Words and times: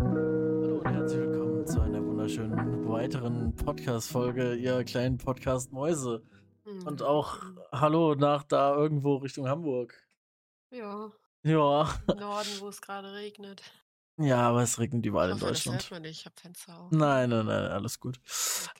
Hallo 0.00 0.78
und 0.78 0.88
herzlich 0.88 1.20
willkommen 1.20 1.66
zu 1.66 1.80
einer 1.80 2.04
wunderschönen 2.04 2.88
weiteren 2.88 3.54
Podcast-Folge, 3.54 4.54
ihr 4.54 4.82
kleinen 4.84 5.18
Podcast-Mäuse. 5.18 6.22
Und 6.84 7.02
auch 7.02 7.38
hallo 7.72 8.14
nach 8.14 8.42
da 8.44 8.74
irgendwo 8.74 9.16
Richtung 9.16 9.48
Hamburg. 9.48 9.94
Ja, 10.70 11.10
Ja, 11.42 11.94
im 12.10 12.16
Norden, 12.18 12.48
wo 12.60 12.68
es 12.68 12.80
gerade 12.80 13.12
regnet. 13.14 13.62
ja, 14.18 14.38
aber 14.48 14.62
es 14.62 14.78
regnet 14.78 15.04
Ich 15.04 15.08
überall 15.10 15.30
in 15.30 15.34
hoffe, 15.36 15.46
das 15.48 15.64
hört 15.66 15.74
Deutschland. 15.76 15.90
man 15.90 16.02
nicht. 16.02 16.20
Ich 16.20 16.26
hab 16.26 16.38
Fenster 16.38 16.78
auf. 16.78 16.90
Nein, 16.92 17.30
nein, 17.30 17.46
nein, 17.46 17.64
alles 17.70 18.00
gut. 18.00 18.18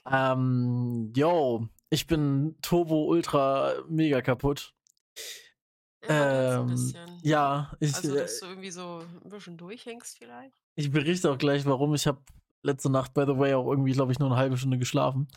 Okay. 0.05 0.31
Ähm, 0.31 1.11
yo, 1.15 1.67
ich 1.89 2.07
bin 2.07 2.55
Turbo 2.61 3.05
Ultra 3.05 3.73
mega 3.87 4.21
kaputt. 4.21 4.73
Ja, 6.07 6.61
Ähm, 6.61 6.93
ja, 7.21 7.71
ich, 7.79 7.93
Also, 7.95 8.15
äh, 8.15 8.19
dass 8.19 8.39
du 8.39 8.45
irgendwie 8.47 8.71
so 8.71 9.01
ein 9.23 9.29
bisschen 9.29 9.57
durchhängst 9.57 10.17
vielleicht? 10.17 10.55
ich 10.75 10.91
berichte 10.91 11.29
auch 11.31 11.37
gleich, 11.37 11.65
warum. 11.65 11.93
Ich 11.93 12.07
habe 12.07 12.21
letzte 12.63 12.89
Nacht, 12.89 13.13
by 13.13 13.25
the 13.25 13.37
way, 13.37 13.53
auch 13.53 13.69
irgendwie, 13.69 13.91
glaube 13.91 14.11
ich, 14.11 14.19
nur 14.19 14.29
eine 14.29 14.37
halbe 14.37 14.57
Stunde 14.57 14.77
geschlafen. 14.77 15.27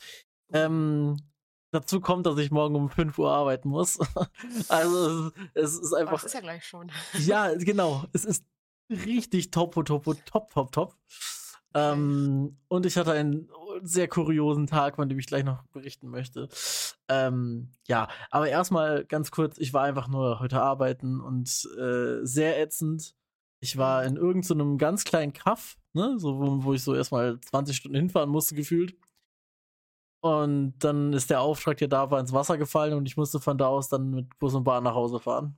Ähm, 0.52 1.16
dazu 1.72 2.00
kommt, 2.00 2.26
dass 2.26 2.38
ich 2.38 2.50
morgen 2.50 2.76
um 2.76 2.88
5 2.90 3.18
Uhr 3.18 3.32
arbeiten 3.32 3.68
muss. 3.70 3.98
also 4.68 5.32
es, 5.54 5.74
es 5.74 5.78
ist 5.80 5.92
Aber 5.94 6.02
das 6.02 6.12
einfach. 6.12 6.24
ist 6.24 6.34
ja 6.34 6.40
gleich 6.40 6.64
schon. 6.64 6.92
Ja, 7.18 7.52
genau. 7.58 8.04
Es 8.12 8.24
ist 8.24 8.44
richtig 8.88 9.50
top, 9.50 9.74
top, 9.74 10.04
top, 10.26 10.50
top, 10.50 10.72
top. 10.72 10.96
Ähm, 11.74 12.58
und 12.68 12.84
ich 12.86 12.96
hatte 12.96 13.12
einen 13.12 13.48
sehr 13.82 14.08
kuriosen 14.08 14.66
Tag, 14.66 14.96
von 14.96 15.08
dem 15.08 15.18
ich 15.18 15.26
gleich 15.26 15.44
noch 15.44 15.64
berichten 15.72 16.08
möchte. 16.08 16.48
Ähm, 17.08 17.72
ja, 17.86 18.08
aber 18.30 18.48
erstmal 18.48 19.04
ganz 19.04 19.30
kurz, 19.30 19.58
ich 19.58 19.72
war 19.74 19.82
einfach 19.82 20.08
nur 20.08 20.40
heute 20.40 20.60
arbeiten 20.62 21.20
und 21.20 21.48
äh, 21.78 22.24
sehr 22.24 22.60
ätzend. 22.60 23.14
Ich 23.60 23.76
war 23.76 24.04
in 24.04 24.16
irgendeinem 24.16 24.72
so 24.72 24.76
ganz 24.76 25.04
kleinen 25.04 25.32
Kaff, 25.32 25.76
ne, 25.92 26.18
so, 26.18 26.38
wo, 26.38 26.64
wo 26.64 26.74
ich 26.74 26.82
so 26.82 26.94
erstmal 26.94 27.40
20 27.40 27.76
Stunden 27.76 27.96
hinfahren 27.96 28.30
musste, 28.30 28.54
gefühlt. 28.54 28.96
Und 30.20 30.78
dann 30.78 31.12
ist 31.12 31.30
der 31.30 31.40
Auftrag, 31.40 31.78
der 31.78 31.88
da 31.88 32.10
war, 32.10 32.20
ins 32.20 32.32
Wasser 32.32 32.56
gefallen 32.56 32.94
und 32.94 33.06
ich 33.06 33.16
musste 33.16 33.40
von 33.40 33.58
da 33.58 33.66
aus 33.66 33.88
dann 33.88 34.10
mit 34.10 34.38
Bus 34.38 34.54
und 34.54 34.64
Bahn 34.64 34.84
nach 34.84 34.94
Hause 34.94 35.18
fahren. 35.18 35.56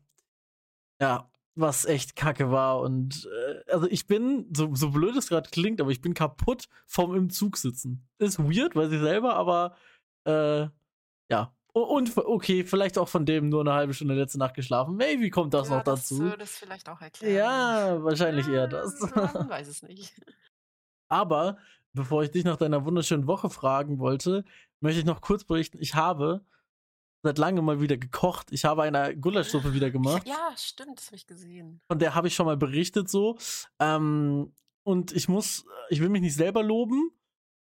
Ja, 1.01 1.31
was 1.55 1.85
echt 1.85 2.17
kacke 2.17 2.51
war. 2.51 2.81
Und 2.81 3.29
äh, 3.31 3.71
also 3.71 3.87
ich 3.89 4.07
bin, 4.07 4.47
so, 4.55 4.75
so 4.75 4.91
blöd 4.91 5.17
es 5.17 5.29
gerade 5.29 5.51
klingt, 5.51 5.81
aber 5.81 5.91
ich 5.91 6.01
bin 6.01 6.15
kaputt 6.15 6.69
vom 6.87 7.15
im 7.15 7.31
Zug 7.31 7.57
sitzen. 7.57 8.07
Ist 8.19 8.39
weird, 8.39 8.75
weiß 8.75 8.91
ich 8.93 9.01
selber, 9.01 9.35
aber 9.35 9.77
äh, 10.25 10.67
ja. 11.31 11.55
Und 11.73 12.17
okay, 12.17 12.63
vielleicht 12.63 12.99
auch 12.99 13.09
von 13.09 13.27
dem 13.27 13.49
nur 13.49 13.63
eine 13.63 13.73
halbe 13.73 13.95
Stunde 13.95 14.15
letzte 14.15 14.39
Nacht 14.39 14.55
geschlafen. 14.55 14.95
Maybe 14.97 15.29
kommt 15.31 15.55
das 15.55 15.69
ja, 15.69 15.77
noch 15.77 15.83
das 15.83 16.09
dazu. 16.09 16.21
würde 16.21 16.45
es 16.45 16.57
vielleicht 16.57 16.89
auch 16.89 17.01
erklären. 17.01 17.35
Ja, 17.35 18.05
wahrscheinlich 18.05 18.47
eher 18.47 18.69
das. 18.69 19.01
Man 19.01 19.49
weiß 19.49 19.67
es 19.67 19.83
nicht. 19.83 20.15
Aber 21.09 21.59
bevor 21.93 22.23
ich 22.23 22.31
dich 22.31 22.45
nach 22.45 22.57
deiner 22.57 22.85
wunderschönen 22.85 23.27
Woche 23.27 23.51
fragen 23.51 23.99
wollte, 23.99 24.45
möchte 24.81 25.01
ich 25.01 25.07
noch 25.07 25.21
kurz 25.21 25.43
berichten, 25.43 25.79
ich 25.81 25.97
habe 25.97 26.45
seit 27.25 27.39
langem 27.39 27.65
mal 27.65 27.81
wieder 27.81 27.97
gekocht. 27.97 28.53
Ich 28.53 28.65
habe 28.65 28.83
eine 28.83 29.17
Gulaschsuppe 29.17 29.73
wieder 29.75 29.91
gemacht. 29.91 30.29
Ja, 30.29 30.53
stimmt, 30.57 30.99
das 30.99 31.07
habe 31.07 31.17
ich 31.17 31.27
gesehen. 31.27 31.81
Von 31.89 31.99
der 31.99 32.15
habe 32.15 32.29
ich 32.29 32.35
schon 32.35 32.47
mal 32.47 32.57
berichtet 32.57 33.09
so. 33.09 33.37
Ähm, 33.81 34.53
und 34.87 35.13
ich 35.13 35.29
muss, 35.29 35.65
ich 35.89 36.01
will 36.01 36.11
mich 36.11 36.21
nicht 36.21 36.37
selber 36.37 36.63
loben, 36.63 37.11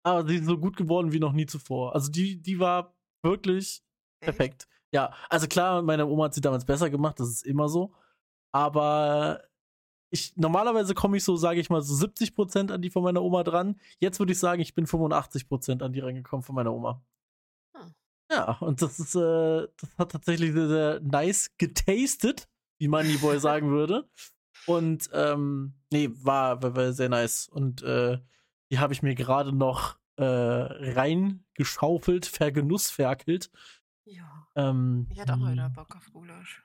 aber 0.04 0.28
sie 0.28 0.38
ist 0.38 0.46
so 0.46 0.58
gut 0.58 0.76
geworden 0.76 1.14
wie 1.14 1.20
noch 1.20 1.32
nie 1.32 1.46
zuvor. 1.46 1.94
Also 1.94 2.12
die, 2.12 2.42
die 2.42 2.60
war 2.60 2.96
wirklich 3.24 3.84
Echt? 4.20 4.26
perfekt. 4.26 4.68
Ja, 4.92 5.14
also 5.30 5.48
klar, 5.48 5.84
meine 5.84 6.08
Oma 6.08 6.26
hat 6.26 6.34
sie 6.34 6.42
damals 6.42 6.66
besser 6.66 6.90
gemacht, 6.90 7.20
das 7.20 7.30
ist 7.30 7.46
immer 7.46 7.70
so. 7.70 7.94
Aber 8.52 9.44
ich, 10.10 10.36
normalerweise 10.36 10.96
komme 10.96 11.18
ich 11.18 11.24
so, 11.24 11.38
sage 11.38 11.60
ich 11.62 11.70
mal, 11.70 11.82
so 11.84 11.94
70% 11.94 12.72
an 12.72 12.82
die 12.82 12.90
von 12.90 13.04
meiner 13.04 13.22
Oma 13.22 13.44
dran. 13.44 13.80
Jetzt 14.00 14.20
würde 14.20 14.34
ich 14.34 14.40
sagen, 14.40 14.62
ich 14.62 14.74
bin 14.74 14.88
85% 14.88 15.84
an 15.84 15.94
die 15.94 16.00
rangekommen 16.00 16.44
von 16.44 16.56
meiner 16.56 16.74
Oma. 16.74 17.02
Ja, 18.32 18.58
und 18.62 18.82
das 18.82 19.00
ist, 19.00 19.16
äh, 19.16 19.68
das 19.78 19.98
hat 19.98 20.12
tatsächlich 20.12 20.54
sehr, 20.54 20.70
sehr 20.70 21.00
nice 21.02 21.52
getastet, 21.58 22.48
wie 22.80 22.88
Moneyboy 22.88 23.40
sagen 23.40 23.70
würde. 23.72 24.10
Und 24.68 25.10
ähm, 25.12 25.74
nee, 25.92 26.10
war, 26.14 26.64
war, 26.64 26.76
war 26.76 26.94
sehr 26.94 27.10
nice. 27.10 27.50
Und 27.50 27.84
äh, 27.84 28.20
die 28.72 28.80
habe 28.80 28.94
ich 28.94 29.04
mir 29.04 29.16
gerade 29.16 29.52
noch 29.52 29.98
äh, 30.16 30.24
reingeschaufelt, 30.24 32.26
vergenussferkelt. 32.26 33.52
Ja, 34.06 34.48
Ähm, 34.56 35.08
ich 35.12 35.20
hatte 35.20 35.34
auch 35.34 35.52
wieder 35.52 35.66
hm. 35.66 35.74
Bock 35.74 35.96
auf 35.96 36.12
Gulasch. 36.12 36.64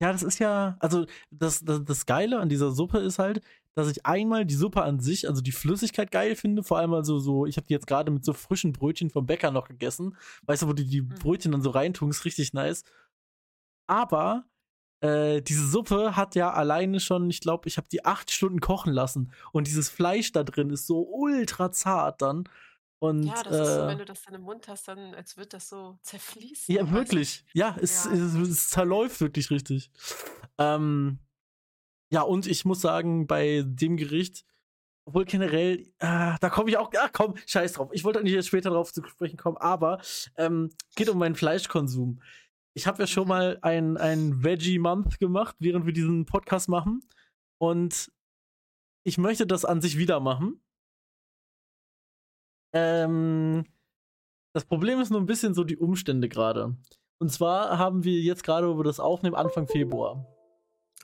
Ja, 0.00 0.12
das 0.12 0.22
ist 0.22 0.38
ja, 0.40 0.76
also 0.80 1.06
das, 1.30 1.64
das, 1.64 1.84
das 1.84 2.06
Geile 2.06 2.40
an 2.40 2.48
dieser 2.48 2.72
Suppe 2.72 2.98
ist 2.98 3.18
halt, 3.18 3.42
dass 3.74 3.90
ich 3.90 4.06
einmal 4.06 4.44
die 4.46 4.54
Suppe 4.54 4.82
an 4.82 5.00
sich, 5.00 5.28
also 5.28 5.40
die 5.42 5.52
Flüssigkeit 5.52 6.10
geil 6.10 6.36
finde, 6.36 6.62
vor 6.62 6.78
allem 6.78 6.94
also 6.94 7.18
so, 7.18 7.46
ich 7.46 7.56
habe 7.56 7.66
die 7.66 7.72
jetzt 7.74 7.86
gerade 7.86 8.10
mit 8.10 8.24
so 8.24 8.32
frischen 8.32 8.72
Brötchen 8.72 9.10
vom 9.10 9.26
Bäcker 9.26 9.50
noch 9.50 9.68
gegessen, 9.68 10.16
weißt 10.46 10.62
du, 10.62 10.68
wo 10.68 10.72
die 10.72 10.86
die 10.86 11.02
Mhm. 11.02 11.14
Brötchen 11.18 11.52
dann 11.52 11.62
so 11.62 11.70
reintun, 11.70 12.10
ist 12.10 12.24
richtig 12.24 12.52
nice. 12.52 12.84
Aber 13.86 14.44
äh, 15.00 15.42
diese 15.42 15.66
Suppe 15.68 16.16
hat 16.16 16.34
ja 16.34 16.52
alleine 16.52 17.00
schon, 17.00 17.28
ich 17.28 17.40
glaube, 17.40 17.68
ich 17.68 17.76
habe 17.76 17.88
die 17.90 18.04
acht 18.04 18.30
Stunden 18.30 18.60
kochen 18.60 18.92
lassen 18.92 19.32
und 19.52 19.66
dieses 19.66 19.90
Fleisch 19.90 20.32
da 20.32 20.44
drin 20.44 20.70
ist 20.70 20.86
so 20.86 21.00
ultra 21.02 21.70
zart 21.72 22.22
dann. 22.22 22.48
Und 23.00 23.26
Ja, 23.26 23.42
das 23.42 23.52
ist 23.60 23.74
so, 23.76 23.82
äh, 23.82 23.88
wenn 23.88 23.98
du 23.98 24.04
das 24.06 24.22
dann 24.22 24.34
im 24.34 24.42
Mund 24.42 24.66
hast, 24.68 24.88
dann 24.88 25.14
als 25.14 25.36
wird 25.36 25.52
das 25.52 25.68
so 25.68 25.98
zerfließen. 26.02 26.74
Ja, 26.74 26.90
wirklich. 26.90 27.44
Ja, 27.52 27.76
es, 27.80 28.06
Ja. 28.06 28.12
es, 28.12 28.34
es 28.34 28.68
zerläuft 28.70 29.20
wirklich 29.20 29.50
richtig. 29.50 29.90
Ähm, 30.56 31.18
ja, 32.14 32.22
und 32.22 32.46
ich 32.46 32.64
muss 32.64 32.80
sagen, 32.80 33.26
bei 33.26 33.64
dem 33.66 33.96
Gericht, 33.96 34.44
obwohl 35.04 35.24
generell, 35.24 35.80
äh, 35.98 36.36
da 36.40 36.48
komme 36.48 36.70
ich 36.70 36.76
auch, 36.76 36.88
ach 36.96 37.10
komm, 37.12 37.34
scheiß 37.44 37.72
drauf. 37.72 37.90
Ich 37.92 38.04
wollte 38.04 38.20
eigentlich 38.20 38.34
jetzt 38.34 38.46
später 38.46 38.70
drauf 38.70 38.92
zu 38.92 39.04
sprechen 39.04 39.36
kommen, 39.36 39.56
aber 39.56 40.00
ähm, 40.36 40.70
geht 40.94 41.08
um 41.08 41.18
meinen 41.18 41.34
Fleischkonsum. 41.34 42.22
Ich 42.72 42.86
habe 42.86 43.02
ja 43.02 43.08
schon 43.08 43.26
mal 43.26 43.58
ein, 43.62 43.96
ein 43.96 44.44
Veggie-Month 44.44 45.18
gemacht, 45.18 45.56
während 45.58 45.86
wir 45.86 45.92
diesen 45.92 46.24
Podcast 46.24 46.68
machen. 46.68 47.00
Und 47.58 48.12
ich 49.02 49.18
möchte 49.18 49.44
das 49.44 49.64
an 49.64 49.82
sich 49.82 49.98
wieder 49.98 50.20
machen. 50.20 50.60
Ähm, 52.72 53.66
das 54.52 54.64
Problem 54.64 55.00
ist 55.00 55.10
nur 55.10 55.20
ein 55.20 55.26
bisschen 55.26 55.52
so 55.52 55.64
die 55.64 55.78
Umstände 55.78 56.28
gerade. 56.28 56.76
Und 57.18 57.30
zwar 57.30 57.76
haben 57.76 58.04
wir 58.04 58.20
jetzt 58.20 58.44
gerade, 58.44 58.68
wo 58.68 58.78
wir 58.78 58.84
das 58.84 59.00
aufnehmen, 59.00 59.34
Anfang 59.34 59.66
Februar. 59.66 60.24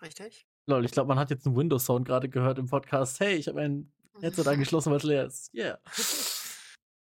Richtig? 0.03 0.47
Lol, 0.71 0.85
ich 0.85 0.93
glaube, 0.93 1.09
man 1.09 1.19
hat 1.19 1.31
jetzt 1.31 1.47
einen 1.47 1.57
Windows-Sound 1.57 2.07
gerade 2.07 2.29
gehört 2.29 2.59
im 2.59 2.67
Podcast. 2.67 3.21
Hey, 3.21 3.35
ich 3.35 3.49
habe 3.49 3.61
ein 3.61 3.93
Headset 4.21 4.45
angeschlossen, 4.49 4.93
was 4.93 5.03
leer 5.03 5.27
ist. 5.27 5.53
Yeah. 5.55 5.79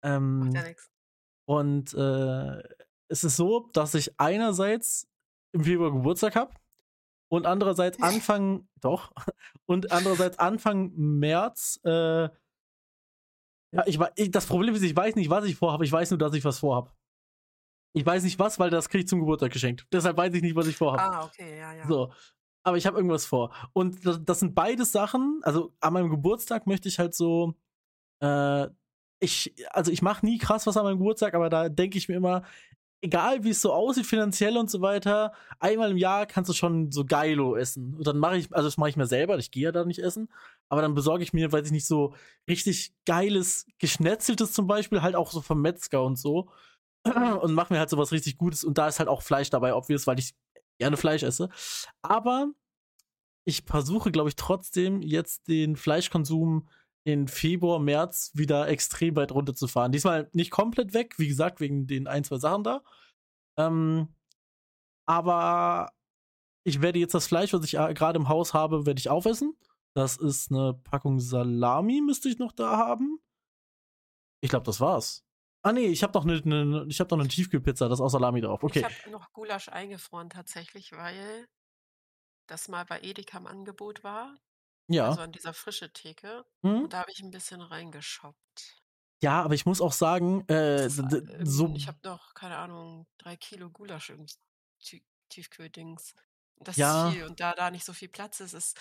Ähm, 0.04 0.40
Macht 0.40 0.54
ja 0.54 0.62
nichts. 0.62 0.92
und 1.46 1.94
äh, 1.96 2.62
es 3.08 3.24
ist 3.24 3.36
so, 3.36 3.72
dass 3.74 3.96
ich 3.96 4.20
einerseits 4.20 5.08
im 5.54 5.64
Februar 5.64 5.92
Geburtstag 5.92 6.36
habe 6.36 6.54
und 7.30 7.48
andererseits 7.48 8.00
Anfang, 8.04 8.68
doch, 8.80 9.12
und 9.66 9.92
andererseits 9.92 10.38
Anfang 10.38 10.94
März, 10.96 11.80
äh, 11.84 12.30
ja, 12.30 13.88
ich, 13.88 14.00
ich, 14.18 14.30
das 14.30 14.46
Problem 14.46 14.76
ist, 14.76 14.84
ich 14.84 14.96
weiß 14.96 15.16
nicht, 15.16 15.32
was 15.32 15.46
ich 15.46 15.56
vorhabe, 15.56 15.84
ich 15.84 15.92
weiß 15.92 16.12
nur, 16.12 16.20
dass 16.20 16.36
ich 16.36 16.46
was 16.46 16.60
vorhabe. 16.60 16.92
Ich 17.94 18.06
weiß 18.06 18.24
nicht 18.24 18.38
was, 18.38 18.60
weil 18.60 18.70
das 18.70 18.90
kriege 18.90 19.02
ich 19.02 19.08
zum 19.08 19.20
Geburtstag 19.20 19.52
geschenkt. 19.52 19.88
Deshalb 19.92 20.16
weiß 20.16 20.32
ich 20.36 20.44
nicht, 20.44 20.56
was 20.56 20.68
ich 20.68 20.78
vorhabe. 20.78 21.02
Ah, 21.02 21.26
okay, 21.26 21.58
ja, 21.58 21.74
ja. 21.74 21.88
So. 21.88 22.14
Aber 22.68 22.76
ich 22.76 22.86
habe 22.86 22.98
irgendwas 22.98 23.26
vor. 23.26 23.54
Und 23.72 24.06
das, 24.06 24.42
sind 24.42 24.54
beides 24.54 24.92
Sachen. 24.92 25.40
Also 25.44 25.72
an 25.80 25.94
meinem 25.94 26.10
Geburtstag 26.10 26.68
möchte 26.68 26.90
ich 26.90 27.00
halt 27.00 27.16
so. 27.16 27.54
Äh, 28.22 28.68
ich, 29.22 29.56
also 29.70 29.90
ich 29.90 30.02
mache 30.02 30.26
nie 30.26 30.38
krass 30.38 30.68
was 30.68 30.76
an 30.76 30.84
meinem 30.84 30.98
Geburtstag, 30.98 31.34
aber 31.34 31.50
da 31.50 31.70
denke 31.70 31.98
ich 31.98 32.10
mir 32.10 32.16
immer, 32.16 32.44
egal 33.02 33.46
wie 33.46 33.52
es 33.52 33.62
so 33.62 33.72
aussieht, 33.72 34.06
finanziell 34.06 34.58
und 34.58 34.70
so 34.70 34.82
weiter, 34.82 35.32
einmal 35.60 35.92
im 35.92 35.98
Jahr 35.98 36.26
kannst 36.26 36.50
du 36.50 36.54
schon 36.54 36.92
so 36.92 37.06
geilo 37.06 37.56
essen. 37.56 37.96
Und 37.96 38.06
dann 38.06 38.18
mache 38.18 38.36
ich, 38.36 38.54
also 38.54 38.68
das 38.68 38.76
mache 38.76 38.90
ich 38.90 38.98
mir 38.98 39.08
selber, 39.08 39.38
ich 39.38 39.50
gehe 39.50 39.64
ja 39.64 39.72
da 39.72 39.86
nicht 39.86 40.00
essen, 40.00 40.28
aber 40.68 40.82
dann 40.82 40.94
besorge 40.94 41.24
ich 41.24 41.32
mir, 41.32 41.50
weiß 41.50 41.68
ich 41.68 41.72
nicht, 41.72 41.88
so 41.88 42.16
richtig 42.50 42.92
geiles, 43.06 43.66
geschnetzeltes 43.80 44.52
zum 44.52 44.68
Beispiel, 44.68 45.02
halt 45.02 45.16
auch 45.16 45.32
so 45.32 45.42
vom 45.42 45.62
Metzger 45.62 46.04
und 46.04 46.18
so. 46.18 46.50
Und 47.42 47.54
mache 47.54 47.72
mir 47.72 47.80
halt 47.80 47.90
sowas 47.90 48.12
richtig 48.12 48.38
Gutes. 48.38 48.66
Und 48.66 48.78
da 48.78 48.90
ist 48.90 49.00
halt 49.00 49.08
auch 49.08 49.22
Fleisch 49.22 49.50
dabei, 49.50 49.74
obvious, 49.74 50.08
weil 50.08 50.20
ich 50.20 50.36
gerne 50.78 50.98
Fleisch 50.98 51.24
esse. 51.24 51.50
Aber 52.02 52.52
ich 53.46 53.64
versuche, 53.66 54.12
glaube 54.12 54.30
ich, 54.30 54.36
trotzdem 54.36 55.02
jetzt 55.02 55.48
den 55.48 55.76
Fleischkonsum 55.76 56.68
in 57.06 57.30
Februar, 57.30 57.80
März 57.80 58.32
wieder 58.34 58.68
extrem 58.68 59.16
weit 59.16 59.32
runterzufahren. 59.32 59.94
Diesmal 59.94 60.30
nicht 60.34 60.52
komplett 60.52 60.94
weg, 60.94 61.16
wie 61.18 61.30
gesagt, 61.30 61.62
wegen 61.62 61.88
den 61.88 62.08
ein, 62.08 62.26
zwei 62.26 62.38
Sachen 62.38 62.64
da. 62.64 62.84
Ähm, 63.58 64.14
aber 65.08 65.94
ich 66.66 66.82
werde 66.82 67.00
jetzt 67.00 67.14
das 67.14 67.28
Fleisch, 67.28 67.54
was 67.54 67.64
ich 67.64 67.76
äh, 67.76 67.94
gerade 67.94 68.20
im 68.20 68.28
Haus 68.28 68.54
habe, 68.54 68.86
werde 68.86 69.00
ich 69.00 69.10
aufessen. 69.10 69.58
Das 69.96 70.18
ist 70.18 70.52
eine 70.52 70.74
Packung 70.74 71.20
Salami, 71.20 72.02
müsste 72.02 72.28
ich 72.28 72.40
noch 72.40 72.52
da 72.52 72.78
haben. 72.78 73.20
Ich 74.42 74.50
glaube, 74.50 74.66
das 74.66 74.82
war's. 74.82 75.27
Ah 75.64 75.72
nee, 75.74 75.88
ich 75.88 76.04
habe 76.04 76.14
noch 76.14 76.24
eine, 76.26 76.38
eine 76.44 76.86
ich 76.88 77.00
habe 77.00 77.14
noch 77.16 77.20
eine 77.22 77.30
Tiefkühlpizza, 77.30 77.88
da 77.88 77.94
ist 77.94 78.00
auch 78.02 78.10
Salami 78.10 78.42
drauf. 78.42 78.64
Okay. 78.64 78.80
Ich 78.80 78.86
habe 78.86 79.12
noch 79.12 79.34
Gulasch 79.34 79.70
eingefroren 79.70 80.30
tatsächlich, 80.30 80.92
weil 80.94 81.48
das 82.48 82.68
mal 82.70 82.86
bei 82.86 83.02
Edeka 83.02 83.38
im 83.40 83.48
Angebot 83.48 84.04
war. 84.04 84.38
Ja. 84.90 85.10
Also 85.10 85.22
an 85.22 85.32
dieser 85.34 85.54
frische 85.54 85.92
Theke. 85.92 86.46
Mhm. 86.62 86.84
Und 86.84 86.94
da 86.94 87.00
habe 87.00 87.12
ich 87.12 87.20
ein 87.22 87.32
bisschen 87.32 87.62
reingeshoppt. 87.62 88.82
Ja, 89.22 89.42
aber 89.42 89.56
ich 89.56 89.66
muss 89.66 89.82
auch 89.82 89.92
sagen, 89.94 90.42
äh, 90.48 90.84
Das 90.84 90.98
ist, 91.00 91.00
äh, 91.14 91.22
d- 91.22 91.46
so. 91.46 91.66
ähm, 91.66 91.76
ich 91.76 91.88
habe 91.88 91.98
noch, 92.04 92.34
keine 92.36 92.58
Ahnung, 92.58 93.08
drei 93.18 93.36
Kilo 93.36 93.70
Gulasch 93.70 94.12
im 94.12 94.26
Tie- 94.80 95.04
Tiefkühldings. 95.30 96.14
Das 96.60 96.76
ist 96.76 96.80
Ja, 96.80 97.12
viel. 97.12 97.26
Und 97.26 97.40
da 97.40 97.54
da 97.54 97.70
nicht 97.72 97.84
so 97.84 97.94
viel 97.94 98.08
Platz 98.10 98.40
ist, 98.40 98.54
ist 98.54 98.80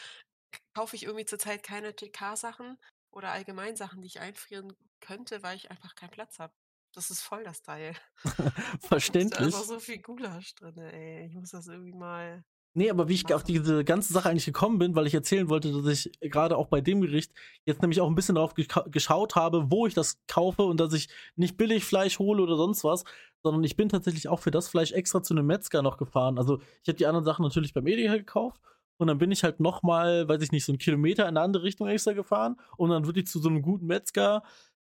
kaufe 0.75 0.95
ich 0.95 1.05
irgendwie 1.05 1.25
zurzeit 1.27 1.63
keine 1.63 1.97
TK-Sachen 1.97 2.79
oder 3.11 3.31
allgemein 3.31 3.77
Sachen, 3.77 4.01
die 4.03 4.07
ich 4.09 4.21
einfrieren 4.21 4.75
könnte, 5.01 5.43
weil 5.43 5.57
ich 5.57 5.71
einfach 5.71 5.95
keinen 5.97 6.11
Platz 6.11 6.39
habe. 6.39 6.55
Das 6.97 7.11
ist 7.11 7.21
voll 7.21 7.45
das 7.45 7.63
Teil. 7.63 7.95
Und 8.25 8.35
da 8.39 8.53
verständlich. 8.89 9.49
ist 9.49 9.55
auch 9.55 9.65
so 9.65 9.79
viel 9.79 9.99
Gulasch 9.99 10.55
drin, 10.55 10.79
ey. 10.79 11.27
Ich 11.27 11.35
muss 11.35 11.51
das 11.51 11.69
irgendwie 11.69 11.93
mal 11.93 12.43
Nee, 12.79 12.91
aber 12.91 13.09
wie 13.09 13.15
ich 13.15 13.33
auf 13.33 13.43
diese 13.43 13.85
ganze 13.85 14.13
Sache 14.13 14.29
eigentlich 14.29 14.45
gekommen 14.45 14.79
bin, 14.79 14.95
weil 14.95 15.07
ich 15.07 15.15
erzählen 15.15 15.49
wollte, 15.49 15.73
dass 15.73 15.87
ich 15.87 16.21
gerade 16.21 16.59
auch 16.59 16.67
bei 16.67 16.83
dem 16.83 17.01
Gericht 17.01 17.33
jetzt 17.65 17.81
nämlich 17.81 18.03
auch 18.03 18.07
ein 18.07 18.15
bisschen 18.15 18.35
darauf 18.35 18.53
geschaut 18.55 19.35
habe, 19.35 19.71
wo 19.71 19.87
ich 19.87 19.95
das 19.95 20.19
kaufe 20.27 20.63
und 20.63 20.79
dass 20.79 20.93
ich 20.93 21.09
nicht 21.37 21.57
billig 21.57 21.87
Fleisch 21.87 22.19
hole 22.19 22.43
oder 22.43 22.59
sonst 22.59 22.85
was, 22.85 23.05
sondern 23.43 23.65
ich 23.65 23.77
bin 23.77 23.89
tatsächlich 23.89 24.29
auch 24.29 24.41
für 24.41 24.51
das 24.51 24.69
Fleisch 24.69 24.93
extra 24.93 25.23
zu 25.23 25.33
einem 25.33 25.47
Metzger 25.47 25.81
noch 25.81 25.97
gefahren. 25.97 26.37
Also 26.37 26.61
ich 26.83 26.89
habe 26.89 26.99
die 26.99 27.07
anderen 27.07 27.25
Sachen 27.25 27.45
natürlich 27.45 27.73
beim 27.73 27.87
Edeka 27.87 28.19
gekauft 28.19 28.61
und 28.99 29.07
dann 29.07 29.17
bin 29.17 29.33
ich 29.33 29.43
halt 29.43 29.59
noch 29.59 29.83
mal, 29.83 30.29
weiß 30.29 30.43
ich 30.43 30.53
nicht, 30.53 30.67
so 30.67 30.73
einen 30.73 30.79
Kilometer 30.79 31.23
in 31.23 31.29
eine 31.29 31.41
andere 31.41 31.63
Richtung 31.63 31.89
extra 31.89 32.13
gefahren, 32.13 32.57
um 32.77 32.91
dann 32.91 33.07
wirklich 33.07 33.27
zu 33.27 33.39
so 33.39 33.49
einem 33.49 33.63
guten 33.63 33.87
Metzger 33.87 34.43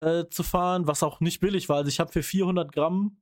äh, 0.02 0.28
zu 0.28 0.42
fahren, 0.42 0.86
was 0.86 1.02
auch 1.02 1.20
nicht 1.20 1.40
billig 1.40 1.68
war. 1.68 1.76
Also 1.76 1.88
ich 1.88 2.00
habe 2.00 2.12
für 2.12 2.22
400 2.22 2.72
Gramm 2.72 3.18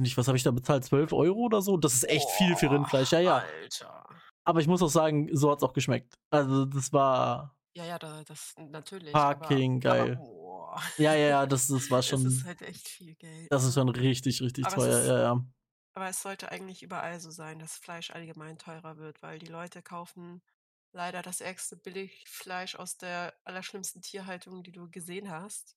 nicht, 0.00 0.16
was 0.16 0.26
habe 0.26 0.36
ich 0.36 0.42
da 0.42 0.50
bezahlt? 0.50 0.84
12 0.84 1.12
Euro 1.12 1.38
oder 1.40 1.62
so? 1.62 1.76
Das 1.76 1.94
ist 1.94 2.08
echt 2.08 2.28
viel 2.30 2.56
für 2.56 2.66
Boah, 2.66 2.74
Rindfleisch. 2.76 3.12
Ja, 3.12 3.20
ja. 3.20 3.36
Alter. 3.38 4.04
Aber 4.44 4.60
ich 4.60 4.66
muss 4.66 4.82
auch 4.82 4.88
sagen, 4.88 5.28
so 5.32 5.50
hat's 5.50 5.62
auch 5.62 5.72
geschmeckt. 5.72 6.14
Also, 6.30 6.64
das 6.66 6.92
war 6.92 7.56
Ja, 7.76 7.84
ja, 7.84 7.98
da, 7.98 8.22
das 8.24 8.54
natürlich, 8.58 9.14
aber, 9.14 9.46
fucking 9.46 9.76
aber 9.76 9.80
geil. 9.80 10.16
boah. 10.16 10.80
Ja, 10.98 11.14
ja, 11.14 11.28
ja, 11.28 11.46
das, 11.46 11.68
das 11.68 11.90
war 11.90 11.98
Es 12.00 12.12
ist 12.12 12.40
schon, 12.40 12.44
halt 12.44 12.62
echt 12.62 12.88
viel 12.88 13.14
Geld, 13.14 13.50
das 13.50 13.64
ist 13.64 13.74
schon 13.74 13.88
richtig, 13.88 14.42
richtig 14.42 14.66
Aber 14.66 14.76
teuer. 14.76 15.00
ist, 15.00 15.08
Ja, 15.08 15.18
ja. 15.20 15.44
aber 15.94 16.08
es 16.08 16.20
sollte 16.20 16.50
eigentlich 16.50 16.82
überall 16.82 17.20
so 17.20 17.30
sein, 17.30 17.58
dass 17.58 17.76
Fleisch 17.76 18.10
allgemein 18.10 18.58
teurer 18.58 18.96
wird, 18.96 19.22
weil 19.22 19.38
die 19.38 19.46
Leute 19.46 19.80
kaufen 19.82 20.42
leider 20.94 21.22
das 21.22 21.40
ärgste 21.40 21.76
Billigfleisch 21.76 22.76
aus 22.76 22.96
der 22.96 23.34
allerschlimmsten 23.44 24.02
Tierhaltung, 24.02 24.62
die 24.62 24.72
du 24.72 24.90
gesehen 24.90 25.30
hast. 25.30 25.76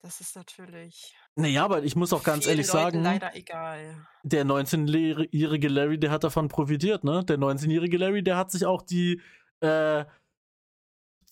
Das 0.00 0.20
ist 0.20 0.36
natürlich 0.36 1.14
Naja, 1.34 1.64
aber 1.64 1.82
ich 1.84 1.96
muss 1.96 2.12
auch 2.12 2.22
ganz 2.22 2.46
ehrlich 2.46 2.68
Leuten 2.68 3.02
sagen, 3.02 3.02
leider 3.02 3.34
egal. 3.34 4.06
der 4.22 4.44
19-jährige 4.44 5.68
Larry, 5.68 5.98
der 5.98 6.10
hat 6.10 6.24
davon 6.24 6.48
profitiert, 6.48 7.04
ne? 7.04 7.24
Der 7.24 7.38
19-jährige 7.38 7.98
Larry, 7.98 8.22
der 8.22 8.36
hat 8.36 8.50
sich 8.50 8.64
auch 8.66 8.82
die 8.82 9.20
äh, 9.60 10.04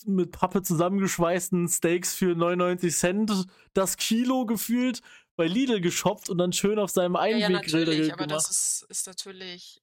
mit 0.06 0.32
Pappe 0.32 0.62
zusammengeschweißten 0.62 1.68
Steaks 1.68 2.14
für 2.14 2.34
99 2.34 2.94
Cent 2.94 3.46
das 3.72 3.96
Kilo 3.96 4.46
gefühlt 4.46 5.00
bei 5.36 5.46
Lidl 5.46 5.80
geshoppt 5.80 6.28
und 6.30 6.38
dann 6.38 6.52
schön 6.52 6.78
auf 6.78 6.90
seinem 6.90 7.16
Ja, 7.16 7.36
ja, 7.36 7.46
Einweggrill 7.46 7.84
natürlich, 7.86 8.12
aber 8.12 8.26
das 8.26 8.50
ist, 8.50 8.86
ist 8.88 9.06
natürlich, 9.06 9.82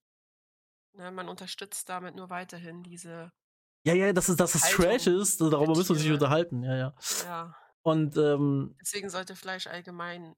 ne, 0.94 1.12
man 1.12 1.30
unterstützt 1.30 1.90
damit 1.90 2.16
nur 2.16 2.30
weiterhin 2.30 2.84
diese 2.84 3.32
Ja, 3.86 3.94
ja, 3.96 4.14
dass 4.14 4.30
es, 4.30 4.36
dass 4.38 4.54
es 4.56 4.70
Trash 4.70 5.08
ist, 5.08 5.42
darüber 5.42 5.76
müssen 5.76 5.96
wir 5.96 6.00
sich 6.00 6.12
Tiere. 6.12 6.12
unterhalten, 6.12 6.64
ja, 6.64 6.76
ja. 6.76 6.94
Ja. 7.18 7.56
Und 7.84 8.16
ähm, 8.18 8.78
Deswegen 8.82 9.10
sollte 9.10 9.36
Fleisch 9.38 9.68
allgemein 9.68 10.36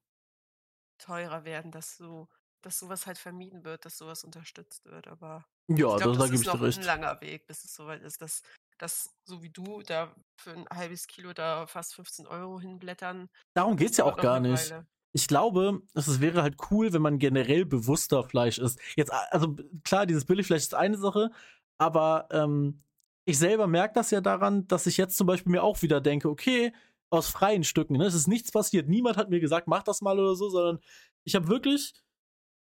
teurer 0.98 1.44
werden, 1.44 1.70
dass 1.70 1.96
so, 1.96 2.28
dass 2.62 2.78
sowas 2.78 3.06
halt 3.06 3.18
vermieden 3.18 3.64
wird, 3.64 3.84
dass 3.84 3.98
sowas 3.98 4.24
unterstützt 4.24 4.84
wird. 4.86 5.08
Aber 5.08 5.46
ich 5.84 5.96
ja, 5.96 6.00
da, 6.00 6.12
glaube, 6.12 6.16
da 6.16 6.28
das 6.28 6.30
gebe 6.30 6.42
ist 6.42 6.44
ich 6.44 6.50
dir 6.50 6.60
noch 6.60 6.62
ein 6.62 6.80
recht. 6.80 6.82
langer 6.82 7.20
Weg, 7.20 7.46
bis 7.46 7.64
es 7.64 7.74
soweit 7.74 8.02
ist, 8.02 8.22
dass, 8.22 8.42
dass 8.78 9.14
so 9.24 9.42
wie 9.42 9.50
du 9.50 9.82
da 9.82 10.14
für 10.40 10.52
ein 10.52 10.66
halbes 10.72 11.06
Kilo 11.06 11.32
da 11.32 11.66
fast 11.66 11.94
15 11.94 12.26
Euro 12.26 12.60
hinblättern, 12.60 13.28
Darum 13.54 13.76
das 13.76 13.76
geht's 13.76 13.96
ja 13.96 14.04
auch 14.04 14.16
gar 14.18 14.38
nicht. 14.40 14.74
Weile. 14.74 14.86
Ich 15.16 15.28
glaube, 15.28 15.80
es 15.94 16.20
wäre 16.20 16.42
halt 16.42 16.56
cool, 16.70 16.92
wenn 16.92 17.00
man 17.00 17.20
generell 17.20 17.64
bewusster 17.64 18.24
Fleisch 18.24 18.58
isst. 18.58 18.80
Jetzt, 18.96 19.12
also 19.30 19.54
klar, 19.84 20.06
dieses 20.06 20.24
Billigfleisch 20.24 20.62
ist 20.62 20.74
eine 20.74 20.98
Sache, 20.98 21.30
aber 21.78 22.26
ähm, 22.32 22.82
ich 23.24 23.38
selber 23.38 23.68
merke 23.68 23.94
das 23.94 24.10
ja 24.10 24.20
daran, 24.20 24.66
dass 24.66 24.88
ich 24.88 24.96
jetzt 24.96 25.16
zum 25.16 25.28
Beispiel 25.28 25.52
mir 25.52 25.62
auch 25.62 25.82
wieder 25.82 26.00
denke, 26.00 26.28
okay, 26.28 26.72
aus 27.10 27.28
freien 27.28 27.62
Stücken, 27.62 27.96
ne? 27.96 28.06
Es 28.06 28.14
ist 28.14 28.26
nichts 28.26 28.50
passiert, 28.50 28.88
niemand 28.88 29.16
hat 29.16 29.30
mir 29.30 29.38
gesagt, 29.38 29.68
mach 29.68 29.84
das 29.84 30.02
mal 30.02 30.18
oder 30.18 30.34
so, 30.34 30.48
sondern 30.48 30.80
ich 31.22 31.36
habe 31.36 31.46
wirklich, 31.46 31.94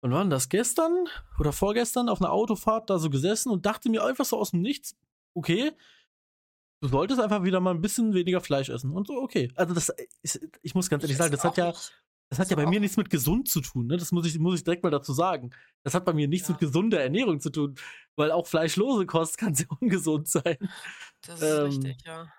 wann 0.00 0.10
war 0.10 0.22
denn 0.22 0.30
das, 0.30 0.48
gestern 0.48 1.06
oder 1.38 1.52
vorgestern 1.52 2.08
auf 2.08 2.20
einer 2.20 2.32
Autofahrt 2.32 2.90
da 2.90 2.98
so 2.98 3.08
gesessen 3.08 3.52
und 3.52 3.66
dachte 3.66 3.88
mir 3.88 4.04
einfach 4.04 4.24
so 4.24 4.36
aus 4.36 4.50
dem 4.50 4.62
Nichts, 4.62 4.96
okay, 5.34 5.70
du 6.80 6.88
solltest 6.88 7.20
einfach 7.20 7.44
wieder 7.44 7.60
mal 7.60 7.70
ein 7.70 7.80
bisschen 7.80 8.12
weniger 8.12 8.40
Fleisch 8.40 8.68
essen. 8.68 8.90
Und 8.90 9.06
so, 9.06 9.14
okay. 9.14 9.52
Also 9.54 9.72
das, 9.72 9.92
ist, 10.22 10.40
ich 10.62 10.74
muss 10.74 10.90
ganz 10.90 11.04
Ich 11.04 11.10
ehrlich 11.10 11.18
sagen, 11.18 11.32
esse 11.32 11.42
das 11.42 11.44
hat 11.44 11.56
ja, 11.56 11.68
nicht. 11.68 11.92
Das 12.32 12.38
hat 12.38 12.50
ja 12.50 12.56
Also 12.56 12.64
bei 12.64 12.67
mir 12.67 12.81
nichts 12.81 12.96
mit 12.96 13.11
gesund 13.11 13.49
zu 13.49 13.61
tun, 13.61 13.88
ne? 13.88 13.99
Das 13.99 14.11
muss 14.11 14.26
ich, 14.26 14.38
muss 14.38 14.55
ich 14.56 14.64
direkt 14.64 14.82
mal 14.82 14.90
dazu 14.90 15.12
sagen. 15.12 15.50
Das 15.84 15.93
hat 15.94 16.06
bei 16.06 16.14
mir 16.14 16.29
nichts 16.29 16.49
mit 16.49 16.58
ja, 16.61 16.67
gesunder 16.67 17.02
Ernährung 17.02 17.40
zu 17.40 17.50
tun, 17.50 17.75
weil 18.17 18.31
auch 18.32 18.46
fleischlose 18.46 19.05
Kost 19.06 19.37
kann 19.38 19.55
sehr 19.55 19.67
ungesund 19.81 20.29
sein. 20.29 20.56
das 21.23 21.43
ist 21.43 21.58
Ähm, 21.58 21.64
richtig, 21.64 21.99
ja. 22.06 22.32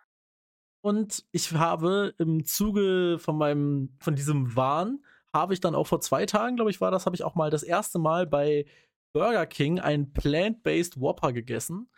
und 0.81 1.25
ich 1.31 1.51
habe 1.53 2.13
im 2.17 2.45
Zuge 2.45 3.17
von 3.19 3.37
meinem, 3.37 3.95
von 3.99 4.15
diesem 4.15 4.55
Wahn, 4.55 5.03
habe 5.33 5.53
ich 5.53 5.59
dann 5.61 5.75
auch 5.75 5.87
vor 5.87 6.01
zwei 6.01 6.25
Tagen, 6.25 6.55
glaube 6.55 6.71
ich, 6.71 6.81
war 6.81 6.91
das, 6.91 7.05
habe 7.05 7.15
ich 7.15 7.23
auch 7.23 7.35
mal 7.35 7.49
das 7.49 7.63
erste 7.63 7.99
Mal 7.99 8.27
bei 8.27 8.65
Burger 9.13 9.45
King 9.45 9.79
einen 9.79 10.13
Plant-Based 10.13 10.99
Whopper 10.99 11.33
gegessen. 11.33 11.89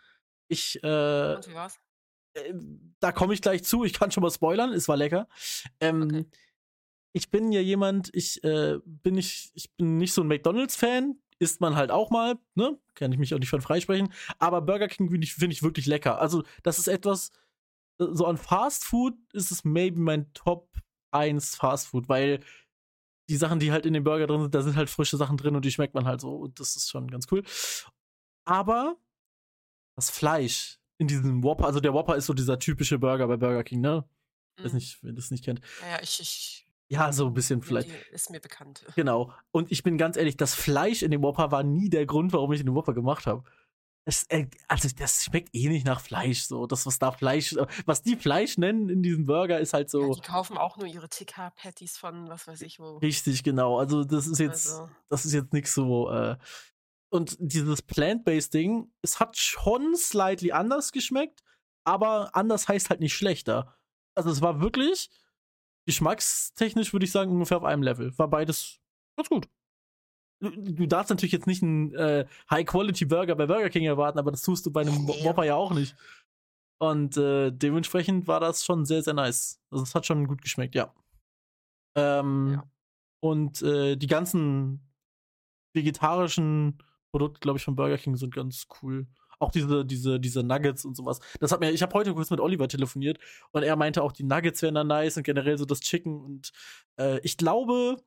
Ich, 0.48 0.82
äh, 0.84 1.34
Und 1.36 1.48
wie 1.48 1.54
war's? 1.54 1.80
äh, 2.34 2.54
da 3.00 3.12
komme 3.12 3.34
ich 3.34 3.42
gleich 3.42 3.64
zu, 3.64 3.84
ich 3.84 3.92
kann 3.94 4.10
schon 4.10 4.22
mal 4.22 4.30
spoilern, 4.30 4.72
es 4.72 4.88
war 4.88 4.96
lecker. 4.96 5.28
Okay. 6.02 6.24
Ich 7.16 7.30
bin 7.30 7.50
ja 7.50 7.62
jemand, 7.62 8.10
ich 8.14 8.44
äh, 8.44 8.78
bin 8.84 9.14
nicht, 9.14 9.50
ich 9.54 9.72
bin 9.76 9.96
nicht 9.96 10.12
so 10.12 10.20
ein 10.20 10.28
McDonalds-Fan, 10.28 11.18
isst 11.38 11.62
man 11.62 11.74
halt 11.74 11.90
auch 11.90 12.10
mal, 12.10 12.34
ne? 12.54 12.78
Kann 12.94 13.10
ich 13.10 13.18
mich 13.18 13.32
auch 13.32 13.38
nicht 13.38 13.48
von 13.48 13.62
freisprechen. 13.62 14.12
Aber 14.38 14.60
Burger 14.60 14.86
King 14.86 15.08
finde 15.08 15.24
ich, 15.24 15.32
find 15.34 15.50
ich 15.50 15.62
wirklich 15.62 15.86
lecker. 15.86 16.20
Also, 16.20 16.42
das 16.62 16.78
ist 16.78 16.88
etwas, 16.88 17.30
äh, 17.98 18.04
so 18.10 18.26
an 18.26 18.36
Fast 18.36 18.84
Food 18.84 19.14
ist 19.32 19.50
es 19.50 19.64
maybe 19.64 19.98
mein 19.98 20.30
Top 20.34 20.76
1 21.10 21.54
Fast 21.56 21.86
Food, 21.88 22.06
weil 22.10 22.40
die 23.30 23.36
Sachen, 23.36 23.60
die 23.60 23.72
halt 23.72 23.86
in 23.86 23.94
dem 23.94 24.04
Burger 24.04 24.26
drin 24.26 24.42
sind, 24.42 24.54
da 24.54 24.60
sind 24.62 24.76
halt 24.76 24.90
frische 24.90 25.16
Sachen 25.16 25.38
drin 25.38 25.56
und 25.56 25.64
die 25.64 25.70
schmeckt 25.72 25.94
man 25.94 26.04
halt 26.04 26.20
so 26.20 26.36
und 26.36 26.60
das 26.60 26.76
ist 26.76 26.90
schon 26.90 27.10
ganz 27.10 27.26
cool. 27.32 27.42
Aber 28.46 28.96
das 29.96 30.10
Fleisch 30.10 30.78
in 30.98 31.08
diesem 31.08 31.42
Whopper, 31.42 31.64
also 31.64 31.80
der 31.80 31.94
Whopper 31.94 32.16
ist 32.16 32.26
so 32.26 32.34
dieser 32.34 32.58
typische 32.58 32.98
Burger 32.98 33.26
bei 33.26 33.38
Burger 33.38 33.64
King, 33.64 33.80
ne? 33.80 34.04
Weiß 34.58 34.72
Mhm. 34.72 34.76
nicht, 34.76 34.98
wer 35.02 35.12
das 35.14 35.30
nicht 35.30 35.44
kennt. 35.44 35.60
Ja, 35.80 36.00
ich, 36.02 36.20
ich, 36.20 36.65
Ja, 36.88 37.12
so 37.12 37.26
ein 37.26 37.34
bisschen 37.34 37.62
vielleicht. 37.62 37.90
ist 38.12 38.30
mir 38.30 38.40
bekannt. 38.40 38.84
Genau. 38.94 39.32
Und 39.50 39.72
ich 39.72 39.82
bin 39.82 39.98
ganz 39.98 40.16
ehrlich, 40.16 40.36
das 40.36 40.54
Fleisch 40.54 41.02
in 41.02 41.10
dem 41.10 41.22
Whopper 41.22 41.50
war 41.50 41.62
nie 41.62 41.88
der 41.88 42.06
Grund, 42.06 42.32
warum 42.32 42.52
ich 42.52 42.62
den 42.62 42.74
Whopper 42.74 42.94
gemacht 42.94 43.26
habe. 43.26 43.42
Es, 44.08 44.22
äh, 44.28 44.46
also 44.68 44.88
das 44.96 45.24
schmeckt 45.24 45.52
eh 45.52 45.68
nicht 45.68 45.84
nach 45.84 46.00
Fleisch. 46.00 46.44
So, 46.44 46.68
das 46.68 46.86
was 46.86 47.00
da 47.00 47.10
Fleisch, 47.10 47.54
äh, 47.54 47.66
was 47.86 48.02
die 48.02 48.14
Fleisch 48.14 48.56
nennen 48.56 48.88
in 48.88 49.02
diesem 49.02 49.26
Burger, 49.26 49.58
ist 49.58 49.72
halt 49.72 49.88
Ja, 49.88 49.90
so 49.98 50.14
die 50.14 50.20
kaufen 50.20 50.56
auch 50.56 50.76
nur 50.76 50.86
ihre 50.86 51.08
TK-Patties 51.08 51.96
von 51.96 52.28
was 52.28 52.46
weiß 52.46 52.62
ich 52.62 52.78
wo. 52.78 52.98
richtig 52.98 53.42
genau. 53.42 53.78
Also 53.80 54.04
das 54.04 54.28
ist 54.28 54.38
jetzt, 54.38 54.68
Also, 54.68 54.88
das 55.08 55.24
ist 55.26 55.32
jetzt 55.32 55.52
nichts 55.52 55.74
so. 55.74 56.08
Äh, 56.12 56.36
und 57.08 57.36
dieses 57.40 57.82
Plant-based 57.82 58.54
Ding, 58.54 58.92
es 59.02 59.18
hat 59.18 59.36
schon 59.36 59.96
slightly 59.96 60.52
anders 60.52 60.92
geschmeckt, 60.92 61.42
aber 61.84 62.30
anders 62.36 62.68
heißt 62.68 62.90
halt 62.90 63.00
nicht 63.00 63.14
schlechter. 63.14 63.76
Also 64.14 64.30
es 64.30 64.40
war 64.40 64.60
wirklich 64.60 65.10
geschmackstechnisch 65.86 66.92
würde 66.92 67.04
ich 67.04 67.12
sagen 67.12 67.30
ungefähr 67.30 67.56
auf 67.56 67.64
einem 67.64 67.82
Level. 67.82 68.16
War 68.18 68.28
beides 68.28 68.80
ganz 69.16 69.28
gut. 69.28 69.48
Du, 70.40 70.50
du 70.50 70.86
darfst 70.86 71.08
natürlich 71.10 71.32
jetzt 71.32 71.46
nicht 71.46 71.62
einen 71.62 71.94
äh, 71.94 72.26
High-Quality-Burger 72.50 73.34
bei 73.36 73.46
Burger 73.46 73.70
King 73.70 73.84
erwarten, 73.84 74.18
aber 74.18 74.30
das 74.30 74.42
tust 74.42 74.66
du 74.66 74.70
bei 74.70 74.82
einem. 74.82 75.08
Whopper 75.08 75.44
ja 75.44 75.54
auch 75.54 75.72
nicht. 75.72 75.96
Und 76.78 77.16
äh, 77.16 77.50
dementsprechend 77.50 78.26
war 78.26 78.38
das 78.40 78.64
schon 78.64 78.84
sehr, 78.84 79.02
sehr 79.02 79.14
nice. 79.14 79.62
Also 79.70 79.84
es 79.84 79.94
hat 79.94 80.04
schon 80.04 80.26
gut 80.26 80.42
geschmeckt, 80.42 80.74
ja. 80.74 80.92
Ähm, 81.96 82.52
Ja. 82.52 82.70
Und 83.20 83.62
äh, 83.62 83.96
die 83.96 84.06
ganzen 84.06 84.86
vegetarischen 85.74 86.82
Produkte, 87.10 87.40
glaube 87.40 87.58
ich, 87.58 87.64
von 87.64 87.76
Burger 87.76 87.96
King 87.96 88.16
sind 88.16 88.34
ganz 88.34 88.66
cool. 88.82 89.06
Auch 89.38 89.50
diese, 89.50 89.84
diese, 89.84 90.18
diese 90.18 90.42
Nuggets 90.42 90.84
und 90.84 90.96
sowas. 90.96 91.20
Das 91.40 91.52
hat 91.52 91.60
mir, 91.60 91.70
ich 91.70 91.82
habe 91.82 91.92
heute 91.94 92.14
kurz 92.14 92.30
mit 92.30 92.40
Oliver 92.40 92.68
telefoniert 92.68 93.18
und 93.52 93.62
er 93.62 93.76
meinte 93.76 94.02
auch, 94.02 94.12
die 94.12 94.22
Nuggets 94.24 94.62
wären 94.62 94.74
dann 94.74 94.86
nice 94.86 95.16
und 95.18 95.24
generell 95.24 95.58
so 95.58 95.64
das 95.66 95.80
Chicken. 95.80 96.20
Und 96.20 96.52
äh, 96.98 97.20
ich 97.20 97.36
glaube, 97.36 97.98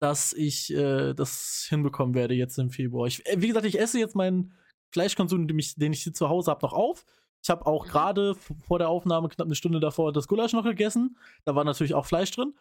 dass 0.00 0.32
ich 0.32 0.72
äh, 0.74 1.14
das 1.14 1.66
hinbekommen 1.68 2.14
werde 2.14 2.34
jetzt 2.34 2.58
im 2.58 2.70
Februar. 2.70 3.06
Ich, 3.06 3.24
äh, 3.26 3.40
wie 3.40 3.48
gesagt, 3.48 3.66
ich 3.66 3.78
esse 3.78 3.98
jetzt 3.98 4.16
meinen 4.16 4.54
Fleischkonsum, 4.92 5.48
den 5.48 5.58
ich, 5.58 5.74
den 5.74 5.92
ich 5.92 6.02
hier 6.02 6.12
zu 6.14 6.28
Hause 6.28 6.50
habe, 6.50 6.64
noch 6.64 6.72
auf. 6.72 7.04
Ich 7.42 7.50
habe 7.50 7.66
auch 7.66 7.84
Mhm. 7.84 7.90
gerade 7.90 8.34
vor 8.66 8.78
der 8.78 8.88
Aufnahme, 8.88 9.28
knapp 9.28 9.46
eine 9.46 9.54
Stunde 9.54 9.80
davor, 9.80 10.12
das 10.12 10.28
Gulasch 10.28 10.52
noch 10.54 10.64
gegessen. 10.64 11.18
Da 11.44 11.54
war 11.54 11.64
natürlich 11.64 11.94
auch 11.94 12.06
Fleisch 12.06 12.30
drin. 12.30 12.54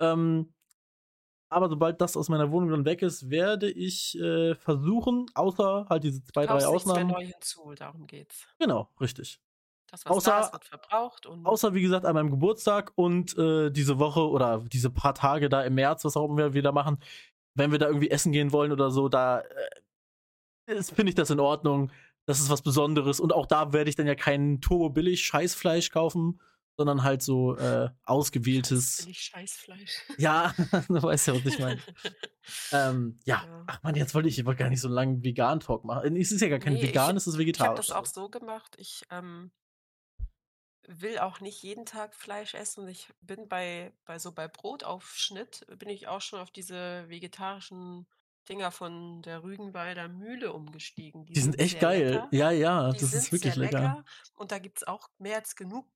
Ähm, 0.00 0.52
Aber 1.50 1.68
sobald 1.68 2.00
das 2.00 2.16
aus 2.16 2.28
meiner 2.28 2.50
Wohnung 2.50 2.70
dann 2.70 2.84
weg 2.84 3.00
ist, 3.02 3.30
werde 3.30 3.70
ich 3.70 4.18
äh, 4.18 4.54
versuchen, 4.54 5.26
außer 5.34 5.86
halt 5.88 6.04
diese 6.04 6.22
zwei, 6.24 6.44
drei 6.46 6.58
Kaufst 6.58 6.70
nichts 6.70 6.86
mehr 6.86 6.94
Ausnahmen. 6.96 7.10
neu 7.12 7.26
hinzu, 7.26 7.74
darum 7.76 8.06
geht's. 8.06 8.46
Genau, 8.58 8.88
richtig. 9.00 9.40
Das, 9.90 10.04
was 10.04 10.24
da 10.24 10.40
Außer- 10.40 10.44
ist, 10.46 10.52
wird 10.52 10.64
verbraucht 10.66 11.24
und 11.26 11.46
Außer, 11.46 11.72
wie 11.72 11.80
gesagt, 11.80 12.04
an 12.04 12.14
meinem 12.14 12.30
Geburtstag 12.30 12.92
und 12.96 13.36
äh, 13.38 13.70
diese 13.70 13.98
Woche 13.98 14.28
oder 14.28 14.62
diese 14.70 14.90
paar 14.90 15.14
Tage 15.14 15.48
da 15.48 15.62
im 15.62 15.74
März, 15.76 16.04
was 16.04 16.16
auch 16.16 16.26
immer 16.26 16.36
wir 16.36 16.52
wieder 16.54 16.72
machen, 16.72 16.98
wenn 17.54 17.72
wir 17.72 17.78
da 17.78 17.86
irgendwie 17.86 18.10
essen 18.10 18.30
gehen 18.32 18.52
wollen 18.52 18.70
oder 18.70 18.90
so, 18.90 19.08
da 19.08 19.40
äh, 20.66 20.82
finde 20.82 21.08
ich 21.08 21.14
das 21.14 21.30
in 21.30 21.40
Ordnung. 21.40 21.90
Das 22.26 22.40
ist 22.40 22.50
was 22.50 22.60
Besonderes. 22.60 23.20
Und 23.20 23.32
auch 23.32 23.46
da 23.46 23.72
werde 23.72 23.88
ich 23.88 23.96
dann 23.96 24.06
ja 24.06 24.14
kein 24.14 24.60
turbo-billig 24.60 25.24
Scheißfleisch 25.24 25.90
kaufen, 25.90 26.40
sondern 26.78 27.02
halt 27.02 27.22
so 27.22 27.56
äh, 27.56 27.90
ausgewähltes. 28.04 28.98
billig 29.02 29.20
Scheißfleisch. 29.20 29.98
Ja, 30.18 30.54
du 30.88 31.02
weißt 31.02 31.26
ja, 31.26 31.34
was 31.34 31.44
ich 31.44 31.58
meine. 31.58 31.80
Ähm, 32.72 33.20
ja. 33.26 33.44
Ja. 33.46 33.64
Ach 33.66 33.82
man, 33.82 33.94
jetzt 33.94 34.14
wollte 34.14 34.26
ich, 34.30 34.38
ich 34.38 34.46
wollte 34.46 34.60
gar 34.62 34.70
nicht 34.70 34.80
so 34.80 34.88
lange 34.88 35.22
Vegan-Talk 35.22 35.84
machen. 35.84 36.16
Es 36.16 36.32
ist 36.32 36.40
ja 36.40 36.48
gar 36.48 36.58
kein 36.58 36.72
Nee, 36.74 36.80
ich- 36.80 36.88
Vegan, 36.88 37.14
es 37.14 37.26
ist 37.26 37.34
Ich 37.34 37.38
habe 37.38 37.40
vegetarisch. 37.44 37.88
das 37.88 37.90
auch 37.94 38.06
so 38.06 38.30
gemacht. 38.30 38.74
Ich 38.78 39.02
ähm, 39.10 39.50
will 40.86 41.18
auch 41.18 41.40
nicht 41.40 41.62
jeden 41.62 41.84
Tag 41.84 42.14
Fleisch 42.14 42.54
essen. 42.54 42.88
Ich 42.88 43.12
bin 43.20 43.48
bei, 43.48 43.92
bei 44.06 44.18
so 44.18 44.32
bei 44.32 44.48
Brotaufschnitt, 44.48 45.66
bin 45.78 45.90
ich 45.90 46.08
auch 46.08 46.22
schon 46.22 46.40
auf 46.40 46.50
diese 46.50 47.04
vegetarischen 47.10 48.06
Dinger 48.48 48.70
von 48.70 49.20
der 49.20 49.42
Rügenwalder 49.42 50.08
Mühle 50.08 50.54
umgestiegen. 50.54 51.26
Die 51.26 51.38
sind 51.38 51.58
echt 51.58 51.72
sehr 51.72 51.80
geil. 51.80 52.10
lecker. 52.12 52.28
Ja, 52.30 52.50
ja, 52.50 52.92
Die 52.92 53.00
das 53.00 53.10
sind 53.10 53.18
ist 53.24 53.32
wirklich 53.32 53.56
lecker. 53.56 53.78
lecker. 53.80 54.04
Und 54.36 54.52
da 54.52 54.58
gibt 54.58 54.78
es 54.78 54.88
auch 54.88 55.10
mehr 55.18 55.36
als 55.36 55.54
genug 55.54 55.86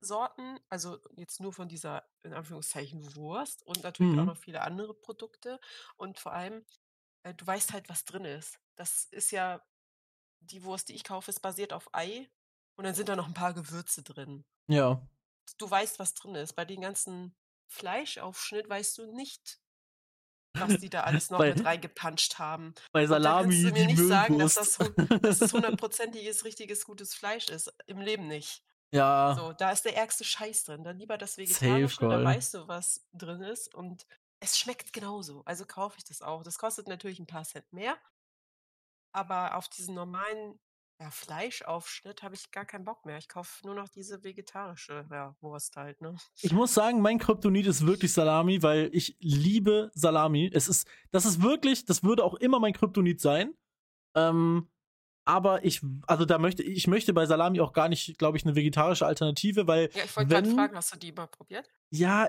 Sorten. 0.00 0.58
Also 0.68 0.98
jetzt 1.16 1.40
nur 1.40 1.52
von 1.52 1.68
dieser, 1.68 2.04
in 2.22 2.32
Anführungszeichen, 2.34 3.14
Wurst 3.16 3.62
und 3.64 3.82
natürlich 3.82 4.12
auch 4.14 4.22
Mhm. 4.22 4.26
noch 4.26 4.36
viele 4.36 4.60
andere 4.62 4.94
Produkte. 4.94 5.60
Und 5.96 6.18
vor 6.18 6.32
allem, 6.32 6.64
äh, 7.22 7.34
du 7.34 7.46
weißt 7.46 7.72
halt, 7.72 7.88
was 7.88 8.04
drin 8.04 8.24
ist. 8.24 8.58
Das 8.76 9.04
ist 9.10 9.30
ja, 9.30 9.64
die 10.40 10.62
Wurst, 10.64 10.88
die 10.88 10.94
ich 10.94 11.04
kaufe, 11.04 11.30
ist 11.30 11.40
basiert 11.40 11.72
auf 11.72 11.88
Ei. 11.94 12.30
Und 12.76 12.84
dann 12.84 12.94
sind 12.94 13.08
da 13.08 13.16
noch 13.16 13.26
ein 13.26 13.34
paar 13.34 13.54
Gewürze 13.54 14.02
drin. 14.02 14.44
Ja. 14.68 15.00
Du 15.58 15.70
weißt, 15.70 15.98
was 15.98 16.12
drin 16.14 16.34
ist. 16.34 16.52
Bei 16.54 16.64
den 16.64 16.82
ganzen 16.82 17.34
Fleischaufschnitt 17.68 18.68
weißt 18.68 18.98
du 18.98 19.12
nicht, 19.14 19.60
was 20.54 20.78
die 20.78 20.90
da 20.90 21.02
alles 21.04 21.30
noch 21.30 21.38
Bei- 21.38 21.54
mit 21.54 21.64
reingepanscht 21.64 22.38
haben. 22.38 22.74
Bei 22.92 23.04
Und 23.04 23.10
da 23.10 23.14
Salami, 23.20 23.62
kannst 23.62 23.64
du 23.64 23.80
mir 23.80 23.86
nicht 23.86 23.98
sagen, 24.08 24.36
Müllwurst. 24.36 24.78
hu- 24.80 25.18
dass 25.18 25.38
das 25.38 25.52
hundertprozentiges, 25.54 26.44
richtiges, 26.44 26.84
gutes 26.84 27.14
Fleisch 27.14 27.48
ist. 27.48 27.72
Im 27.86 28.00
Leben 28.00 28.26
nicht. 28.28 28.62
Ja, 28.92 29.34
So, 29.36 29.52
da 29.52 29.70
ist 29.70 29.84
der 29.84 29.96
ärgste 29.96 30.24
Scheiß 30.24 30.64
drin. 30.64 30.84
Dann 30.84 30.98
lieber 30.98 31.18
das 31.18 31.38
Vegetarische, 31.38 32.08
da 32.08 32.22
weißt 32.22 32.54
du, 32.54 32.68
was 32.68 33.06
drin 33.12 33.42
ist. 33.42 33.74
Und 33.74 34.06
es 34.40 34.58
schmeckt 34.58 34.92
genauso. 34.92 35.42
Also 35.44 35.64
kaufe 35.66 35.96
ich 35.98 36.04
das 36.04 36.22
auch. 36.22 36.42
Das 36.42 36.58
kostet 36.58 36.88
natürlich 36.88 37.18
ein 37.18 37.26
paar 37.26 37.44
Cent 37.44 37.72
mehr. 37.72 37.96
Aber 39.12 39.56
auf 39.56 39.68
diesen 39.68 39.94
normalen 39.94 40.58
ja, 41.00 41.10
Fleischaufschnitt 41.10 42.22
habe 42.22 42.34
ich 42.34 42.50
gar 42.50 42.64
keinen 42.64 42.84
Bock 42.84 43.04
mehr. 43.04 43.18
Ich 43.18 43.28
kaufe 43.28 43.66
nur 43.66 43.74
noch 43.74 43.88
diese 43.88 44.24
vegetarische 44.24 45.06
ja, 45.10 45.34
Wurst 45.40 45.76
halt. 45.76 46.00
Ne? 46.00 46.16
ich 46.40 46.52
muss 46.52 46.72
sagen, 46.72 47.00
mein 47.00 47.18
Kryptonit 47.18 47.66
ist 47.66 47.86
wirklich 47.86 48.12
Salami, 48.12 48.62
weil 48.62 48.88
ich 48.92 49.16
liebe 49.20 49.90
Salami. 49.94 50.50
Es 50.52 50.68
ist, 50.68 50.86
das 51.10 51.26
ist 51.26 51.42
wirklich, 51.42 51.84
das 51.84 52.02
würde 52.02 52.24
auch 52.24 52.34
immer 52.34 52.60
mein 52.60 52.72
Kryptonit 52.72 53.20
sein. 53.20 53.54
Ähm, 54.14 54.70
aber 55.26 55.64
ich, 55.64 55.82
also 56.06 56.24
da 56.24 56.38
möchte 56.38 56.62
ich 56.62 56.86
möchte 56.86 57.12
bei 57.12 57.26
Salami 57.26 57.60
auch 57.60 57.72
gar 57.74 57.88
nicht, 57.90 58.16
glaube 58.16 58.38
ich, 58.38 58.44
eine 58.46 58.54
vegetarische 58.56 59.04
Alternative, 59.06 59.66
weil 59.66 59.90
Ja, 59.94 60.04
ich 60.04 60.16
wollte 60.16 60.30
gerade 60.30 60.50
fragen, 60.50 60.76
hast 60.76 60.94
du 60.94 60.98
die 60.98 61.12
mal 61.12 61.26
probiert? 61.26 61.68
ja, 61.90 62.28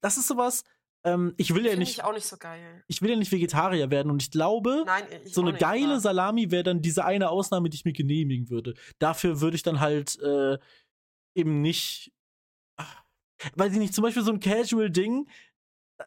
das 0.00 0.16
ist 0.16 0.28
sowas. 0.28 0.64
Ähm, 1.06 1.34
ich 1.36 1.54
will 1.54 1.66
ja 1.66 1.76
nicht, 1.76 1.98
ich 1.98 2.04
auch 2.04 2.14
nicht 2.14 2.24
so 2.26 2.38
geil. 2.38 2.82
ich 2.88 3.02
will 3.02 3.10
ja 3.10 3.16
nicht 3.16 3.30
Vegetarier 3.30 3.90
werden 3.90 4.10
und 4.10 4.22
ich 4.22 4.30
glaube, 4.30 4.84
Nein, 4.86 5.04
ich 5.24 5.34
so 5.34 5.42
eine 5.42 5.50
nicht, 5.50 5.60
geile 5.60 5.92
aber- 5.92 6.00
Salami 6.00 6.50
wäre 6.50 6.62
dann 6.62 6.80
diese 6.80 7.04
eine 7.04 7.28
Ausnahme, 7.28 7.68
die 7.68 7.74
ich 7.76 7.84
mir 7.84 7.92
genehmigen 7.92 8.48
würde. 8.48 8.72
Dafür 8.98 9.42
würde 9.42 9.56
ich 9.56 9.62
dann 9.62 9.80
halt 9.80 10.18
äh, 10.20 10.56
eben 11.34 11.60
nicht, 11.60 12.10
ach, 12.76 13.02
weiß 13.54 13.72
ich 13.74 13.78
nicht, 13.78 13.92
zum 13.94 14.02
Beispiel 14.02 14.22
so 14.22 14.32
ein 14.32 14.40
Casual-Ding, 14.40 15.28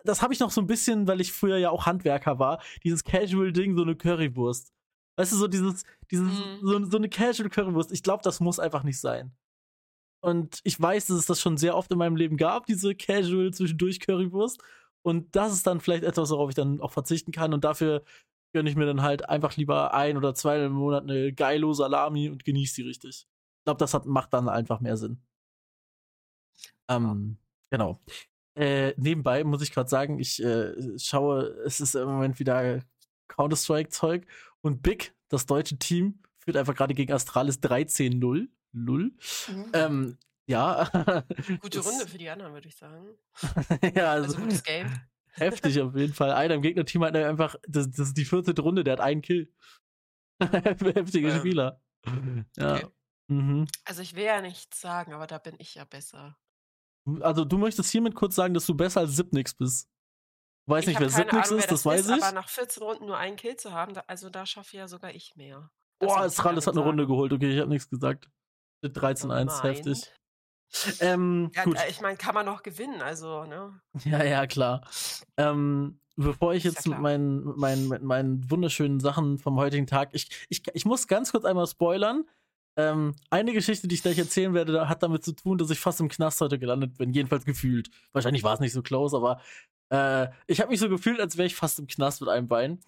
das 0.03 0.21
habe 0.23 0.33
ich 0.33 0.39
noch 0.39 0.49
so 0.51 0.61
ein 0.61 0.67
bisschen, 0.67 1.07
weil 1.07 1.21
ich 1.21 1.31
früher 1.31 1.57
ja 1.57 1.69
auch 1.69 1.85
Handwerker 1.85 2.39
war, 2.39 2.61
dieses 2.83 3.03
Casual-Ding, 3.03 3.75
so 3.75 3.83
eine 3.83 3.95
Currywurst. 3.95 4.73
Weißt 5.17 5.31
du, 5.31 5.37
so 5.37 5.47
dieses, 5.47 5.83
dieses, 6.11 6.27
Mhm. 6.27 6.59
so, 6.61 6.85
so 6.85 6.97
eine 6.97 7.09
Casual-Currywurst, 7.09 7.91
ich 7.91 8.03
glaube, 8.03 8.23
das 8.23 8.39
muss 8.39 8.59
einfach 8.59 8.83
nicht 8.83 8.99
sein. 8.99 9.35
Und 10.23 10.59
ich 10.63 10.79
weiß, 10.79 11.07
dass 11.07 11.17
es 11.17 11.25
das 11.25 11.41
schon 11.41 11.57
sehr 11.57 11.75
oft 11.75 11.91
in 11.91 11.97
meinem 11.97 12.15
Leben 12.15 12.37
gab, 12.37 12.65
diese 12.65 12.95
Casual 12.95 13.53
zwischendurch 13.53 13.99
Currywurst. 13.99 14.61
Und 15.03 15.35
das 15.35 15.53
ist 15.53 15.65
dann 15.67 15.79
vielleicht 15.79 16.03
etwas, 16.03 16.29
worauf 16.31 16.49
ich 16.49 16.55
dann 16.55 16.81
auch 16.81 16.91
verzichten 16.91 17.31
kann. 17.31 17.53
Und 17.53 17.63
dafür 17.63 18.03
gönne 18.53 18.69
ich 18.69 18.75
mir 18.75 18.85
dann 18.85 19.01
halt 19.01 19.29
einfach 19.29 19.55
lieber 19.55 19.93
ein 19.93 20.17
oder 20.17 20.33
zwei 20.33 20.63
im 20.63 20.73
Monat 20.73 21.03
eine 21.03 21.33
geilo 21.33 21.73
Salami 21.73 22.29
und 22.29 22.43
genieße 22.43 22.75
die 22.75 22.87
richtig. 22.87 23.27
Ich 23.59 23.63
glaube, 23.65 23.79
das 23.79 23.93
hat, 23.93 24.05
macht 24.05 24.33
dann 24.33 24.49
einfach 24.49 24.79
mehr 24.79 24.97
Sinn. 24.97 25.21
Ähm, 26.89 27.37
genau. 27.69 27.99
Äh, 28.55 28.93
nebenbei 28.97 29.43
muss 29.43 29.61
ich 29.61 29.71
gerade 29.71 29.89
sagen, 29.89 30.19
ich 30.19 30.43
äh, 30.43 30.97
schaue, 30.97 31.43
es 31.65 31.79
ist 31.79 31.95
im 31.95 32.07
Moment 32.07 32.39
wieder 32.39 32.81
Counter-Strike-Zeug 33.27 34.25
und 34.61 34.81
Big, 34.81 35.13
das 35.29 35.45
deutsche 35.45 35.77
Team, 35.77 36.19
führt 36.39 36.57
einfach 36.57 36.75
gerade 36.75 36.93
gegen 36.93 37.11
Astralis 37.13 37.59
13-0. 37.59 38.47
Lull. 38.73 39.11
Mhm. 39.47 39.65
Ähm, 39.73 40.17
ja. 40.45 40.89
Gute 41.61 41.79
Runde 41.79 42.07
für 42.07 42.17
die 42.17 42.29
anderen, 42.29 42.53
würde 42.53 42.67
ich 42.67 42.75
sagen. 42.75 43.07
ja, 43.95 44.11
Also 44.11 44.27
also, 44.27 44.41
gutes 44.41 44.63
Game. 44.63 44.87
heftig 45.31 45.81
auf 45.81 45.95
jeden 45.95 46.13
Fall. 46.13 46.31
Einer 46.31 46.55
im 46.55 46.61
Gegnerteam 46.61 47.03
hat 47.03 47.15
einfach, 47.15 47.55
das, 47.67 47.89
das 47.89 48.09
ist 48.09 48.17
die 48.17 48.25
14. 48.25 48.55
Runde, 48.57 48.83
der 48.83 48.93
hat 48.93 49.01
einen 49.01 49.21
Kill. 49.21 49.51
Heftiger 50.39 51.33
Ähm, 51.33 51.39
Spieler. 51.39 51.81
Ja. 52.57 52.75
okay. 52.75 52.87
Mhm. 53.27 53.67
Also 53.85 54.01
ich 54.01 54.15
will 54.15 54.23
ja 54.23 54.41
nichts 54.41 54.79
sagen, 54.79 55.13
aber 55.13 55.27
da 55.27 55.37
bin 55.37 55.55
ich 55.57 55.75
ja 55.75 55.83
besser. 55.85 56.37
Also 57.21 57.45
du 57.45 57.57
möchtest 57.57 57.89
hiermit 57.91 58.15
kurz 58.15 58.35
sagen, 58.35 58.53
dass 58.53 58.65
du 58.65 58.75
besser 58.75 59.01
als 59.01 59.15
Sipnix 59.15 59.53
bist. 59.53 59.89
Du 60.67 60.73
weißt 60.73 60.87
ich 60.87 60.99
nicht, 60.99 61.17
wer 61.17 61.33
Ahnung, 61.33 61.41
ist, 61.41 61.51
wer 61.51 61.67
das 61.67 61.85
weiß 61.85 62.09
ich. 62.09 62.23
aber 62.23 62.33
nach 62.33 62.49
14 62.49 62.83
Runden 62.83 63.05
nur 63.05 63.17
einen 63.17 63.37
Kill 63.37 63.55
zu 63.55 63.71
haben, 63.71 63.93
da, 63.93 64.03
also 64.07 64.29
da 64.29 64.45
schaffe 64.45 64.75
ja 64.75 64.87
sogar 64.87 65.13
ich 65.13 65.33
mehr. 65.37 65.69
Das 65.99 66.09
Boah, 66.13 66.21
Astralis 66.21 66.67
hat 66.67 66.75
eine 66.75 66.83
Runde 66.83 67.07
geholt. 67.07 67.31
Okay, 67.31 67.53
ich 67.53 67.59
habe 67.59 67.69
nichts 67.69 67.89
gesagt. 67.89 68.29
Mit 68.81 68.95
13-1, 68.95 69.21
Gemein. 69.21 69.47
heftig. 69.61 70.11
Ähm, 70.99 71.51
Ja, 71.55 71.63
gut. 71.63 71.77
äh, 71.77 71.89
ich 71.89 72.01
meine, 72.01 72.17
kann 72.17 72.35
man 72.35 72.45
noch 72.45 72.63
gewinnen, 72.63 73.01
also, 73.01 73.45
ne? 73.45 73.79
Ja, 74.03 74.23
ja, 74.23 74.45
klar. 74.45 74.85
Ähm, 75.37 76.01
bevor 76.17 76.53
ich 76.53 76.65
Ist 76.65 76.73
ja 76.73 76.79
jetzt 76.79 76.87
mit 76.87 76.99
meinen, 76.99 77.45
mit 77.45 77.57
meinen, 77.57 77.87
mit 77.87 78.03
meinen 78.03 78.51
wunderschönen 78.51 78.99
Sachen 78.99 79.37
vom 79.37 79.55
heutigen 79.57 79.87
Tag, 79.87 80.09
ich, 80.11 80.29
ich, 80.49 80.63
ich 80.73 80.85
muss 80.85 81.07
ganz 81.07 81.31
kurz 81.31 81.45
einmal 81.45 81.67
spoilern. 81.67 82.25
Ähm, 82.75 83.15
eine 83.29 83.53
Geschichte, 83.53 83.87
die 83.87 83.95
ich 83.95 84.03
gleich 84.03 84.19
erzählen 84.19 84.53
werde, 84.53 84.89
hat 84.89 85.01
damit 85.01 85.23
zu 85.23 85.31
tun, 85.31 85.57
dass 85.57 85.69
ich 85.71 85.79
fast 85.79 85.99
im 86.01 86.09
Knast 86.09 86.41
heute 86.41 86.59
gelandet 86.59 86.97
bin. 86.97 87.11
Jedenfalls 87.11 87.45
gefühlt. 87.45 87.89
Wahrscheinlich 88.11 88.43
war 88.43 88.53
es 88.53 88.59
nicht 88.59 88.73
so 88.73 88.83
close, 88.83 89.15
aber 89.15 89.41
äh, 89.89 90.27
ich 90.47 90.59
habe 90.59 90.69
mich 90.71 90.79
so 90.79 90.89
gefühlt, 90.89 91.19
als 91.19 91.37
wäre 91.37 91.45
ich 91.47 91.55
fast 91.55 91.79
im 91.79 91.87
Knast 91.87 92.21
mit 92.21 92.29
einem 92.29 92.47
Bein. 92.47 92.79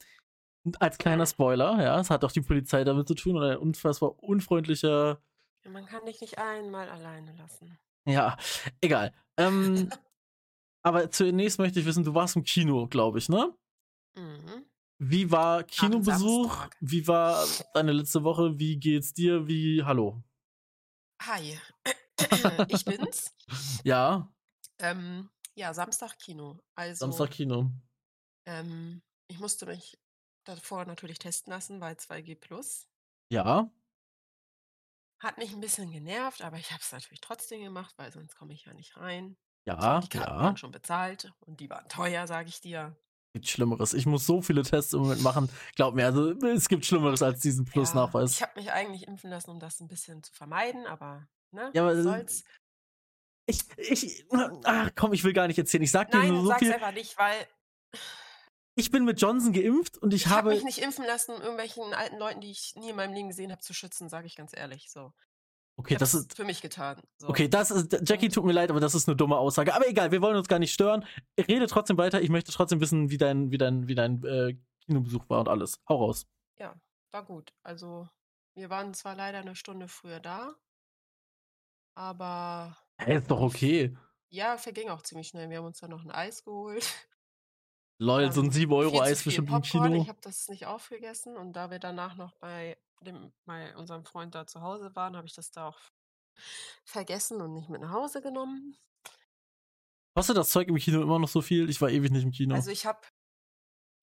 Und 0.66 0.82
als 0.82 0.98
kleiner 0.98 1.26
Spoiler, 1.26 1.82
ja, 1.82 2.00
es 2.00 2.10
hat 2.10 2.24
auch 2.26 2.32
die 2.32 2.42
Polizei 2.42 2.84
damit 2.84 3.08
zu 3.08 3.16
tun 3.16 3.38
und 3.38 3.44
ein 3.44 3.58
unfassbar 3.58 4.22
unfreundlicher 4.22 5.22
Ja, 5.64 5.72
man 5.72 5.86
kann 5.86 6.06
dich 6.06 6.20
nicht 6.22 6.38
einmal 6.38 6.90
alleine 6.90 7.34
lassen. 7.38 7.78
ja, 8.06 8.38
egal. 8.82 9.14
Ähm, 9.38 9.90
aber 10.84 11.10
zunächst 11.12 11.60
möchte 11.60 11.80
ich 11.80 11.86
wissen, 11.86 12.04
du 12.04 12.14
warst 12.14 12.36
im 12.36 12.44
Kino, 12.44 12.88
glaube 12.88 13.20
ich, 13.20 13.30
ne? 13.30 13.54
Mhm. 14.16 14.66
Wie 15.02 15.32
war 15.32 15.64
Kinobesuch? 15.64 16.68
Wie 16.82 17.08
war 17.08 17.46
deine 17.74 17.94
letzte 17.94 18.24
Woche? 18.26 18.60
Wie 18.60 18.78
geht's 18.78 19.14
dir? 19.14 19.48
Wie, 19.48 19.84
hallo? 19.84 20.22
Hi, 21.22 21.58
ich 22.68 22.84
bin's. 22.86 23.34
Ja, 23.84 24.30
Ähm, 24.80 25.30
ja, 25.60 25.74
Samstag 25.74 26.18
Kino. 26.20 26.60
Also, 26.76 27.06
Samstag 27.06 27.32
Kino. 27.32 27.72
ähm, 28.46 29.02
ich 29.28 29.40
musste 29.40 29.66
mich 29.66 30.00
davor 30.46 30.86
natürlich 30.86 31.20
testen 31.20 31.52
lassen 31.54 31.80
bei 31.80 31.94
2G 31.96 32.36
Plus. 32.36 32.88
Ja, 33.32 33.70
Hat 35.22 35.38
mich 35.38 35.52
ein 35.54 35.60
bisschen 35.60 35.92
genervt, 35.92 36.42
aber 36.42 36.58
ich 36.58 36.72
habe 36.72 36.82
es 36.82 36.92
natürlich 36.92 37.20
trotzdem 37.22 37.62
gemacht, 37.62 37.94
weil 37.98 38.12
sonst 38.12 38.36
komme 38.36 38.54
ich 38.54 38.66
ja 38.66 38.74
nicht 38.74 38.96
rein. 38.98 39.38
ja, 39.68 40.00
Die 40.00 40.08
Karten 40.10 40.32
ja. 40.32 40.38
waren 40.44 40.58
schon 40.58 40.72
bezahlt 40.72 41.34
und 41.42 41.60
die 41.60 41.70
waren 41.70 41.88
teuer, 41.90 42.26
sage 42.26 42.48
ich 42.50 42.62
dir. 42.62 42.96
Gibt 43.34 43.48
Schlimmeres. 43.48 43.94
Ich 43.94 44.06
muss 44.08 44.26
so 44.26 44.42
viele 44.42 44.64
Tests 44.64 44.94
im 44.94 45.02
Moment 45.02 45.22
machen. 45.22 45.50
Glaub 45.76 45.94
mir, 45.94 46.06
also 46.06 46.32
es 46.48 46.68
gibt 46.68 46.86
Schlimmeres 46.86 47.22
als 47.22 47.42
diesen 47.42 47.66
Ja, 47.66 47.72
Plusnachweis. 47.74 48.32
ich 48.32 48.42
habe 48.42 48.54
mich 48.60 48.72
eigentlich 48.72 49.08
impfen 49.08 49.30
lassen, 49.30 49.52
um 49.52 49.60
das 49.60 49.80
ein 49.82 49.88
bisschen 49.88 50.24
zu 50.24 50.34
vermeiden, 50.34 50.88
aber 50.88 51.28
ne, 51.52 51.70
Ja, 51.76 51.84
aber, 51.84 51.94
äh, 51.94 52.02
soll's. 52.02 52.44
Ich, 53.50 53.62
ich, 53.78 54.26
ach 54.64 54.92
komm, 54.96 55.14
ich 55.14 55.24
will 55.24 55.34
gar 55.34 55.48
nicht 55.48 55.58
erzählen. 55.58 55.84
Ich 55.84 55.92
sag 55.92 56.12
dir 56.12 56.20
Nein, 56.20 56.30
nur 56.30 56.42
so 56.42 56.48
sag's 56.50 56.60
viel. 56.60 56.74
einfach 56.74 56.92
nicht, 56.92 57.18
weil 57.18 57.48
Ich 58.76 58.92
bin 58.92 59.06
mit 59.06 59.20
Johnson 59.20 59.54
geimpft 59.54 59.98
und 59.98 60.14
ich, 60.14 60.22
ich 60.22 60.28
habe 60.28 60.38
habe. 60.38 60.50
mich 60.56 60.64
nicht 60.64 60.78
impfen 60.80 61.04
lassen, 61.06 61.32
um 61.34 61.42
irgendwelchen 61.42 61.94
alten 61.94 62.18
Leuten, 62.18 62.42
die 62.42 62.52
ich 62.52 62.76
nie 62.76 62.90
in 62.92 62.96
meinem 62.96 63.14
Leben 63.14 63.30
gesehen 63.30 63.52
habe, 63.52 63.62
zu 63.62 63.74
schützen, 63.74 64.08
sage 64.08 64.28
ich 64.28 64.36
ganz 64.36 64.52
ehrlich. 64.56 64.90
So. 64.92 65.14
Okay, 65.78 65.96
Ich 65.96 66.00
das 66.00 66.14
ist. 66.14 66.36
für 66.36 66.44
mich 66.44 66.62
getan. 66.62 67.02
So. 67.18 67.30
Okay, 67.30 67.48
das 67.48 67.72
ist. 67.72 67.92
Jackie, 68.08 68.30
tut 68.30 68.46
mir 68.46 68.52
leid, 68.52 68.70
aber 68.70 68.80
das 68.80 68.94
ist 68.96 69.08
eine 69.08 69.16
dumme 69.16 69.38
Aussage. 69.38 69.74
Aber 69.74 69.88
egal, 69.88 70.12
wir 70.12 70.22
wollen 70.22 70.36
uns 70.36 70.48
gar 70.48 70.60
nicht 70.60 70.74
stören. 70.74 71.06
Ich 71.36 71.48
rede 71.48 71.68
trotzdem 71.68 71.98
weiter. 71.98 72.22
Ich 72.22 72.30
möchte 72.30 72.52
trotzdem 72.52 72.80
wissen, 72.82 73.10
wie 73.10 73.18
dein, 73.18 73.50
wie 73.52 73.58
dein, 73.58 73.88
wie 73.88 73.96
dein 73.96 74.24
äh, 74.26 74.56
Kinobesuch 74.86 75.28
war 75.30 75.40
und 75.40 75.48
alles. 75.50 75.80
Hau 75.90 75.96
raus. 76.06 76.28
War 77.12 77.26
gut. 77.26 77.52
Also, 77.64 78.08
wir 78.54 78.70
waren 78.70 78.94
zwar 78.94 79.16
leider 79.16 79.40
eine 79.40 79.56
Stunde 79.56 79.88
früher 79.88 80.20
da, 80.20 80.54
aber 81.96 82.78
Hä, 83.00 83.18
ist 83.18 83.32
doch 83.32 83.42
okay. 83.42 83.98
ja, 84.30 84.58
verging 84.58 84.90
auch 84.90 85.02
ziemlich 85.02 85.30
schnell. 85.30 85.50
Wir 85.50 85.58
haben 85.58 85.66
uns 85.66 85.80
dann 85.80 85.90
noch 85.92 86.04
ein 86.04 86.12
Eis 86.12 86.44
geholt. 86.44 86.86
Lol, 88.02 88.32
so 88.32 88.42
ein 88.42 88.48
Ähm, 88.48 88.52
7 88.52 88.72
Euro 88.74 88.92
viel 88.92 89.00
zu 89.00 89.04
Eis 89.04 89.22
viel 89.22 89.30
bestimmt 89.32 89.50
im. 89.52 89.62
Kino. 89.62 90.02
Ich 90.02 90.10
habe 90.10 90.20
das 90.22 90.48
nicht 90.50 90.66
aufgegessen 90.66 91.36
und 91.36 91.54
da 91.54 91.70
wir 91.72 91.80
danach 91.80 92.16
noch 92.16 92.34
bei 92.36 92.78
dem, 93.02 93.34
bei 93.46 93.76
unserem 93.76 94.06
Freund 94.06 94.36
da 94.36 94.46
zu 94.46 94.62
Hause 94.62 94.96
waren, 94.96 95.16
habe 95.16 95.28
ich 95.28 95.34
das 95.34 95.52
da 95.52 95.68
auch 95.68 95.80
vergessen 96.86 97.42
und 97.42 97.54
nicht 97.54 97.70
mit 97.70 97.82
nach 97.82 97.92
Hause 97.92 98.22
genommen. 98.22 98.78
Kostet 100.16 100.38
das 100.38 100.50
Zeug 100.50 100.68
im 100.68 100.76
Kino 100.78 101.02
immer 101.02 101.20
noch 101.20 101.28
so 101.30 101.42
viel? 101.42 101.70
Ich 101.70 101.82
war 101.82 101.90
ewig 101.90 102.12
nicht 102.12 102.24
im 102.24 102.32
Kino. 102.32 102.56
Also 102.56 102.72
ich 102.72 102.86
habe, 102.86 103.00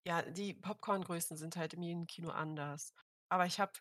ja, 0.07 0.23
die 0.23 0.55
Popcorngrößen 0.55 1.37
sind 1.37 1.57
halt 1.57 1.75
in 1.75 1.83
jedem 1.83 2.07
Kino 2.07 2.31
anders. 2.31 2.95
Aber 3.29 3.47
ich 3.47 3.61
habe 3.61 3.73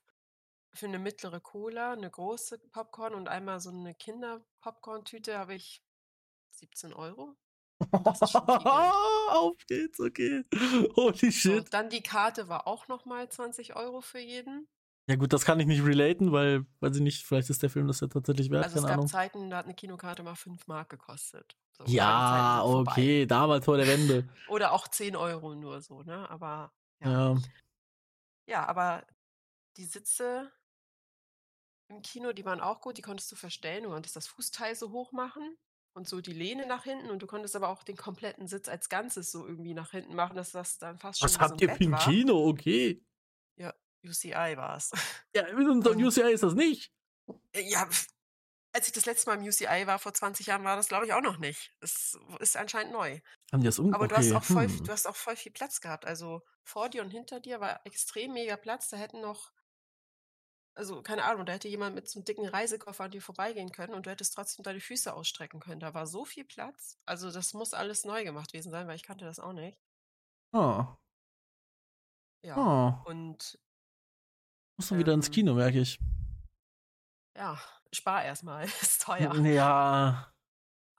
für 0.75 0.85
eine 0.87 0.99
mittlere 0.99 1.39
Cola 1.39 1.93
eine 1.93 2.09
große 2.09 2.59
Popcorn 2.71 3.13
und 3.15 3.27
einmal 3.27 3.59
so 3.59 3.69
eine 3.69 3.95
Kinder-Popcorn-Tüte 3.95 5.37
habe 5.37 5.55
ich 5.55 5.81
17 6.51 6.93
Euro. 6.93 7.35
Auf 7.91 9.55
geht's, 9.67 9.99
okay. 9.99 10.43
Holy 10.95 11.31
So, 11.31 11.31
shit. 11.31 11.73
dann 11.73 11.89
die 11.89 12.01
Karte 12.01 12.47
war 12.47 12.67
auch 12.67 12.87
nochmal 12.87 13.27
20 13.29 13.75
Euro 13.75 14.01
für 14.01 14.19
jeden. 14.19 14.67
Ja 15.07 15.17
gut, 15.17 15.33
das 15.33 15.45
kann 15.45 15.59
ich 15.59 15.67
nicht 15.67 15.83
relaten, 15.83 16.31
weil, 16.31 16.65
weiß 16.79 16.95
ich 16.95 17.01
nicht, 17.01 17.25
vielleicht 17.25 17.49
ist 17.49 17.61
der 17.61 17.69
Film 17.69 17.87
das 17.87 17.99
ja 17.99 18.07
tatsächlich 18.07 18.49
wert, 18.49 18.63
Also 18.63 18.77
es 18.77 18.83
gab 18.83 18.93
Ahnung. 18.93 19.07
Zeiten, 19.07 19.49
da 19.51 19.57
hat 19.57 19.65
eine 19.65 19.75
Kinokarte 19.75 20.23
mal 20.23 20.35
5 20.35 20.65
Mark 20.67 20.89
gekostet. 20.89 21.55
So, 21.73 21.83
Ja, 21.85 22.63
okay, 22.63 23.25
damals 23.27 23.65
vor 23.65 23.77
der 23.77 23.87
Wende. 23.87 24.27
Oder 24.49 24.71
auch 24.71 24.87
10 24.87 25.15
Euro 25.15 25.53
nur 25.53 25.81
so, 25.81 26.01
ne? 26.03 26.27
Aber 26.29 26.71
ja. 27.01 27.33
Ja. 27.33 27.41
Ja, 28.47 28.65
aber 28.67 29.05
die 29.77 29.85
Sitze 29.85 30.51
im 31.87 32.01
Kino, 32.01 32.33
die 32.33 32.45
waren 32.45 32.61
auch 32.61 32.81
gut, 32.81 32.97
die 32.97 33.01
konntest 33.01 33.31
du 33.31 33.35
verstellen. 33.35 33.83
Du 33.83 33.89
konntest 33.89 34.15
das 34.15 34.27
Fußteil 34.27 34.75
so 34.75 34.91
hoch 34.91 35.11
machen 35.11 35.57
und 35.93 36.07
so 36.07 36.21
die 36.21 36.33
Lehne 36.33 36.65
nach 36.65 36.83
hinten 36.83 37.09
und 37.09 37.19
du 37.21 37.27
konntest 37.27 37.55
aber 37.55 37.69
auch 37.69 37.83
den 37.83 37.95
kompletten 37.95 38.47
Sitz 38.47 38.67
als 38.67 38.89
Ganzes 38.89 39.31
so 39.31 39.45
irgendwie 39.45 39.73
nach 39.73 39.91
hinten 39.91 40.15
machen, 40.15 40.35
dass 40.35 40.51
das 40.51 40.77
dann 40.77 40.97
fast 40.97 41.19
schon 41.19 41.27
Was 41.27 41.33
so 41.33 41.39
habt 41.39 41.61
ihr 41.61 41.67
Bett 41.67 41.77
für 41.77 41.83
ein 41.85 41.91
war. 41.91 42.05
Kino? 42.05 42.47
Okay. 42.47 43.05
UCI 44.05 44.55
war 44.55 44.77
es. 44.77 44.91
Ja, 45.35 45.43
in 45.47 45.55
unserem 45.69 45.99
Ähm. 45.99 46.05
UCI 46.05 46.31
ist 46.31 46.43
das 46.43 46.53
nicht. 46.53 46.91
Ja, 47.55 47.89
als 48.73 48.87
ich 48.87 48.93
das 48.93 49.05
letzte 49.05 49.29
Mal 49.29 49.37
im 49.37 49.47
UCI 49.47 49.87
war, 49.87 49.99
vor 49.99 50.13
20 50.13 50.47
Jahren, 50.47 50.63
war 50.63 50.75
das, 50.75 50.87
glaube 50.87 51.05
ich, 51.05 51.13
auch 51.13 51.21
noch 51.21 51.37
nicht. 51.37 51.73
Es 51.79 52.17
ist 52.39 52.57
anscheinend 52.57 52.93
neu. 52.93 53.19
Haben 53.51 53.61
die 53.61 53.67
das 53.67 53.79
um? 53.79 53.93
Aber 53.93 54.07
du, 54.07 54.15
okay. 54.15 54.25
hast 54.25 54.33
auch 54.33 54.43
voll, 54.43 54.67
hm. 54.67 54.83
du 54.83 54.91
hast 54.91 55.07
auch 55.07 55.15
voll 55.15 55.35
viel 55.35 55.51
Platz 55.51 55.81
gehabt. 55.81 56.05
Also 56.05 56.41
vor 56.63 56.89
dir 56.89 57.01
und 57.01 57.09
hinter 57.09 57.39
dir 57.39 57.59
war 57.59 57.81
extrem 57.85 58.33
mega 58.33 58.57
Platz. 58.57 58.89
Da 58.89 58.97
hätten 58.97 59.21
noch, 59.21 59.51
also 60.75 61.01
keine 61.01 61.23
Ahnung, 61.23 61.45
da 61.45 61.53
hätte 61.53 61.67
jemand 61.67 61.95
mit 61.95 62.07
so 62.09 62.19
einem 62.19 62.25
dicken 62.25 62.45
Reisekoffer 62.47 63.05
an 63.05 63.11
dir 63.11 63.21
vorbeigehen 63.21 63.71
können 63.71 63.93
und 63.93 64.05
du 64.05 64.09
hättest 64.11 64.33
trotzdem 64.35 64.63
deine 64.63 64.81
Füße 64.81 65.13
ausstrecken 65.13 65.59
können. 65.59 65.79
Da 65.79 65.93
war 65.93 66.05
so 66.05 66.25
viel 66.25 66.43
Platz. 66.43 66.97
Also 67.05 67.31
das 67.31 67.53
muss 67.53 67.73
alles 67.73 68.05
neu 68.05 68.23
gemacht 68.23 68.51
gewesen 68.51 68.71
sein, 68.71 68.87
weil 68.87 68.95
ich 68.95 69.03
kannte 69.03 69.25
das 69.25 69.39
auch 69.39 69.53
nicht. 69.53 69.79
Ah. 70.51 70.97
Ja. 72.43 72.55
Ah. 72.57 73.01
Und 73.05 73.57
Muss 74.77 74.89
dann 74.89 74.99
wieder 74.99 75.13
ins 75.13 75.27
Ähm. 75.27 75.33
Kino, 75.33 75.53
merke 75.53 75.79
ich. 75.79 75.99
ja, 77.37 77.57
spar 77.91 78.23
erstmal. 78.23 78.65
ist 78.81 79.01
teuer. 79.01 79.33
Ja. 79.45 80.31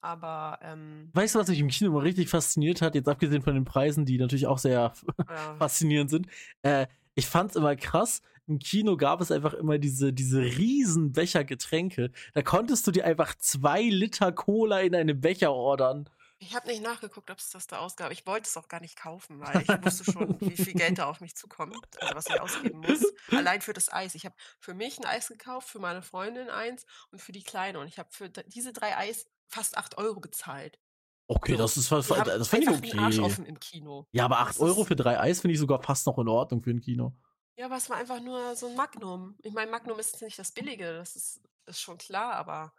Aber 0.00 0.58
ähm, 0.62 1.10
Weißt 1.14 1.34
du, 1.34 1.38
was 1.40 1.48
mich 1.48 1.58
im 1.58 1.68
Kino 1.68 1.90
mal 1.90 2.02
richtig 2.02 2.28
fasziniert 2.28 2.80
hat? 2.80 2.94
Jetzt 2.94 3.08
abgesehen 3.08 3.42
von 3.42 3.54
den 3.54 3.64
Preisen, 3.64 4.06
die 4.06 4.18
natürlich 4.18 4.46
auch 4.46 4.58
sehr 4.58 4.72
ja, 4.72 4.92
faszinierend 5.58 6.10
sind. 6.10 6.28
Äh, 6.62 6.86
ich 7.14 7.26
fand's 7.26 7.56
immer 7.56 7.74
krass. 7.76 8.22
Im 8.48 8.58
Kino 8.60 8.96
gab 8.96 9.20
es 9.20 9.30
einfach 9.30 9.54
immer 9.54 9.78
diese, 9.78 10.12
diese 10.12 10.40
riesen 10.40 11.12
Becher 11.12 11.44
Getränke. 11.44 12.12
Da 12.34 12.42
konntest 12.42 12.86
du 12.86 12.92
dir 12.92 13.04
einfach 13.04 13.34
zwei 13.36 13.82
Liter 13.82 14.30
Cola 14.32 14.80
in 14.80 14.94
einem 14.94 15.20
Becher 15.20 15.52
ordern. 15.52 16.08
ich 16.38 16.54
habe 16.54 16.68
nicht 16.68 16.82
nachgeguckt, 16.82 17.30
ob 17.30 17.38
es 17.38 17.50
das 17.50 17.66
da 17.66 17.78
ausgab. 17.78 18.12
Ich 18.12 18.26
wollte 18.26 18.48
es 18.48 18.56
auch 18.56 18.68
gar 18.68 18.80
nicht 18.80 18.96
kaufen, 18.96 19.40
weil 19.40 19.62
ich 19.62 19.84
wusste 19.84 20.04
schon, 20.12 20.40
wie 20.40 20.56
viel 20.56 20.74
Geld 20.74 20.98
da 20.98 21.06
auf 21.06 21.20
mich 21.20 21.34
zukommt, 21.34 21.76
also 22.00 22.14
was 22.14 22.26
ich 22.28 22.40
ausgeben 22.40 22.80
muss. 22.80 23.04
Allein 23.32 23.62
für 23.62 23.72
das 23.72 23.92
Eis. 23.92 24.14
Ich 24.14 24.24
habe 24.24 24.34
für 24.60 24.74
mich 24.74 24.98
ein 24.98 25.06
Eis 25.06 25.28
gekauft, 25.28 25.68
für 25.68 25.80
meine 25.80 26.02
Freundin 26.02 26.48
eins 26.48 26.86
und 27.10 27.20
für 27.20 27.32
die 27.32 27.42
Kleine. 27.42 27.80
Und 27.80 27.88
ich 27.88 27.98
habe 27.98 28.10
für 28.12 28.28
diese 28.28 28.72
drei 28.72 28.96
Eis 28.96 29.26
fast 29.48 29.76
8 29.76 29.98
Euro 29.98 30.20
bezahlt. 30.20 30.78
Okay, 31.28 31.52
So, 31.52 31.58
das 31.58 31.76
ist 31.76 31.90
haben 31.90 32.24
das 32.24 32.48
finde 32.48 32.72
ich 32.72 32.90
den 32.92 32.98
Arsch 33.00 33.18
okay. 33.18 33.26
offen 33.26 33.46
im 33.46 33.58
Kino. 33.58 34.06
Ja, 34.12 34.26
aber 34.26 34.38
8 34.38 34.50
Das 34.50 34.60
Euro 34.60 34.84
für 34.84 34.94
drei 34.94 35.18
Eis 35.18 35.40
finde 35.40 35.54
ich 35.54 35.58
sogar 35.58 35.82
fast 35.82 36.06
noch 36.06 36.18
in 36.18 36.28
Ordnung 36.28 36.62
für 36.62 36.70
ein 36.70 36.80
Kino. 36.80 37.14
Ja, 37.56 37.66
aber 37.66 37.76
es 37.76 37.88
war 37.88 37.96
einfach 37.96 38.20
nur 38.20 38.54
so 38.54 38.68
ein 38.68 38.76
Magnum. 38.76 39.34
Ich 39.42 39.54
meine, 39.54 39.70
Magnum 39.70 39.98
ist 39.98 40.20
nicht 40.20 40.38
das 40.38 40.52
Billige, 40.52 40.92
das 40.94 41.16
ist, 41.16 41.40
ist 41.64 41.80
schon 41.80 41.96
klar, 41.98 42.34
aber. 42.34 42.72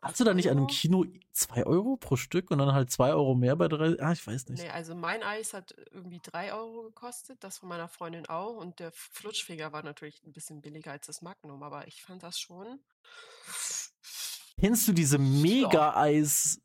Hast 0.00 0.18
du 0.18 0.24
da 0.24 0.34
nicht 0.34 0.50
an 0.50 0.56
einem? 0.56 0.66
Kino 0.66 1.04
2 1.32 1.64
Euro 1.64 1.96
pro 1.96 2.16
Stück 2.16 2.50
und 2.50 2.58
dann 2.58 2.72
halt 2.72 2.90
2 2.90 3.12
Euro 3.12 3.34
mehr 3.34 3.54
bei 3.54 3.68
drei? 3.68 3.94
Ah, 4.00 4.10
ich 4.10 4.26
weiß 4.26 4.48
nicht. 4.48 4.62
Nee, 4.62 4.70
also 4.70 4.96
mein 4.96 5.22
Eis 5.22 5.54
hat 5.54 5.76
irgendwie 5.92 6.20
3 6.20 6.54
Euro 6.54 6.82
gekostet, 6.82 7.44
das 7.44 7.58
von 7.58 7.68
meiner 7.68 7.88
Freundin 7.88 8.26
auch. 8.26 8.56
Und 8.56 8.80
der 8.80 8.90
Flutschfinger 8.90 9.72
war 9.72 9.84
natürlich 9.84 10.24
ein 10.24 10.32
bisschen 10.32 10.60
billiger 10.60 10.90
als 10.90 11.06
das 11.06 11.22
Magnum, 11.22 11.62
aber 11.62 11.86
ich 11.86 12.02
fand 12.02 12.24
das 12.24 12.40
schon. 12.40 12.80
Kennst 14.58 14.88
du 14.88 14.92
diese 14.92 15.18
Mega-Eis, 15.18 16.60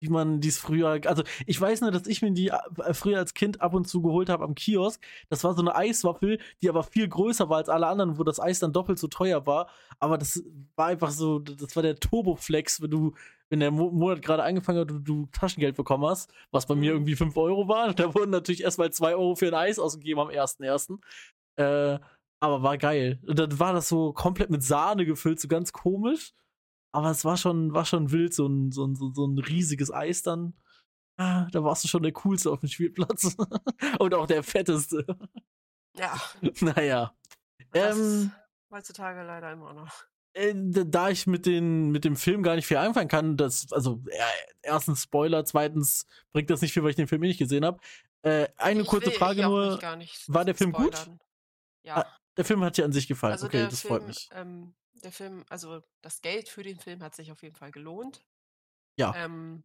wie 0.00 0.08
man 0.08 0.40
dies 0.40 0.58
früher, 0.58 1.00
also 1.06 1.22
ich 1.46 1.60
weiß 1.60 1.80
nur, 1.80 1.90
dass 1.90 2.06
ich 2.06 2.22
mir 2.22 2.30
die 2.32 2.48
äh, 2.48 2.94
früher 2.94 3.18
als 3.18 3.34
Kind 3.34 3.60
ab 3.60 3.74
und 3.74 3.88
zu 3.88 4.00
geholt 4.02 4.28
habe 4.28 4.44
am 4.44 4.54
Kiosk. 4.54 5.02
Das 5.28 5.42
war 5.44 5.54
so 5.54 5.60
eine 5.60 5.74
Eiswaffel, 5.74 6.38
die 6.62 6.68
aber 6.68 6.82
viel 6.84 7.08
größer 7.08 7.48
war 7.48 7.58
als 7.58 7.68
alle 7.68 7.86
anderen, 7.88 8.18
wo 8.18 8.24
das 8.24 8.38
Eis 8.40 8.60
dann 8.60 8.72
doppelt 8.72 8.98
so 8.98 9.08
teuer 9.08 9.46
war. 9.46 9.68
Aber 9.98 10.16
das 10.18 10.42
war 10.76 10.86
einfach 10.86 11.10
so, 11.10 11.40
das 11.40 11.74
war 11.74 11.82
der 11.82 11.96
Turboflex, 11.96 12.80
wenn 12.82 12.90
du, 12.90 13.14
wenn 13.50 13.60
der 13.60 13.70
Mo 13.70 13.90
Monat 13.90 14.22
gerade 14.22 14.44
angefangen 14.44 14.80
hat 14.80 14.92
und 14.92 15.04
du 15.04 15.26
Taschengeld 15.32 15.76
bekommen 15.76 16.04
hast, 16.06 16.32
was 16.52 16.66
bei 16.66 16.74
mir 16.74 16.92
Mhm. 16.92 16.98
irgendwie 16.98 17.16
5 17.16 17.36
Euro 17.36 17.66
war. 17.68 17.92
Da 17.94 18.14
wurden 18.14 18.30
natürlich 18.30 18.62
erstmal 18.62 18.92
2 18.92 19.14
Euro 19.16 19.34
für 19.34 19.48
ein 19.48 19.54
Eis 19.54 19.78
ausgegeben 19.78 20.20
am 20.20 20.28
1.1. 20.28 20.98
Äh, 21.56 21.98
aber 22.40 22.62
war 22.62 22.78
geil. 22.78 23.18
Und 23.26 23.38
dann 23.38 23.58
war 23.58 23.72
das 23.72 23.88
so 23.88 24.12
komplett 24.12 24.50
mit 24.50 24.62
Sahne 24.62 25.04
gefüllt, 25.04 25.40
so 25.40 25.48
ganz 25.48 25.72
komisch. 25.72 26.32
Aber 26.92 27.10
es 27.10 27.24
war 27.24 27.36
schon, 27.36 27.72
war 27.74 27.84
schon 27.84 28.10
wild, 28.12 28.32
so 28.34 28.46
ein, 28.46 28.72
so 28.72 28.86
ein, 28.86 28.94
so 28.96 29.26
ein 29.26 29.38
riesiges 29.38 29.92
Eis 29.92 30.22
dann. 30.22 30.54
Ah, 31.16 31.48
da 31.52 31.64
warst 31.64 31.82
du 31.84 31.88
schon 31.88 32.02
der 32.02 32.12
Coolste 32.12 32.50
auf 32.50 32.60
dem 32.60 32.68
Spielplatz. 32.68 33.36
Und 33.98 34.14
auch 34.14 34.26
der 34.26 34.42
Fetteste. 34.42 35.04
Ja, 35.96 36.18
naja. 36.60 37.12
das 37.72 37.98
Ähm, 37.98 38.32
heutzutage 38.70 39.22
leider 39.24 39.52
immer 39.52 39.72
noch. 39.74 39.92
äh, 40.34 40.54
da 40.54 41.10
ich 41.10 41.26
mit, 41.26 41.44
den, 41.44 41.90
mit 41.90 42.04
dem 42.04 42.14
Film 42.16 42.42
gar 42.44 42.54
nicht 42.54 42.66
viel 42.66 42.76
anfangen 42.76 43.08
kann, 43.08 43.36
das, 43.36 43.72
also 43.72 44.00
äh, 44.06 44.18
erstens 44.62 45.02
Spoiler, 45.02 45.44
zweitens 45.44 46.06
bringt 46.32 46.50
das 46.50 46.62
nicht 46.62 46.72
viel, 46.72 46.82
weil 46.84 46.90
ich 46.90 46.96
den 46.96 47.08
Film 47.08 47.22
eh 47.24 47.28
nicht 47.28 47.38
gesehen 47.38 47.64
habe. 47.64 47.80
Äh, 48.22 48.48
eine 48.56 48.82
Ich 48.82 48.86
kurze 48.86 49.06
will 49.06 49.14
Frage 49.14 49.46
auch 49.46 49.50
nur. 49.50 49.82
war 50.28 50.44
der 50.44 50.54
Film 50.54 50.72
gut? 50.72 50.96
spoilern. 50.96 51.20
Ja, 51.84 52.06
Der 52.36 52.44
Film 52.44 52.62
hat 52.62 52.76
dir 52.76 52.84
an 52.84 52.92
sich 52.92 53.08
gefallen. 53.08 53.32
also 53.32 53.46
okay, 53.46 53.66
das 53.68 53.80
Film, 53.80 53.94
freut 53.94 54.06
mich. 54.06 54.28
ähm, 54.32 54.74
der 55.02 55.12
Film, 55.12 55.44
also 55.48 55.82
das 56.02 56.20
Geld 56.20 56.48
für 56.48 56.62
den 56.62 56.78
Film 56.78 57.02
hat 57.02 57.14
sich 57.14 57.32
auf 57.32 57.42
jeden 57.42 57.56
Fall 57.56 57.70
gelohnt. 57.70 58.24
Ja. 58.96 59.14
Ähm, 59.14 59.64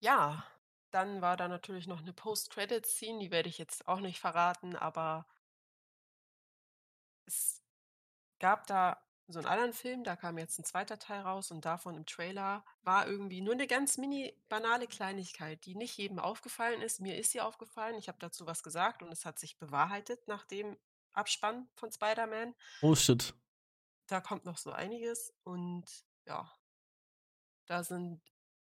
ja, 0.00 0.44
dann 0.90 1.22
war 1.22 1.36
da 1.36 1.48
natürlich 1.48 1.86
noch 1.86 2.00
eine 2.00 2.12
Post-Credit-Scene, 2.12 3.18
die 3.18 3.30
werde 3.30 3.48
ich 3.48 3.58
jetzt 3.58 3.88
auch 3.88 4.00
nicht 4.00 4.20
verraten, 4.20 4.76
aber 4.76 5.26
es 7.26 7.62
gab 8.40 8.66
da 8.66 9.00
so 9.28 9.38
einen 9.38 9.48
anderen 9.48 9.72
Film, 9.72 10.04
da 10.04 10.16
kam 10.16 10.36
jetzt 10.38 10.58
ein 10.58 10.64
zweiter 10.64 10.98
Teil 10.98 11.20
raus 11.20 11.50
und 11.50 11.64
davon 11.64 11.96
im 11.96 12.06
Trailer 12.06 12.64
war 12.82 13.06
irgendwie 13.06 13.40
nur 13.40 13.54
eine 13.54 13.66
ganz 13.66 13.96
mini 13.96 14.36
banale 14.48 14.86
Kleinigkeit, 14.86 15.64
die 15.64 15.74
nicht 15.74 15.96
jedem 15.96 16.18
aufgefallen 16.18 16.82
ist. 16.82 17.00
Mir 17.00 17.16
ist 17.16 17.30
sie 17.30 17.40
aufgefallen, 17.40 17.96
ich 17.96 18.08
habe 18.08 18.18
dazu 18.18 18.46
was 18.46 18.62
gesagt 18.62 19.02
und 19.02 19.10
es 19.12 19.24
hat 19.24 19.38
sich 19.38 19.58
bewahrheitet 19.58 20.26
nach 20.28 20.44
dem 20.44 20.76
Abspann 21.12 21.68
von 21.74 21.90
Spider-Man. 21.92 22.54
Oh 22.82 22.94
shit. 22.94 23.34
Da 24.06 24.20
kommt 24.20 24.44
noch 24.44 24.58
so 24.58 24.70
einiges 24.72 25.32
und 25.44 25.84
ja, 26.26 26.50
da 27.66 27.82
sind 27.84 28.20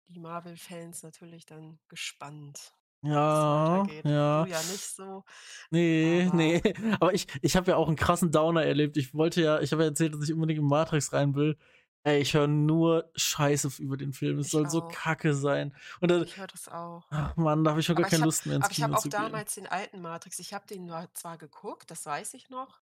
die 0.08 0.20
Marvel-Fans 0.20 1.04
natürlich 1.04 1.46
dann 1.46 1.80
gespannt, 1.88 2.74
Ja, 3.02 3.86
ja. 4.04 4.44
Du 4.46 4.50
ja 4.52 4.58
nicht 4.62 4.82
so. 4.96 5.24
Nee, 5.72 6.26
Aber- 6.28 6.36
nee. 6.38 6.62
Aber 7.00 7.14
ich, 7.14 7.28
ich 7.42 7.56
habe 7.56 7.72
ja 7.72 7.78
auch 7.78 7.88
einen 7.88 7.96
krassen 7.96 8.32
Downer 8.32 8.64
erlebt. 8.64 8.98
Ich 8.98 9.14
wollte 9.14 9.42
ja, 9.42 9.60
ich 9.62 9.72
habe 9.72 9.84
ja 9.84 9.90
erzählt, 9.90 10.14
dass 10.14 10.24
ich 10.24 10.34
unbedingt 10.34 10.60
in 10.60 10.66
Matrix 10.66 11.12
rein 11.14 11.36
will. 11.36 11.58
Ey, 12.06 12.20
ich 12.22 12.36
höre 12.36 12.46
nur 12.46 13.10
Scheiße 13.16 13.82
über 13.82 13.98
den 13.98 14.14
Film. 14.14 14.38
Es 14.38 14.46
Ich 14.48 14.52
soll 14.52 14.70
so 14.70 14.84
auch. 14.84 14.92
kacke 14.92 15.34
sein. 15.34 15.76
Und 16.02 16.12
dann, 16.12 16.24
Ich 16.24 16.38
höre 16.38 16.46
das 16.46 16.70
auch. 16.70 17.04
ach 17.10 17.36
Mann, 17.36 17.64
da 17.64 17.72
habe 17.72 17.80
ich 17.80 17.86
schon 17.88 17.96
gar 17.96 18.06
ich 18.06 18.12
keine 18.12 18.22
hab- 18.22 18.26
Lust 18.28 18.46
mehr 18.46 18.58
ins 18.58 18.66
Aber 18.66 18.72
ich 18.72 18.82
habe 18.84 18.92
Kino 18.92 18.98
auch 19.00 19.02
zu 19.02 19.10
gehen. 19.10 19.22
damals 19.24 19.56
den 19.56 19.66
alten 19.66 20.02
Matrix, 20.02 20.38
ich 20.38 20.54
habe 20.54 20.68
den 20.68 20.92
zwar 21.16 21.38
geguckt, 21.40 21.90
das 21.90 22.06
weiß 22.06 22.36
ich 22.36 22.50
noch, 22.50 22.80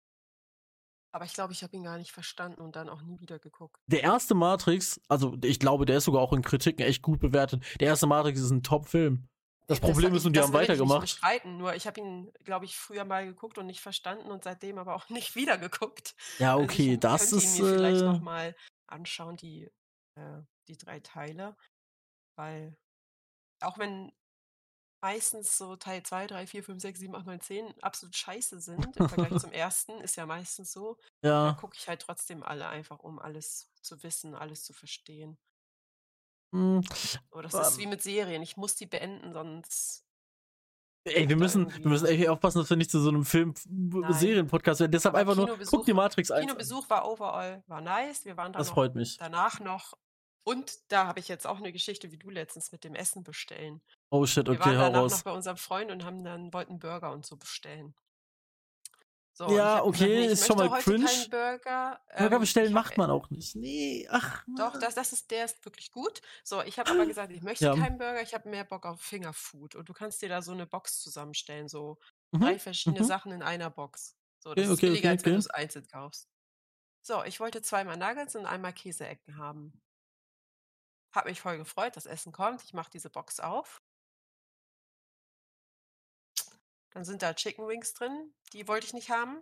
Aber 1.10 1.24
ich 1.24 1.32
glaube, 1.32 1.52
ich 1.52 1.62
habe 1.64 1.74
ihn 1.74 1.82
gar 1.82 1.96
nicht 1.98 2.12
verstanden 2.12 2.60
und 2.60 2.76
dann 2.76 2.88
auch 2.88 3.02
nie 3.02 3.18
wieder 3.18 3.38
geguckt. 3.40 3.80
Der 3.86 4.02
erste 4.04 4.34
Matrix, 4.34 5.00
also 5.08 5.36
ich 5.42 5.58
glaube, 5.58 5.84
der 5.86 5.96
ist 5.98 6.04
sogar 6.04 6.20
auch 6.22 6.32
in 6.34 6.42
Kritiken 6.42 6.84
echt 6.86 7.02
gut 7.02 7.18
bewertet. 7.18 7.64
Der 7.80 7.88
erste 7.88 8.06
Matrix 8.06 8.38
ist 8.38 8.50
ein 8.50 8.62
Top-Film. 8.62 9.26
Das 9.66 9.80
Problem 9.80 10.14
ist, 10.14 10.24
und 10.26 10.34
die 10.36 10.40
haben 10.40 10.52
weitergemacht. 10.52 11.04
Ich 11.04 11.10
streiten, 11.12 11.56
nur 11.58 11.74
ich 11.74 11.86
habe 11.86 11.98
ihn, 12.00 12.30
glaube 12.44 12.66
ich, 12.66 12.76
früher 12.76 13.04
mal 13.04 13.26
geguckt 13.26 13.58
und 13.58 13.66
nicht 13.66 13.80
verstanden 13.80 14.30
und 14.30 14.44
seitdem 14.44 14.78
aber 14.78 14.94
auch 14.94 15.08
nicht 15.10 15.34
wieder 15.34 15.58
geguckt. 15.58 16.14
Ja, 16.38 16.56
okay, 16.56 16.90
also 16.90 17.00
das 17.00 17.32
ist. 17.32 17.54
Ich 17.56 17.62
mir 17.62 17.74
vielleicht 17.74 18.02
äh, 18.02 18.04
nochmal 18.04 18.54
anschauen, 18.88 19.36
die, 19.36 19.70
äh, 20.16 20.42
die 20.68 20.76
drei 20.76 21.00
Teile. 21.00 21.56
Weil, 22.36 22.76
auch 23.60 23.78
wenn 23.78 24.12
meistens 25.00 25.56
so 25.56 25.76
Teil 25.76 26.02
2, 26.02 26.26
3, 26.26 26.46
4, 26.46 26.64
5, 26.64 26.82
6, 26.82 26.98
7, 27.00 27.14
8, 27.14 27.26
9, 27.26 27.40
10 27.40 27.82
absolut 27.82 28.16
scheiße 28.16 28.60
sind 28.60 28.96
im 28.96 29.08
Vergleich 29.08 29.38
zum 29.40 29.52
ersten, 29.52 30.00
ist 30.00 30.16
ja 30.16 30.26
meistens 30.26 30.72
so. 30.72 30.98
Ja. 31.22 31.52
Da 31.52 31.52
gucke 31.52 31.76
ich 31.78 31.88
halt 31.88 32.02
trotzdem 32.02 32.42
alle 32.42 32.68
einfach, 32.68 33.00
um 33.00 33.18
alles 33.18 33.70
zu 33.82 34.02
wissen, 34.02 34.34
alles 34.34 34.64
zu 34.64 34.72
verstehen. 34.72 35.38
Hm, 36.52 36.82
oh, 37.30 37.42
das 37.42 37.54
ist 37.54 37.78
wie 37.78 37.86
mit 37.86 38.02
Serien. 38.02 38.42
Ich 38.42 38.56
muss 38.56 38.74
die 38.74 38.86
beenden, 38.86 39.32
sonst. 39.32 40.07
Ey, 41.04 41.28
wir 41.28 41.36
müssen, 41.36 41.72
wir 41.72 41.90
müssen 41.90 42.06
echt 42.06 42.28
aufpassen, 42.28 42.58
dass 42.58 42.70
wir 42.70 42.76
nicht 42.76 42.90
zu 42.90 43.00
so 43.00 43.08
einem 43.08 43.24
Film-Serien-Podcast 43.24 44.80
werden. 44.80 44.92
Deshalb 44.92 45.14
Aber 45.14 45.20
einfach 45.20 45.36
nur, 45.36 45.58
guck 45.66 45.86
die 45.86 45.94
Matrix 45.94 46.30
ein. 46.30 46.46
Kinobesuch 46.46 46.88
war 46.90 47.08
overall, 47.08 47.62
war 47.66 47.80
nice. 47.80 48.24
Wir 48.24 48.36
waren 48.36 48.52
da 48.52 48.58
das 48.58 48.70
freut 48.70 48.94
mich. 48.94 49.16
danach 49.16 49.60
noch 49.60 49.94
und 50.48 50.78
da 50.88 51.06
habe 51.06 51.20
ich 51.20 51.28
jetzt 51.28 51.46
auch 51.46 51.58
eine 51.58 51.72
Geschichte, 51.72 52.10
wie 52.10 52.16
du 52.16 52.30
letztens 52.30 52.72
mit 52.72 52.82
dem 52.82 52.94
Essen 52.94 53.22
bestellen. 53.22 53.82
Oh 54.08 54.24
shit, 54.24 54.48
okay, 54.48 54.58
Wir 54.58 54.78
waren 54.78 54.94
danach 54.94 55.10
noch 55.10 55.22
bei 55.22 55.32
unserem 55.32 55.58
Freund 55.58 55.90
und 55.90 56.06
haben 56.06 56.24
dann 56.24 56.54
wollten 56.54 56.78
Burger 56.78 57.12
und 57.12 57.26
so 57.26 57.36
bestellen. 57.36 57.94
So, 59.38 59.56
ja, 59.56 59.84
okay, 59.84 60.26
ist 60.26 60.48
schon 60.48 60.56
mal 60.56 60.68
cringe. 60.80 61.06
Burger. 61.30 62.00
Burger 62.18 62.34
ähm, 62.34 62.40
bestellen 62.40 62.72
macht 62.72 62.96
man 62.96 63.08
auch 63.08 63.30
nicht. 63.30 63.54
Nee, 63.54 64.04
ach. 64.10 64.42
Doch, 64.56 64.76
das, 64.80 64.96
das 64.96 65.12
ist, 65.12 65.30
der 65.30 65.44
ist 65.44 65.64
wirklich 65.64 65.92
gut. 65.92 66.20
So, 66.42 66.60
ich 66.62 66.76
habe 66.80 66.90
aber 66.90 67.06
gesagt, 67.06 67.30
ich 67.30 67.40
möchte 67.42 67.66
ja. 67.66 67.76
keinen 67.76 67.98
Burger, 67.98 68.20
ich 68.20 68.34
habe 68.34 68.48
mehr 68.48 68.64
Bock 68.64 68.84
auf 68.84 69.00
Fingerfood. 69.00 69.76
Und 69.76 69.88
du 69.88 69.92
kannst 69.92 70.20
dir 70.22 70.28
da 70.28 70.42
so 70.42 70.50
eine 70.50 70.66
Box 70.66 70.98
zusammenstellen, 70.98 71.68
so 71.68 72.00
mhm. 72.32 72.40
drei 72.40 72.58
verschiedene 72.58 73.04
mhm. 73.04 73.06
Sachen 73.06 73.30
in 73.30 73.42
einer 73.44 73.70
Box. 73.70 74.16
So, 74.40 74.54
das 74.54 74.64
okay, 74.64 74.72
ist 74.72 74.80
billiger, 74.80 74.98
okay, 74.98 75.08
als 75.08 75.24
wenn 75.24 75.32
du 75.34 75.38
es 75.38 75.50
einzeln 75.50 75.86
kaufst. 75.86 76.28
So, 77.02 77.22
ich 77.22 77.38
wollte 77.38 77.62
zweimal 77.62 77.96
Nuggets 77.96 78.34
und 78.34 78.44
einmal 78.44 78.72
Käseecken 78.72 79.36
haben. 79.36 79.80
Habe 81.14 81.28
mich 81.28 81.40
voll 81.40 81.58
gefreut, 81.58 81.96
das 81.96 82.06
Essen 82.06 82.32
kommt. 82.32 82.64
Ich 82.64 82.74
mache 82.74 82.90
diese 82.90 83.08
Box 83.08 83.38
auf. 83.38 83.80
Dann 86.98 87.04
sind 87.04 87.22
da 87.22 87.32
Chicken 87.32 87.68
Wings 87.68 87.94
drin, 87.94 88.34
die 88.52 88.66
wollte 88.66 88.84
ich 88.84 88.92
nicht 88.92 89.08
haben. 89.08 89.40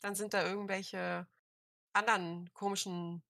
Dann 0.00 0.16
sind 0.16 0.34
da 0.34 0.44
irgendwelche 0.44 1.28
anderen 1.92 2.52
komischen 2.52 3.22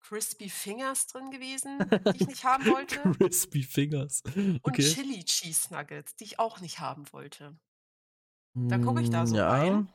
Crispy 0.00 0.50
Fingers 0.50 1.06
drin 1.06 1.30
gewesen, 1.30 1.78
die 2.12 2.22
ich 2.22 2.26
nicht 2.26 2.42
haben 2.42 2.66
wollte. 2.66 3.00
Crispy 3.18 3.62
Fingers. 3.62 4.24
Okay. 4.26 4.58
Und 4.64 4.74
Chili 4.74 5.24
Cheese 5.24 5.72
Nuggets, 5.72 6.16
die 6.16 6.24
ich 6.24 6.40
auch 6.40 6.58
nicht 6.58 6.80
haben 6.80 7.04
wollte. 7.12 7.56
Dann 8.54 8.84
gucke 8.84 9.00
ich 9.00 9.10
da 9.10 9.24
so 9.28 9.36
ja. 9.36 9.48
rein. 9.48 9.88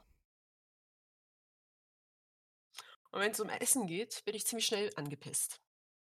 Und 3.11 3.19
wenn 3.19 3.31
es 3.31 3.39
um 3.41 3.49
Essen 3.49 3.85
geht, 3.85 4.23
bin 4.23 4.33
ich 4.33 4.47
ziemlich 4.47 4.67
schnell 4.67 4.93
angepisst. 4.95 5.61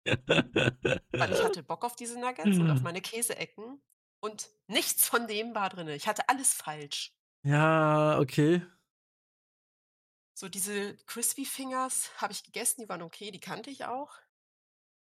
Weil 0.03 1.31
ich 1.31 1.41
hatte 1.41 1.63
Bock 1.63 1.85
auf 1.85 1.95
diese 1.95 2.19
Nuggets 2.19 2.57
und 2.57 2.69
auf 2.69 2.81
meine 2.81 2.99
Käseecken 2.99 3.81
und 4.25 4.49
nichts 4.67 5.07
von 5.07 5.27
dem 5.27 5.53
war 5.53 5.69
drin. 5.69 5.87
Ich 5.89 6.07
hatte 6.07 6.27
alles 6.27 6.53
falsch. 6.53 7.13
Ja, 7.43 8.19
okay. 8.19 8.65
So 10.33 10.49
diese 10.49 10.97
Crispy 11.05 11.45
Fingers 11.45 12.09
habe 12.17 12.33
ich 12.33 12.43
gegessen, 12.43 12.81
die 12.81 12.89
waren 12.89 13.03
okay, 13.03 13.29
die 13.29 13.39
kannte 13.39 13.69
ich 13.69 13.85
auch. 13.85 14.11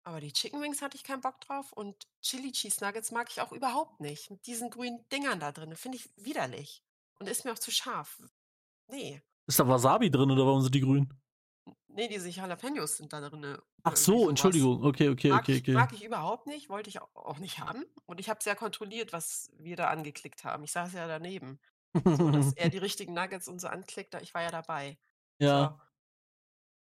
Aber 0.04 0.20
die 0.20 0.34
Chicken 0.34 0.62
Wings 0.62 0.82
hatte 0.82 0.98
ich 0.98 1.06
keinen 1.06 1.22
Bock 1.22 1.40
drauf 1.40 1.72
und 1.72 2.06
Chili 2.22 2.52
Cheese 2.52 2.84
Nuggets 2.84 3.12
mag 3.12 3.30
ich 3.32 3.40
auch 3.40 3.54
überhaupt 3.54 4.02
nicht. 4.02 4.30
Mit 4.30 4.46
diesen 4.46 4.70
grünen 4.70 5.08
Dingern 5.10 5.40
da 5.40 5.54
drin, 5.54 5.76
finde 5.78 5.98
ich 5.98 6.10
widerlich. 6.18 6.84
Und 7.20 7.30
ist 7.30 7.46
mir 7.46 7.54
auch 7.54 7.60
zu 7.60 7.72
scharf. 7.72 8.22
Nee. 8.88 9.22
Ist 9.48 9.60
da 9.60 9.68
Wasabi 9.68 10.12
drin 10.12 10.32
oder 10.32 10.46
warum 10.46 10.62
sind 10.62 10.76
die 10.76 10.82
grün? 10.82 11.14
Nee, 11.96 12.08
diese 12.08 12.30
Jalapenos 12.30 12.98
sind 12.98 13.14
da 13.14 13.22
drin. 13.22 13.58
Ach 13.84 13.96
so, 13.96 14.30
Entschuldigung. 14.30 14.84
Okay, 14.84 15.10
okay, 15.10 15.30
mag 15.30 15.44
okay, 15.44 15.58
okay. 15.60 15.72
Ich, 15.72 15.76
mag 15.76 15.94
ich 15.94 16.04
überhaupt 16.04 16.48
nicht, 16.48 16.70
wollte 16.70 16.90
ich 16.90 17.00
auch 17.02 17.38
nicht 17.38 17.60
haben. 17.60 17.86
Und 18.06 18.20
ich 18.20 18.30
habe 18.30 18.42
sehr 18.42 18.56
kontrolliert, 18.56 19.14
was 19.14 19.52
wir 19.58 19.76
da 19.76 19.90
angeklickt 19.90 20.44
haben. 20.44 20.64
Ich 20.64 20.72
saß 20.72 20.94
ja 20.94 21.08
daneben. 21.08 21.60
so, 22.04 22.32
dass 22.32 22.54
er 22.54 22.70
die 22.70 22.80
richtigen 22.80 23.14
Nuggets 23.14 23.48
und 23.48 23.60
so 23.60 23.68
anklickt. 23.68 24.16
Ich 24.22 24.34
war 24.34 24.42
ja 24.42 24.50
dabei. 24.50 24.98
Ja. 25.40 25.80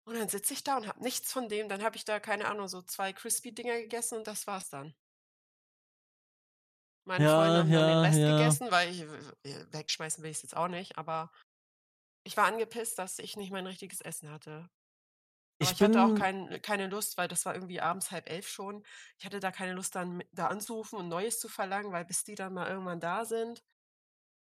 So. 0.06 0.12
Und 0.12 0.18
dann 0.18 0.28
sitze 0.28 0.54
ich 0.54 0.62
da 0.62 0.76
und 0.76 0.86
habe 0.86 1.02
nichts 1.02 1.32
von 1.32 1.48
dem. 1.48 1.68
Dann 1.68 1.82
habe 1.82 1.96
ich 1.96 2.04
da, 2.04 2.20
keine 2.20 2.46
Ahnung, 2.46 2.68
so 2.68 2.82
zwei 2.82 3.12
Crispy-Dinger 3.12 3.80
gegessen 3.80 4.18
und 4.18 4.26
das 4.26 4.46
war's 4.46 4.70
dann. 4.70 4.94
Meine 7.06 7.24
ja, 7.24 7.36
Freunde 7.36 7.58
haben 7.58 7.70
ja, 7.70 7.80
dann 7.80 7.88
den 7.88 8.04
Rest 8.04 8.18
ja. 8.18 8.38
gegessen, 8.38 8.70
weil 8.70 8.90
ich 8.90 9.04
wegschmeißen 9.72 10.22
will 10.22 10.30
ich 10.30 10.38
es 10.38 10.42
jetzt 10.42 10.56
auch 10.56 10.68
nicht, 10.68 10.96
aber 10.96 11.30
ich 12.24 12.36
war 12.36 12.46
angepisst, 12.46 12.98
dass 12.98 13.18
ich 13.18 13.36
nicht 13.36 13.52
mein 13.52 13.66
richtiges 13.66 14.00
Essen 14.00 14.30
hatte. 14.30 14.70
Aber 15.58 15.70
ich, 15.70 15.72
ich 15.72 15.82
hatte 15.82 16.02
auch 16.02 16.14
kein, 16.14 16.60
keine 16.62 16.88
Lust, 16.88 17.16
weil 17.16 17.28
das 17.28 17.46
war 17.46 17.54
irgendwie 17.54 17.80
abends 17.80 18.10
halb 18.10 18.28
elf 18.28 18.48
schon. 18.48 18.82
Ich 19.18 19.24
hatte 19.24 19.40
da 19.40 19.50
keine 19.50 19.72
Lust, 19.72 19.94
dann 19.94 20.22
da 20.32 20.48
anzurufen 20.48 20.98
und 20.98 21.08
Neues 21.08 21.38
zu 21.38 21.48
verlangen, 21.48 21.92
weil 21.92 22.04
bis 22.04 22.24
die 22.24 22.34
dann 22.34 22.54
mal 22.54 22.68
irgendwann 22.68 23.00
da 23.00 23.24
sind. 23.24 23.62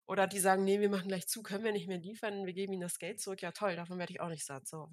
Oder 0.09 0.29
die 0.29 0.39
sagen, 0.39 0.65
nee, 0.65 0.81
wir 0.81 0.89
machen 0.89 1.09
gleich 1.09 1.27
zu, 1.27 1.43
können 1.43 1.65
wir 1.65 1.73
nicht 1.73 1.89
mehr 1.89 1.99
liefern, 1.99 2.47
wir 2.47 2.53
geben 2.53 2.73
ihnen 2.73 2.83
das 2.83 3.01
Geld 3.01 3.21
zurück. 3.21 3.43
Ja, 3.43 3.51
toll, 3.51 3.75
davon 3.75 3.99
werde 3.99 4.13
ich 4.13 4.21
auch 4.21 4.29
nicht 4.29 4.45
satt. 4.45 4.67
So. 4.69 4.89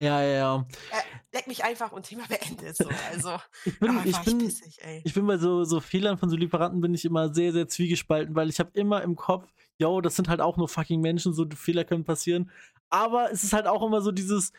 Ja, 0.00 0.22
ja, 0.22 0.28
ja. 0.28 0.66
Äh, 0.90 1.36
leck 1.36 1.46
mich 1.46 1.64
einfach 1.64 1.92
und 1.92 2.04
Thema 2.04 2.24
beendet. 2.28 2.76
So. 2.76 2.88
Also, 3.10 3.36
ich 3.66 3.78
bin, 3.78 4.00
ich 4.06 4.18
bin, 4.20 4.40
ich, 4.40 4.46
pissig, 4.46 4.78
ich 5.04 5.14
bin 5.14 5.26
bei 5.26 5.36
so, 5.36 5.64
so 5.64 5.80
Fehlern 5.80 6.16
von 6.16 6.30
so 6.30 6.36
Lieferanten 6.36 6.80
bin 6.80 6.94
ich 6.94 7.04
immer 7.04 7.32
sehr, 7.32 7.52
sehr 7.52 7.68
zwiegespalten, 7.68 8.34
weil 8.34 8.48
ich 8.48 8.58
habe 8.58 8.70
immer 8.72 9.02
im 9.02 9.16
Kopf, 9.16 9.52
yo, 9.76 10.00
das 10.00 10.16
sind 10.16 10.28
halt 10.28 10.40
auch 10.40 10.56
nur 10.56 10.68
fucking 10.68 11.02
Menschen, 11.02 11.34
so 11.34 11.46
Fehler 11.54 11.84
können 11.84 12.04
passieren. 12.04 12.50
Aber 12.88 13.30
es 13.30 13.44
ist 13.44 13.52
halt 13.52 13.66
auch 13.66 13.82
immer 13.82 14.00
so 14.00 14.12
dieses, 14.12 14.52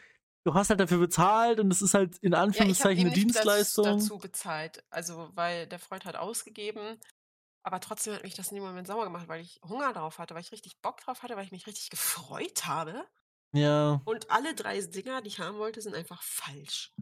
du 0.46 0.54
hast 0.54 0.70
halt 0.70 0.80
dafür 0.80 1.00
bezahlt 1.00 1.60
und 1.60 1.72
es 1.72 1.82
ist 1.82 1.94
halt 1.94 2.18
in 2.20 2.34
Anführungszeichen 2.34 3.08
ja, 3.08 3.12
eine 3.12 3.16
Dienstleistung. 3.16 3.86
Das, 3.86 4.04
dazu 4.04 4.18
bezahlt. 4.20 4.84
Also, 4.90 5.30
weil 5.34 5.68
der 5.68 5.80
Freund 5.80 6.06
hat 6.06 6.16
ausgegeben, 6.16 7.00
aber 7.64 7.80
trotzdem 7.80 8.14
hat 8.14 8.24
mich 8.24 8.36
das 8.36 8.50
in 8.50 8.56
dem 8.56 8.64
Moment 8.64 8.88
sauer 8.88 9.06
gemacht, 9.06 9.28
weil 9.28 9.42
ich 9.42 9.60
Hunger 9.68 9.92
drauf 9.92 10.20
hatte, 10.20 10.36
weil 10.36 10.42
ich 10.42 10.52
richtig 10.52 10.80
Bock 10.82 11.02
drauf 11.02 11.24
hatte, 11.24 11.36
weil 11.36 11.46
ich 11.46 11.52
mich 11.52 11.68
richtig 11.68 11.90
gefreut 11.90 12.66
habe. 12.66 13.06
Ja. 13.54 14.02
Und 14.06 14.30
alle 14.30 14.54
drei 14.54 14.80
Dinger, 14.80 15.22
die 15.22 15.30
ich 15.30 15.40
haben 15.40 15.58
wollte, 15.58 15.82
sind 15.82 15.96
einfach 15.96 16.22
falsch. 16.22 16.94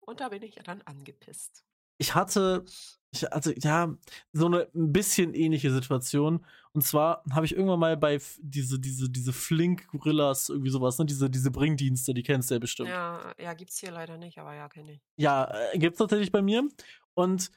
Und 0.00 0.20
da 0.20 0.28
bin 0.28 0.42
ich 0.42 0.56
ja 0.56 0.62
dann 0.62 0.82
angepisst. 0.82 1.65
Ich 1.98 2.14
hatte, 2.14 2.64
ich, 3.10 3.32
also 3.32 3.52
ja, 3.52 3.94
so 4.32 4.46
eine 4.46 4.68
ein 4.74 4.92
bisschen 4.92 5.34
ähnliche 5.34 5.70
Situation. 5.70 6.44
Und 6.72 6.82
zwar 6.82 7.22
habe 7.30 7.46
ich 7.46 7.54
irgendwann 7.54 7.78
mal 7.78 7.96
bei 7.96 8.20
diese, 8.38 8.78
diese, 8.78 9.08
diese 9.08 9.32
Flink 9.32 9.86
Gorillas, 9.88 10.50
irgendwie 10.50 10.70
sowas, 10.70 10.98
ne? 10.98 11.06
Diese, 11.06 11.30
diese 11.30 11.50
Bringdienste, 11.50 12.12
die 12.12 12.22
kennst 12.22 12.50
du 12.50 12.54
ja 12.54 12.58
bestimmt. 12.58 12.90
Ja, 12.90 13.32
ja, 13.38 13.54
gibt's 13.54 13.78
hier 13.78 13.92
leider 13.92 14.18
nicht, 14.18 14.38
aber 14.38 14.54
ja, 14.54 14.68
kenne 14.68 14.92
ich. 14.92 15.00
Ja, 15.16 15.50
äh, 15.72 15.78
gibt's 15.78 15.98
tatsächlich 15.98 16.30
bei 16.30 16.42
mir. 16.42 16.68
Und 17.14 17.50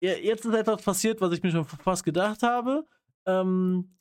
jetzt 0.00 0.44
ist 0.44 0.54
etwas 0.54 0.82
passiert, 0.82 1.20
was 1.20 1.32
ich 1.32 1.42
mir 1.42 1.50
schon 1.50 1.66
fast 1.66 2.04
gedacht 2.04 2.42
habe. 2.42 2.86
Ähm, 3.26 3.94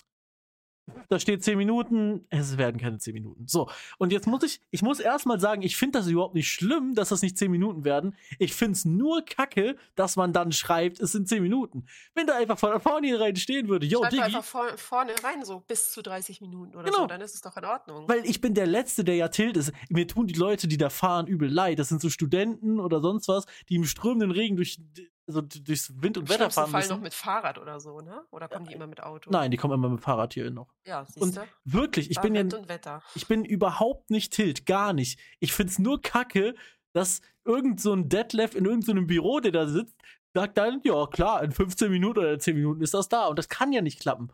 da 1.10 1.20
steht 1.20 1.44
10 1.44 1.58
Minuten, 1.58 2.26
es 2.30 2.58
werden 2.58 2.80
keine 2.80 2.98
10 2.98 3.14
Minuten. 3.14 3.48
So, 3.48 3.70
und 3.98 4.12
jetzt 4.12 4.28
muss 4.28 4.44
ich, 4.44 4.62
ich 4.72 4.82
muss 4.82 5.00
erstmal 5.00 5.40
sagen, 5.40 5.62
ich 5.62 5.78
finde 5.78 6.00
das 6.00 6.08
überhaupt 6.08 6.36
nicht 6.36 6.50
schlimm, 6.50 6.96
dass 6.96 7.10
das 7.10 7.22
nicht 7.22 7.38
10 7.38 7.52
Minuten 7.52 7.84
werden. 7.84 8.16
Ich 8.40 8.54
finde 8.54 8.74
es 8.74 8.86
nur 8.86 9.24
kacke, 9.26 9.76
dass 9.96 10.16
man 10.16 10.34
dann 10.34 10.52
schreibt, 10.52 11.00
es 11.00 11.12
sind 11.12 11.28
10 11.28 11.42
Minuten. 11.42 11.86
Wenn 12.14 12.28
da 12.28 12.36
einfach 12.36 12.58
von 12.58 12.80
vorne 12.80 13.20
rein 13.20 13.36
stehen 13.36 13.68
würde, 13.68 13.86
yo, 13.86 14.00
Schreib 14.00 14.12
Digi. 14.12 14.24
einfach 14.24 14.44
vor, 14.44 14.68
vorne 14.78 15.14
rein, 15.24 15.44
so 15.44 15.60
bis 15.60 15.92
zu 15.92 16.02
30 16.02 16.42
Minuten 16.42 16.76
oder 16.76 16.86
genau. 16.86 17.00
so, 17.00 17.08
dann 17.08 17.22
ist 17.22 17.36
es 17.36 17.42
doch 17.42 17.56
in 17.58 17.66
Ordnung. 17.66 18.08
Weil 18.08 18.26
ich 18.26 18.42
bin 18.42 18.54
der 18.54 18.68
Letzte, 18.68 19.04
der 19.04 19.16
ja 19.16 19.28
tilt 19.28 19.58
ist. 19.58 19.72
Mir 19.90 20.08
tun 20.08 20.28
die 20.28 20.34
Leute, 20.34 20.68
die 20.68 20.78
da 20.78 20.90
fahren, 20.90 21.28
übel 21.28 21.50
leid. 21.50 21.80
Das 21.80 21.90
sind 21.90 22.02
so 22.02 22.10
Studenten 22.10 22.80
oder 22.80 23.02
sonst 23.02 23.28
was, 23.28 23.46
die 23.70 23.76
im 23.76 23.86
strömenden 23.86 24.32
Regen 24.32 24.56
durch 24.56 24.80
so 25.28 25.42
durchs 25.42 26.02
Wind 26.02 26.18
und 26.18 26.30
Wetter 26.30 26.50
fahren 26.50 26.72
Fall 26.72 26.82
müssen. 26.82 26.94
noch 26.94 27.02
mit 27.02 27.14
Fahrrad 27.14 27.58
oder 27.58 27.80
so, 27.80 28.02
ne? 28.02 28.24
Oder 28.32 28.48
kommen 28.48 28.66
die 28.66 28.74
immer 28.74 28.88
mit 28.88 29.02
Auto? 29.02 29.30
Nein, 29.32 29.52
die 29.52 29.58
kommen 29.58 29.74
immer 29.74 29.90
mit 29.90 30.02
Fahrrad 30.02 30.34
hier 30.34 30.52
noch. 30.52 30.74
Ja, 30.86 31.06
siehst 31.06 31.38
du? 31.38 31.48
Wirklich, 31.64 32.12
ich 32.12 32.20
bin 32.20 32.34
Wind 32.34 32.54
ja, 32.54 32.60
und 32.60 32.70
Wetter. 32.70 33.02
ich 33.16 33.28
bin 33.28 33.46
überhaupt 33.46 34.10
nicht 34.10 34.34
tilt, 34.34 34.66
gar 34.66 34.94
nicht. 34.94 35.20
Ich 35.40 35.54
find's 35.54 35.80
nur 35.80 36.02
kacke, 36.02 36.56
dass 36.94 37.22
irgend 37.46 37.80
so 37.80 37.94
ein 37.94 38.10
Detlef 38.10 38.56
in 38.56 38.66
irgendeinem 38.66 39.04
so 39.04 39.08
Büro, 39.08 39.40
der 39.40 39.52
da 39.52 39.68
sitzt, 39.68 39.96
sagt 40.34 40.58
dann, 40.58 40.82
ja 40.84 41.08
klar, 41.08 41.44
in 41.44 41.52
15 41.52 41.92
Minuten 41.92 42.20
oder 42.20 42.40
10 42.40 42.56
Minuten 42.56 42.82
ist 42.82 42.94
das 42.94 43.10
da. 43.10 43.28
Und 43.28 43.38
das 43.38 43.50
kann 43.50 43.72
ja 43.72 43.82
nicht 43.82 44.00
klappen. 44.00 44.32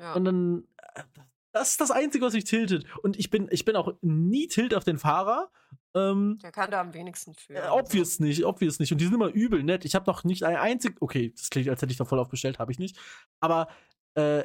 Ja. 0.00 0.14
Und 0.14 0.24
dann, 0.24 0.68
äh, 0.94 1.02
das 1.52 1.70
ist 1.70 1.80
das 1.80 1.90
Einzige, 1.90 2.24
was 2.24 2.34
mich 2.34 2.44
tiltet. 2.44 2.84
Und 3.02 3.18
ich 3.18 3.30
bin, 3.30 3.48
ich 3.50 3.64
bin 3.64 3.76
auch 3.76 3.94
nie 4.00 4.48
tilt 4.48 4.74
auf 4.74 4.84
den 4.84 4.98
Fahrer. 4.98 5.50
Ähm, 5.94 6.38
Der 6.42 6.52
kann 6.52 6.70
da 6.70 6.80
am 6.80 6.92
wenigsten 6.92 7.34
für. 7.34 7.54
Äh, 7.54 7.58
also. 7.58 7.76
obvious 7.76 8.20
nicht, 8.20 8.44
obvious 8.44 8.78
nicht. 8.78 8.92
Und 8.92 9.00
die 9.00 9.04
sind 9.04 9.14
immer 9.14 9.28
übel 9.28 9.62
nett. 9.62 9.84
Ich 9.84 9.94
habe 9.94 10.10
noch 10.10 10.24
nicht 10.24 10.42
ein 10.42 10.56
einzig. 10.56 10.96
Okay, 11.00 11.32
das 11.36 11.50
klingt, 11.50 11.68
als 11.68 11.82
hätte 11.82 11.92
ich 11.92 11.98
da 11.98 12.04
voll 12.04 12.18
aufgestellt, 12.18 12.58
habe 12.58 12.72
ich 12.72 12.78
nicht. 12.78 12.98
Aber 13.40 13.68
äh, 14.14 14.44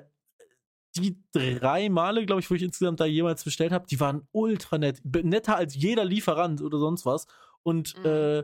die 0.95 1.17
drei 1.31 1.89
Male, 1.89 2.25
glaube 2.25 2.41
ich, 2.41 2.49
wo 2.49 2.55
ich 2.55 2.63
insgesamt 2.63 2.99
da 2.99 3.05
jemals 3.05 3.43
bestellt 3.43 3.71
habe, 3.71 3.88
die 3.88 3.99
waren 3.99 4.27
ultra 4.31 4.77
nett. 4.77 5.01
Netter 5.03 5.55
als 5.55 5.75
jeder 5.75 6.05
Lieferant 6.05 6.62
oder 6.62 6.77
sonst 6.77 7.05
was. 7.05 7.27
Und 7.63 7.97
mhm. 7.99 8.05
äh, 8.05 8.43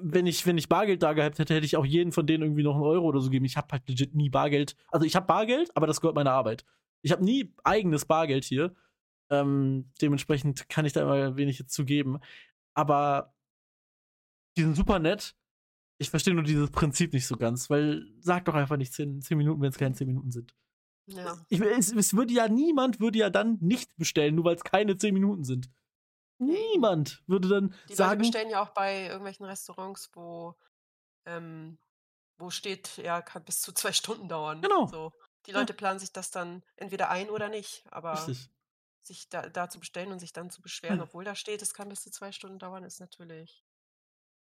wenn 0.00 0.26
ich, 0.26 0.46
wenn 0.46 0.58
ich 0.58 0.68
Bargeld 0.68 1.02
da 1.02 1.12
gehabt 1.12 1.38
hätte, 1.38 1.54
hätte 1.54 1.66
ich 1.66 1.76
auch 1.76 1.84
jeden 1.84 2.12
von 2.12 2.26
denen 2.26 2.44
irgendwie 2.44 2.62
noch 2.62 2.74
einen 2.74 2.84
Euro 2.84 3.06
oder 3.06 3.20
so 3.20 3.26
gegeben. 3.26 3.44
Ich 3.44 3.56
habe 3.56 3.68
halt 3.72 3.88
legit 3.88 4.14
nie 4.14 4.30
Bargeld. 4.30 4.76
Also 4.90 5.06
ich 5.06 5.16
habe 5.16 5.26
Bargeld, 5.26 5.76
aber 5.76 5.86
das 5.86 6.00
gehört 6.00 6.14
meiner 6.14 6.32
Arbeit. 6.32 6.64
Ich 7.02 7.12
habe 7.12 7.24
nie 7.24 7.54
eigenes 7.64 8.04
Bargeld 8.04 8.44
hier. 8.44 8.74
Ähm, 9.30 9.90
dementsprechend 10.00 10.68
kann 10.68 10.84
ich 10.84 10.92
da 10.92 11.02
immer 11.02 11.36
wenig 11.36 11.58
jetzt 11.58 11.72
zugeben. 11.72 12.20
Aber 12.74 13.34
die 14.56 14.62
sind 14.62 14.76
super 14.76 14.98
nett. 14.98 15.36
Ich 15.98 16.10
verstehe 16.10 16.34
nur 16.34 16.44
dieses 16.44 16.70
Prinzip 16.70 17.12
nicht 17.12 17.26
so 17.26 17.36
ganz, 17.36 17.68
weil 17.70 18.06
sag 18.20 18.44
doch 18.44 18.54
einfach 18.54 18.76
nicht 18.76 18.92
10, 18.92 19.20
10 19.20 19.36
Minuten, 19.36 19.60
wenn 19.60 19.70
es 19.70 19.78
keine 19.78 19.94
10 19.94 20.06
Minuten 20.06 20.30
sind. 20.30 20.54
Ja. 21.06 21.38
Ich, 21.48 21.60
es, 21.60 21.92
es, 21.92 22.14
würde 22.14 22.34
ja 22.34 22.48
niemand 22.48 23.00
würde 23.00 23.18
ja 23.18 23.30
dann 23.30 23.58
nicht 23.60 23.96
bestellen, 23.96 24.34
nur 24.34 24.44
weil 24.44 24.56
es 24.56 24.64
keine 24.64 24.96
10 24.96 25.14
Minuten 25.14 25.44
sind. 25.44 25.70
Niemand 26.38 27.22
würde 27.26 27.48
dann 27.48 27.74
die 27.88 27.94
sagen. 27.94 28.22
Die 28.22 28.28
bestellen 28.28 28.50
ja 28.50 28.62
auch 28.62 28.70
bei 28.70 29.06
irgendwelchen 29.06 29.46
Restaurants, 29.46 30.10
wo, 30.12 30.54
ähm, 31.24 31.78
wo 32.38 32.50
steht, 32.50 32.98
ja, 32.98 33.22
kann 33.22 33.44
bis 33.44 33.60
zu 33.60 33.72
zwei 33.72 33.92
Stunden 33.92 34.28
dauern. 34.28 34.62
Genau. 34.62 34.86
So. 34.86 35.12
Die 35.46 35.52
Leute 35.52 35.72
ja. 35.72 35.76
planen 35.76 35.98
sich 35.98 36.12
das 36.12 36.30
dann 36.30 36.62
entweder 36.76 37.10
ein 37.10 37.30
oder 37.30 37.48
nicht, 37.48 37.84
aber 37.90 38.12
Richtig. 38.12 38.50
Sich 39.08 39.28
da, 39.28 39.48
da 39.48 39.68
zu 39.68 39.80
bestellen 39.80 40.12
und 40.12 40.20
sich 40.20 40.32
dann 40.32 40.50
zu 40.50 40.62
beschweren, 40.62 40.98
ja. 40.98 41.04
obwohl 41.04 41.24
da 41.24 41.34
steht, 41.34 41.62
es 41.62 41.74
kann 41.74 41.88
bis 41.88 42.02
zu 42.02 42.10
zwei 42.10 42.32
Stunden 42.32 42.58
dauern, 42.58 42.84
ist 42.84 43.00
natürlich. 43.00 43.64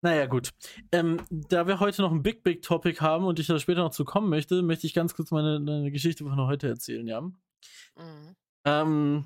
Naja, 0.02 0.26
gut. 0.26 0.50
Ähm, 0.92 1.22
da 1.30 1.66
wir 1.66 1.80
heute 1.80 2.00
noch 2.02 2.10
ein 2.10 2.22
Big, 2.22 2.42
Big 2.42 2.62
Topic 2.62 3.00
haben 3.00 3.26
und 3.26 3.38
ich 3.38 3.46
da 3.46 3.58
später 3.58 3.82
noch 3.82 3.90
zu 3.90 4.04
kommen 4.04 4.30
möchte, 4.30 4.62
möchte 4.62 4.86
ich 4.86 4.94
ganz 4.94 5.14
kurz 5.14 5.30
meine, 5.30 5.60
meine 5.60 5.90
Geschichte 5.90 6.24
von 6.24 6.36
heute 6.36 6.68
erzählen, 6.68 7.06
ja. 7.06 7.20
Mhm. 7.20 8.36
Ähm, 8.64 9.24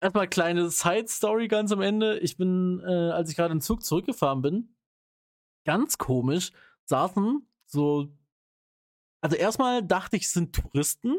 erstmal 0.00 0.28
kleine 0.28 0.70
Side-Story 0.70 1.48
ganz 1.48 1.72
am 1.72 1.82
Ende. 1.82 2.18
Ich 2.20 2.36
bin, 2.36 2.80
äh, 2.80 3.10
als 3.10 3.30
ich 3.30 3.36
gerade 3.36 3.52
im 3.52 3.60
Zug 3.60 3.84
zurückgefahren 3.84 4.40
bin, 4.40 4.74
ganz 5.64 5.98
komisch, 5.98 6.52
saßen 6.84 7.46
so. 7.66 8.08
Also 9.20 9.36
erstmal 9.36 9.82
dachte 9.82 10.16
ich, 10.16 10.24
es 10.24 10.32
sind 10.32 10.54
Touristen. 10.54 11.16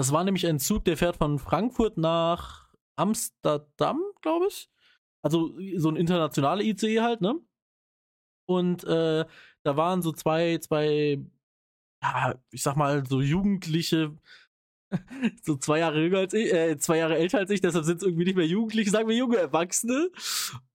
Das 0.00 0.12
war 0.12 0.24
nämlich 0.24 0.46
ein 0.46 0.58
Zug, 0.58 0.86
der 0.86 0.96
fährt 0.96 1.18
von 1.18 1.38
Frankfurt 1.38 1.98
nach 1.98 2.70
Amsterdam, 2.96 4.00
glaube 4.22 4.46
ich. 4.48 4.70
Also 5.20 5.54
so 5.76 5.90
ein 5.90 5.96
internationaler 5.96 6.62
ICE 6.62 7.02
halt, 7.02 7.20
ne? 7.20 7.38
Und 8.46 8.82
äh, 8.84 9.26
da 9.62 9.76
waren 9.76 10.00
so 10.00 10.12
zwei, 10.12 10.56
zwei, 10.56 11.22
ja, 12.02 12.34
ich 12.50 12.62
sag 12.62 12.76
mal, 12.76 13.04
so 13.06 13.20
Jugendliche, 13.20 14.16
so 15.42 15.56
zwei 15.56 15.80
Jahre 15.80 16.00
jünger 16.00 16.20
als 16.20 16.32
ich, 16.32 16.50
äh, 16.50 16.78
zwei 16.78 16.96
Jahre 16.96 17.18
älter 17.18 17.36
als 17.36 17.50
ich, 17.50 17.60
deshalb 17.60 17.84
sind 17.84 17.98
es 17.98 18.02
irgendwie 18.02 18.24
nicht 18.24 18.36
mehr 18.36 18.46
Jugendliche, 18.46 18.90
sagen 18.90 19.06
wir 19.06 19.14
junge 19.14 19.36
Erwachsene, 19.36 20.08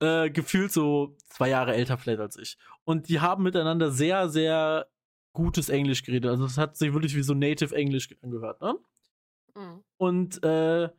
äh, 0.01 0.29
gefühlt 0.29 0.71
so 0.71 1.17
zwei 1.29 1.49
Jahre 1.49 1.73
älter 1.73 1.97
vielleicht 1.97 2.19
als 2.19 2.37
ich. 2.37 2.59
Und 2.83 3.09
die 3.09 3.21
haben 3.21 3.41
miteinander 3.41 3.89
sehr, 3.89 4.29
sehr 4.29 4.85
gutes 5.33 5.69
Englisch 5.69 6.03
geredet. 6.03 6.29
Also 6.29 6.45
es 6.45 6.59
hat 6.59 6.77
sich 6.77 6.93
wirklich 6.93 7.15
wie 7.15 7.23
so 7.23 7.33
Native 7.33 7.73
Englisch 7.75 8.07
angehört, 8.21 8.61
ne? 8.61 8.77
Mhm. 9.55 9.83
Und 9.97 10.43
äh, 10.43 10.89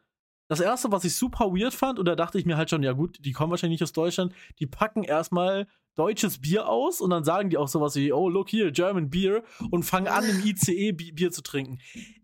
das 0.49 0.61
erste, 0.61 0.93
was 0.93 1.05
ich 1.05 1.17
super 1.17 1.47
weird 1.47 1.75
fand, 1.75 1.99
und 1.99 2.07
da 2.07 2.15
dachte 2.15 2.39
ich 2.39 2.47
mir 2.47 2.57
halt 2.57 2.71
schon, 2.71 2.83
ja 2.83 2.93
gut, 2.93 3.19
die 3.21 3.33
kommen 3.33 3.51
wahrscheinlich 3.51 3.81
nicht 3.81 3.89
aus 3.89 3.93
Deutschland, 3.93 4.35
die 4.59 4.67
packen 4.67 5.03
erstmal 5.03 5.67
deutsches 5.97 6.41
Bier 6.41 6.69
aus 6.69 7.01
und 7.01 7.11
dann 7.11 7.25
sagen 7.25 7.51
die 7.51 7.57
auch 7.57 7.69
sowas 7.69 7.97
wie, 7.97 8.13
oh, 8.13 8.29
look 8.29 8.53
here, 8.53 8.71
German 8.71 9.11
Beer 9.11 9.43
und 9.71 9.83
fangen 9.83 10.09
an, 10.09 10.25
im 10.25 10.45
ICE 10.45 10.93
Bier 10.93 11.33
zu 11.33 11.43
trinken. 11.43 11.81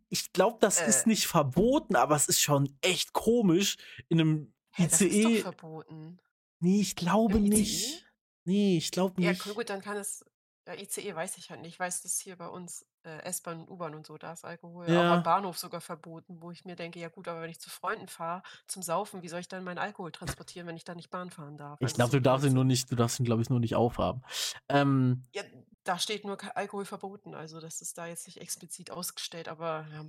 Ich 0.08 0.32
glaube, 0.32 0.58
das 0.60 0.80
äh. 0.80 0.88
ist 0.88 1.06
nicht 1.06 1.26
verboten, 1.26 1.96
aber 1.96 2.14
es 2.14 2.28
ist 2.28 2.40
schon 2.40 2.76
echt 2.82 3.12
komisch 3.12 3.76
in 4.08 4.20
einem 4.20 4.52
Hä, 4.72 4.84
ICE. 4.84 4.88
Das 4.88 5.00
ist 5.00 5.24
doch 5.24 5.54
verboten. 5.54 6.18
Nee, 6.60 6.80
ich 6.80 6.94
glaube 6.94 7.38
Im 7.38 7.44
nicht. 7.44 8.06
Nee, 8.44 8.76
ich 8.76 8.90
glaube 8.90 9.20
nicht. 9.20 9.46
Ja, 9.46 9.52
gut, 9.52 9.70
dann 9.70 9.80
kann 9.80 9.96
es. 9.96 10.24
Ja, 10.66 10.74
ICE 10.74 11.14
weiß 11.14 11.38
ich 11.38 11.50
halt 11.50 11.60
nicht. 11.60 11.74
Ich 11.74 11.80
weiß, 11.80 12.02
dass 12.02 12.18
hier 12.18 12.36
bei 12.36 12.46
uns 12.46 12.86
äh, 13.04 13.18
S-Bahn 13.24 13.62
und 13.62 13.70
U-Bahn 13.70 13.94
und 13.94 14.06
so, 14.06 14.16
da 14.16 14.32
ist 14.32 14.44
Alkohol 14.44 14.88
ja. 14.88 15.00
auch 15.00 15.16
am 15.16 15.22
Bahnhof 15.22 15.58
sogar 15.58 15.80
verboten, 15.80 16.40
wo 16.40 16.52
ich 16.52 16.64
mir 16.64 16.76
denke, 16.76 17.00
ja 17.00 17.08
gut, 17.08 17.26
aber 17.26 17.42
wenn 17.42 17.50
ich 17.50 17.60
zu 17.60 17.68
Freunden 17.68 18.06
fahre 18.06 18.42
zum 18.68 18.82
Saufen, 18.82 19.22
wie 19.22 19.28
soll 19.28 19.40
ich 19.40 19.48
dann 19.48 19.64
meinen 19.64 19.78
Alkohol 19.78 20.12
transportieren, 20.12 20.68
wenn 20.68 20.76
ich 20.76 20.84
da 20.84 20.94
nicht 20.94 21.10
Bahn 21.10 21.30
fahren 21.30 21.56
darf? 21.56 21.80
Ich 21.80 21.94
glaube, 21.94 22.12
so 22.12 22.18
du 22.18 22.22
darfst 22.22 22.46
ihn 22.46 22.52
nur 22.52 22.64
nicht, 22.64 22.90
du 22.90 22.96
darfst 22.96 23.18
ihn, 23.18 23.24
glaube 23.24 23.42
ich, 23.42 23.50
nur 23.50 23.60
nicht 23.60 23.74
aufhaben. 23.74 24.22
Ähm, 24.68 25.24
ja, 25.34 25.42
da 25.82 25.98
steht 25.98 26.24
nur 26.24 26.38
Alkohol 26.56 26.84
verboten, 26.84 27.34
also 27.34 27.60
das 27.60 27.80
ist 27.80 27.98
da 27.98 28.06
jetzt 28.06 28.26
nicht 28.26 28.40
explizit 28.40 28.92
ausgestellt, 28.92 29.48
aber 29.48 29.86
ja, 29.92 30.04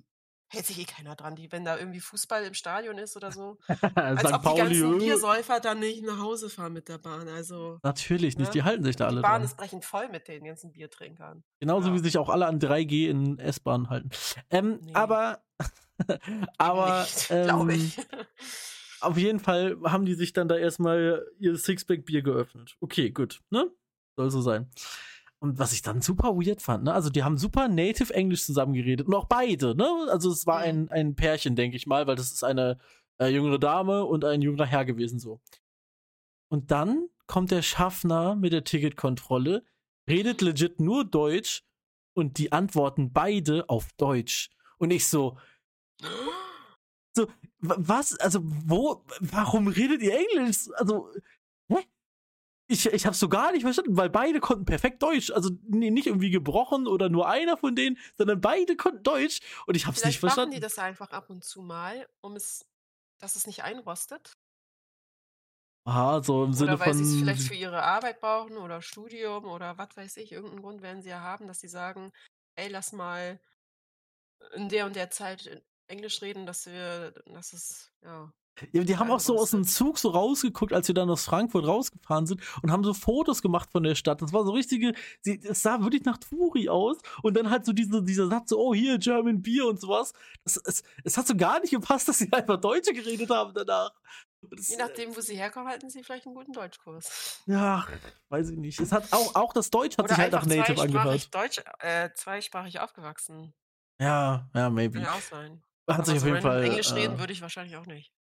hält 0.54 0.66
sich 0.66 0.80
eh 0.80 0.86
keiner 0.86 1.16
dran. 1.16 1.36
Die, 1.36 1.52
wenn 1.52 1.66
da 1.66 1.78
irgendwie 1.78 2.00
Fußball 2.00 2.44
im 2.44 2.54
Stadion 2.54 2.98
ist 2.98 3.18
oder 3.18 3.32
so, 3.32 3.58
als 3.96 4.26
ob 4.32 4.44
Pauli, 4.44 4.70
die 4.70 4.80
ganzen 4.80 4.98
Biersäufer 5.00 5.60
dann 5.60 5.80
nicht 5.80 6.04
nach 6.04 6.20
Hause 6.20 6.50
fahren 6.50 6.74
mit 6.74 6.88
der 6.90 6.98
Bahn. 6.98 7.28
Also 7.28 7.80
natürlich 7.84 8.38
nicht, 8.38 8.50
ne? 8.50 8.54
die 8.54 8.64
halten 8.64 8.84
sich 8.84 8.96
da 8.96 9.08
alle. 9.08 9.18
Die 9.18 9.22
Bahn 9.22 9.42
dran. 9.42 9.44
ist 9.44 9.58
brechend 9.58 9.86
voll 9.86 10.10
mit 10.10 10.28
den 10.28 10.44
ganzen 10.44 10.72
Biertrinkern. 10.72 11.44
Genauso 11.60 11.90
ja. 11.90 11.96
wie 11.96 12.00
sich 12.00 12.18
auch 12.18 12.30
alle 12.30 12.46
an 12.46 12.60
3G 12.60 13.10
in 13.10 13.40
S-Bahn 13.40 13.90
halten. 13.90 14.10
Ähm, 14.50 14.80
nee. 14.82 14.94
Aber, 14.94 15.44
aber, 16.58 17.08
ähm, 17.30 17.70
ich. 17.70 17.98
auf 19.02 19.18
jeden 19.18 19.40
Fall 19.40 19.78
haben 19.84 20.06
die 20.06 20.16
sich 20.16 20.34
dann 20.34 20.48
da 20.48 20.58
erstmal 20.58 21.26
ihr 21.40 21.58
Sixpack-Bier 21.58 22.22
geöffnet. 22.22 22.78
Okay, 22.80 23.12
gut, 23.12 23.42
ne? 23.50 23.70
Soll 24.16 24.30
so 24.30 24.42
sein. 24.42 24.70
Und 25.44 25.60
was 25.60 25.74
ich 25.74 25.82
dann 25.82 26.00
super 26.00 26.38
weird 26.38 26.62
fand, 26.62 26.86
ne? 26.86 26.94
Also 26.94 27.10
die 27.10 27.22
haben 27.22 27.38
super 27.38 27.68
Native 27.68 28.14
Englisch 28.14 28.46
zusammengeredet 28.46 29.08
und 29.08 29.14
auch 29.14 29.26
beide, 29.26 29.76
ne? 29.76 30.08
Also 30.10 30.32
es 30.32 30.48
war 30.48 30.60
ein, 30.60 30.88
ein 30.88 31.16
Pärchen, 31.16 31.58
denke 31.58 31.76
ich 31.76 31.86
mal, 31.86 32.08
weil 32.08 32.16
das 32.16 32.32
ist 32.32 32.46
eine 32.46 32.80
äh, 33.20 33.28
jüngere 33.28 33.60
Dame 33.60 34.06
und 34.06 34.24
ein 34.24 34.42
jüngerer 34.42 34.66
Herr 34.66 34.86
gewesen 34.86 35.20
so. 35.20 35.42
Und 36.48 36.72
dann 36.72 37.10
kommt 37.28 37.52
der 37.52 37.62
Schaffner 37.62 38.36
mit 38.36 38.54
der 38.54 38.64
Ticketkontrolle, 38.64 39.66
redet 40.08 40.40
legit 40.40 40.80
nur 40.80 41.04
Deutsch 41.04 41.66
und 42.14 42.38
die 42.38 42.54
antworten 42.54 43.12
beide 43.12 43.68
auf 43.68 43.92
Deutsch. 43.98 44.50
Und 44.78 44.92
ich 44.92 45.10
so, 45.10 45.38
so, 47.18 47.28
was, 47.60 48.18
also, 48.18 48.40
wo, 48.44 49.04
warum 49.20 49.68
redet 49.68 50.02
ihr 50.04 50.18
Englisch? 50.18 50.70
Also, 50.76 51.10
ich, 52.74 52.88
ich 52.88 53.06
habe 53.06 53.16
so 53.16 53.30
gar 53.30 53.52
nicht 53.52 53.62
verstanden, 53.62 53.96
weil 53.96 54.10
beide 54.10 54.40
konnten 54.40 54.66
perfekt 54.66 55.02
Deutsch. 55.04 55.32
Also 55.32 55.52
nicht 55.68 56.08
irgendwie 56.08 56.32
gebrochen 56.32 56.88
oder 56.88 57.10
nur 57.10 57.30
einer 57.30 57.56
von 57.58 57.76
denen, 57.76 57.98
sondern 58.18 58.42
beide 58.42 58.76
konnten 58.76 59.04
Deutsch 59.04 59.40
und 59.68 59.76
ich 59.76 59.86
habe 59.86 59.96
es 59.96 60.04
nicht 60.04 60.20
verstanden. 60.20 60.50
machen 60.50 60.60
die 60.60 60.62
das 60.62 60.80
einfach 60.80 61.12
ab 61.12 61.30
und 61.30 61.44
zu 61.44 61.62
mal, 61.62 62.08
um 62.22 62.36
es, 62.36 62.66
dass 63.20 63.36
es 63.36 63.48
nicht 63.48 63.64
einrostet? 63.64 64.34
Aha, 65.86 66.24
so 66.24 66.46
im 66.46 66.54
Sinne 66.54 66.74
oder 66.74 66.80
weil 66.80 66.94
von. 66.94 67.04
sie 67.04 67.14
es 67.14 67.20
vielleicht 67.20 67.42
für 67.42 67.56
ihre 67.56 67.84
Arbeit 67.84 68.22
brauchen 68.22 68.58
oder 68.58 68.82
Studium 68.82 69.46
oder 69.46 69.78
was 69.78 69.96
weiß 69.96 70.18
ich, 70.18 70.32
irgendeinen 70.32 70.62
Grund 70.62 70.82
werden 70.82 71.02
sie 71.02 71.10
ja 71.10 71.20
haben, 71.20 71.48
dass 71.48 71.60
sie 71.60 71.68
sagen, 71.68 72.12
ey, 72.56 72.70
lass 72.70 72.94
mal 72.94 73.40
in 74.56 74.70
der 74.70 74.86
und 74.86 74.96
der 74.96 75.10
Zeit 75.10 75.64
Englisch 75.88 76.22
reden, 76.22 76.46
dass 76.46 76.66
wir, 76.66 77.12
dass 77.26 77.54
es, 77.54 77.92
ja, 78.02 78.32
ja, 78.72 78.84
die 78.84 78.98
haben 78.98 79.10
auch 79.12 79.20
so 79.20 79.38
aus 79.40 79.52
dem 79.52 79.64
Zug 79.64 79.98
so 79.98 80.10
rausgeguckt, 80.10 80.74
als 80.74 80.88
wir 80.88 80.96
dann 80.96 81.10
aus 81.10 81.26
Frankfurt 81.26 81.66
rausgefahren 81.66 82.28
sind 82.28 82.42
und 82.62 82.72
haben 82.72 82.84
so 82.84 82.94
Fotos 82.94 83.42
gemacht 83.42 83.72
von 83.72 83.84
der 83.84 83.96
Stadt. 83.96 84.22
Das 84.22 84.32
war 84.32 84.46
so 84.46 84.52
richtige, 84.52 84.94
es 85.26 85.62
sah 85.62 85.82
wirklich 85.82 86.06
nach 86.06 86.18
Touri 86.18 86.70
aus 86.70 86.98
und 87.24 87.36
dann 87.36 87.50
halt 87.50 87.66
so 87.66 87.74
diese, 87.74 88.04
dieser 88.04 88.28
Satz 88.28 88.50
so, 88.50 88.60
oh 88.60 88.74
hier, 88.74 89.00
German 89.00 89.42
Beer 89.42 89.66
und 89.66 89.82
sowas. 89.82 90.14
Das, 90.44 90.62
es, 90.66 90.84
es 91.04 91.18
hat 91.18 91.28
so 91.28 91.36
gar 91.36 91.60
nicht 91.60 91.72
gepasst, 91.72 92.08
dass 92.08 92.20
sie 92.20 92.32
einfach 92.32 92.60
Deutsche 92.60 92.94
geredet 92.94 93.30
haben 93.30 93.54
danach. 93.54 93.92
Das, 94.52 94.70
Je 94.70 94.78
nachdem, 94.78 95.16
wo 95.16 95.22
sie 95.22 95.36
herkommen, 95.36 95.70
halten 95.70 95.90
sie 95.90 96.04
vielleicht 96.04 96.26
einen 96.26 96.36
guten 96.36 96.52
Deutschkurs. 96.52 97.42
Ja, 97.46 97.88
weiß 98.30 98.50
ich 98.50 98.58
nicht. 98.58 98.80
Es 98.80 98.92
hat 98.92 99.12
auch, 99.14 99.36
auch 99.36 99.54
das 99.54 99.70
Deutsch 99.70 99.98
hat 99.98 100.06
Oder 100.06 100.16
sich 100.16 100.22
halt 100.22 100.34
nach 100.34 100.46
Native 100.46 100.82
angehört. 100.82 101.34
Deutsch, 101.34 101.62
äh, 101.80 102.10
zweisprachig 102.14 102.82
aufgewachsen. 102.82 103.54
Ja, 104.00 104.50
ja, 104.54 104.70
maybe. 104.70 104.96
Kann 104.96 105.04
ja 105.04 105.14
auch 105.14 105.22
sein. 105.22 105.64
Hat 105.88 105.96
Aber 105.96 106.06
sich 106.06 106.18
auf 106.18 106.26
jeden 106.26 106.42
Fall. 106.42 106.64
Englisch 106.64 106.92
äh, 106.92 106.96
reden 106.96 107.20
würde 107.20 107.32
ich 107.32 107.42
wahrscheinlich 107.42 107.78
auch 107.78 107.86
nicht. 107.86 108.12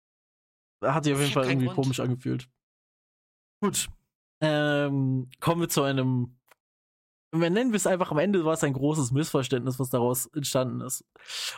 Hat 0.83 1.05
sich 1.05 1.15
auf 1.15 1.21
jeden 1.21 1.33
Fall 1.33 1.49
irgendwie 1.49 1.67
Grund. 1.67 1.77
komisch 1.77 2.01
angefühlt. 2.01 2.49
Gut. 3.61 3.89
Ähm, 4.41 5.31
kommen 5.41 5.61
wir 5.61 5.69
zu 5.69 5.83
einem. 5.83 6.37
Wir 7.35 7.49
nennen 7.49 7.73
es 7.73 7.87
einfach 7.87 8.11
am 8.11 8.19
Ende 8.19 8.45
war 8.45 8.53
es 8.53 8.65
ein 8.65 8.75
großes 8.75 9.11
Missverständnis, 9.13 9.79
was 9.79 9.89
daraus 9.89 10.27
entstanden 10.27 10.83
ist. 10.83 11.05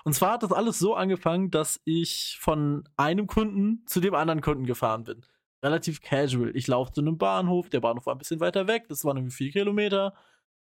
Und 0.05 0.13
zwar 0.13 0.35
hat 0.35 0.45
das 0.45 0.53
alles 0.53 0.79
so 0.79 0.95
angefangen, 0.95 1.51
dass 1.51 1.81
ich 1.85 2.39
von 2.41 2.89
einem 2.97 3.27
Kunden 3.27 3.85
zu 3.87 4.01
dem 4.01 4.15
anderen 4.15 4.41
Kunden 4.41 4.67
gefahren 4.67 5.03
bin. 5.03 5.25
Relativ 5.65 6.01
casual. 6.01 6.55
Ich 6.55 6.69
laufe 6.69 6.93
zu 6.93 7.01
einem 7.01 7.19
Bahnhof, 7.19 7.71
der 7.71 7.81
Bahnhof 7.81 8.07
war 8.07 8.15
ein 8.15 8.19
bisschen 8.19 8.39
weiter 8.39 8.69
weg, 8.69 8.85
das 8.89 9.05
waren 9.05 9.17
irgendwie 9.17 9.35
vier 9.35 9.51
Kilometer. 9.51 10.15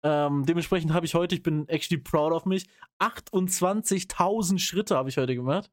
Ähm, 0.03 0.45
dementsprechend 0.45 0.93
habe 0.93 1.05
ich 1.05 1.15
heute, 1.15 1.36
ich 1.36 1.43
bin 1.43 1.67
actually 1.67 2.01
proud 2.01 2.31
of 2.31 2.45
mich, 2.45 2.67
28.000 2.99 4.60
Schritte 4.60 4.95
habe 4.95 5.10
ich 5.10 5.17
heute 5.17 5.36
gemacht. 5.36 5.69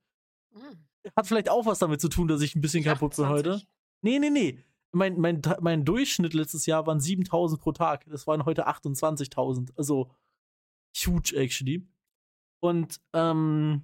Mhm 0.52 0.82
hat 1.16 1.26
vielleicht 1.26 1.48
auch 1.48 1.66
was 1.66 1.78
damit 1.78 2.00
zu 2.00 2.08
tun, 2.08 2.28
dass 2.28 2.42
ich 2.42 2.54
ein 2.54 2.60
bisschen 2.60 2.84
kaputt 2.84 3.16
bin 3.16 3.28
heute. 3.28 3.62
Nee, 4.02 4.18
nee, 4.18 4.30
nee. 4.30 4.58
Mein, 4.92 5.18
mein, 5.18 5.40
mein 5.60 5.84
Durchschnitt 5.84 6.34
letztes 6.34 6.66
Jahr 6.66 6.86
waren 6.86 7.00
7000 7.00 7.60
pro 7.60 7.72
Tag. 7.72 8.04
Das 8.08 8.26
waren 8.26 8.44
heute 8.44 8.68
28.000. 8.68 9.70
Also 9.76 10.10
huge, 10.94 11.34
actually. 11.34 11.86
Und, 12.60 13.00
ähm, 13.12 13.82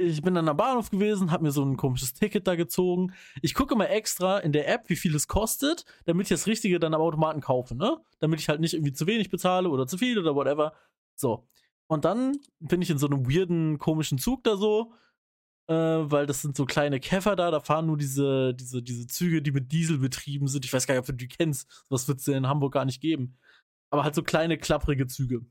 ich 0.00 0.22
bin 0.22 0.34
dann 0.34 0.48
am 0.48 0.56
Bahnhof 0.56 0.90
gewesen, 0.90 1.32
hab 1.32 1.42
mir 1.42 1.50
so 1.50 1.64
ein 1.64 1.76
komisches 1.76 2.14
Ticket 2.14 2.46
da 2.46 2.54
gezogen. 2.54 3.12
Ich 3.42 3.52
gucke 3.52 3.74
mal 3.74 3.86
extra 3.86 4.38
in 4.38 4.52
der 4.52 4.68
App, 4.68 4.88
wie 4.88 4.94
viel 4.96 5.14
es 5.14 5.26
kostet, 5.26 5.84
damit 6.04 6.26
ich 6.26 6.28
das 6.28 6.46
Richtige 6.46 6.78
dann 6.78 6.94
am 6.94 7.00
Automaten 7.00 7.40
kaufe, 7.40 7.74
ne? 7.74 7.98
Damit 8.20 8.38
ich 8.38 8.48
halt 8.48 8.60
nicht 8.60 8.74
irgendwie 8.74 8.92
zu 8.92 9.08
wenig 9.08 9.28
bezahle 9.28 9.68
oder 9.68 9.88
zu 9.88 9.98
viel 9.98 10.16
oder 10.18 10.36
whatever. 10.36 10.72
So. 11.16 11.48
Und 11.90 12.04
dann 12.04 12.38
bin 12.60 12.82
ich 12.82 12.90
in 12.90 12.98
so 12.98 13.06
einem 13.06 13.26
weirden, 13.26 13.78
komischen 13.78 14.18
Zug 14.18 14.44
da 14.44 14.56
so, 14.56 14.92
äh, 15.68 15.74
weil 15.74 16.26
das 16.26 16.42
sind 16.42 16.56
so 16.56 16.66
kleine 16.66 17.00
Käfer 17.00 17.34
da, 17.34 17.50
da 17.50 17.60
fahren 17.60 17.86
nur 17.86 17.96
diese, 17.96 18.54
diese, 18.54 18.82
diese 18.82 19.06
Züge, 19.06 19.42
die 19.42 19.52
mit 19.52 19.72
Diesel 19.72 19.98
betrieben 19.98 20.48
sind. 20.48 20.64
Ich 20.64 20.72
weiß 20.72 20.86
gar 20.86 20.94
nicht, 20.94 21.00
ob 21.00 21.06
du 21.06 21.12
die 21.12 21.28
kennst. 21.28 21.84
Was 21.88 22.08
wird 22.08 22.18
es 22.18 22.24
denn 22.24 22.34
in 22.34 22.46
Hamburg 22.48 22.74
gar 22.74 22.84
nicht 22.84 23.00
geben. 23.00 23.38
Aber 23.90 24.04
halt 24.04 24.14
so 24.14 24.22
kleine, 24.22 24.58
klapprige 24.58 25.06
Züge. 25.06 25.46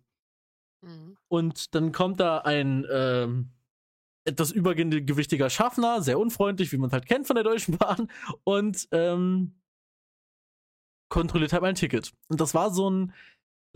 Mhm. 0.81 1.17
Und 1.27 1.75
dann 1.75 1.91
kommt 1.91 2.19
da 2.19 2.39
ein, 2.39 2.85
ähm, 2.91 3.51
etwas 4.25 4.51
übergewichtiger 4.51 5.49
Schaffner, 5.49 6.01
sehr 6.01 6.19
unfreundlich, 6.19 6.71
wie 6.71 6.77
man 6.77 6.87
es 6.87 6.93
halt 6.93 7.05
kennt 7.05 7.27
von 7.27 7.35
der 7.35 7.45
Deutschen 7.45 7.77
Bahn, 7.77 8.11
und 8.43 8.87
ähm, 8.91 9.55
kontrolliert 11.09 11.53
halt 11.53 11.61
mein 11.61 11.75
Ticket. 11.75 12.13
Und 12.27 12.41
das 12.41 12.53
war 12.53 12.71
so 12.71 12.89
ein, 12.89 13.13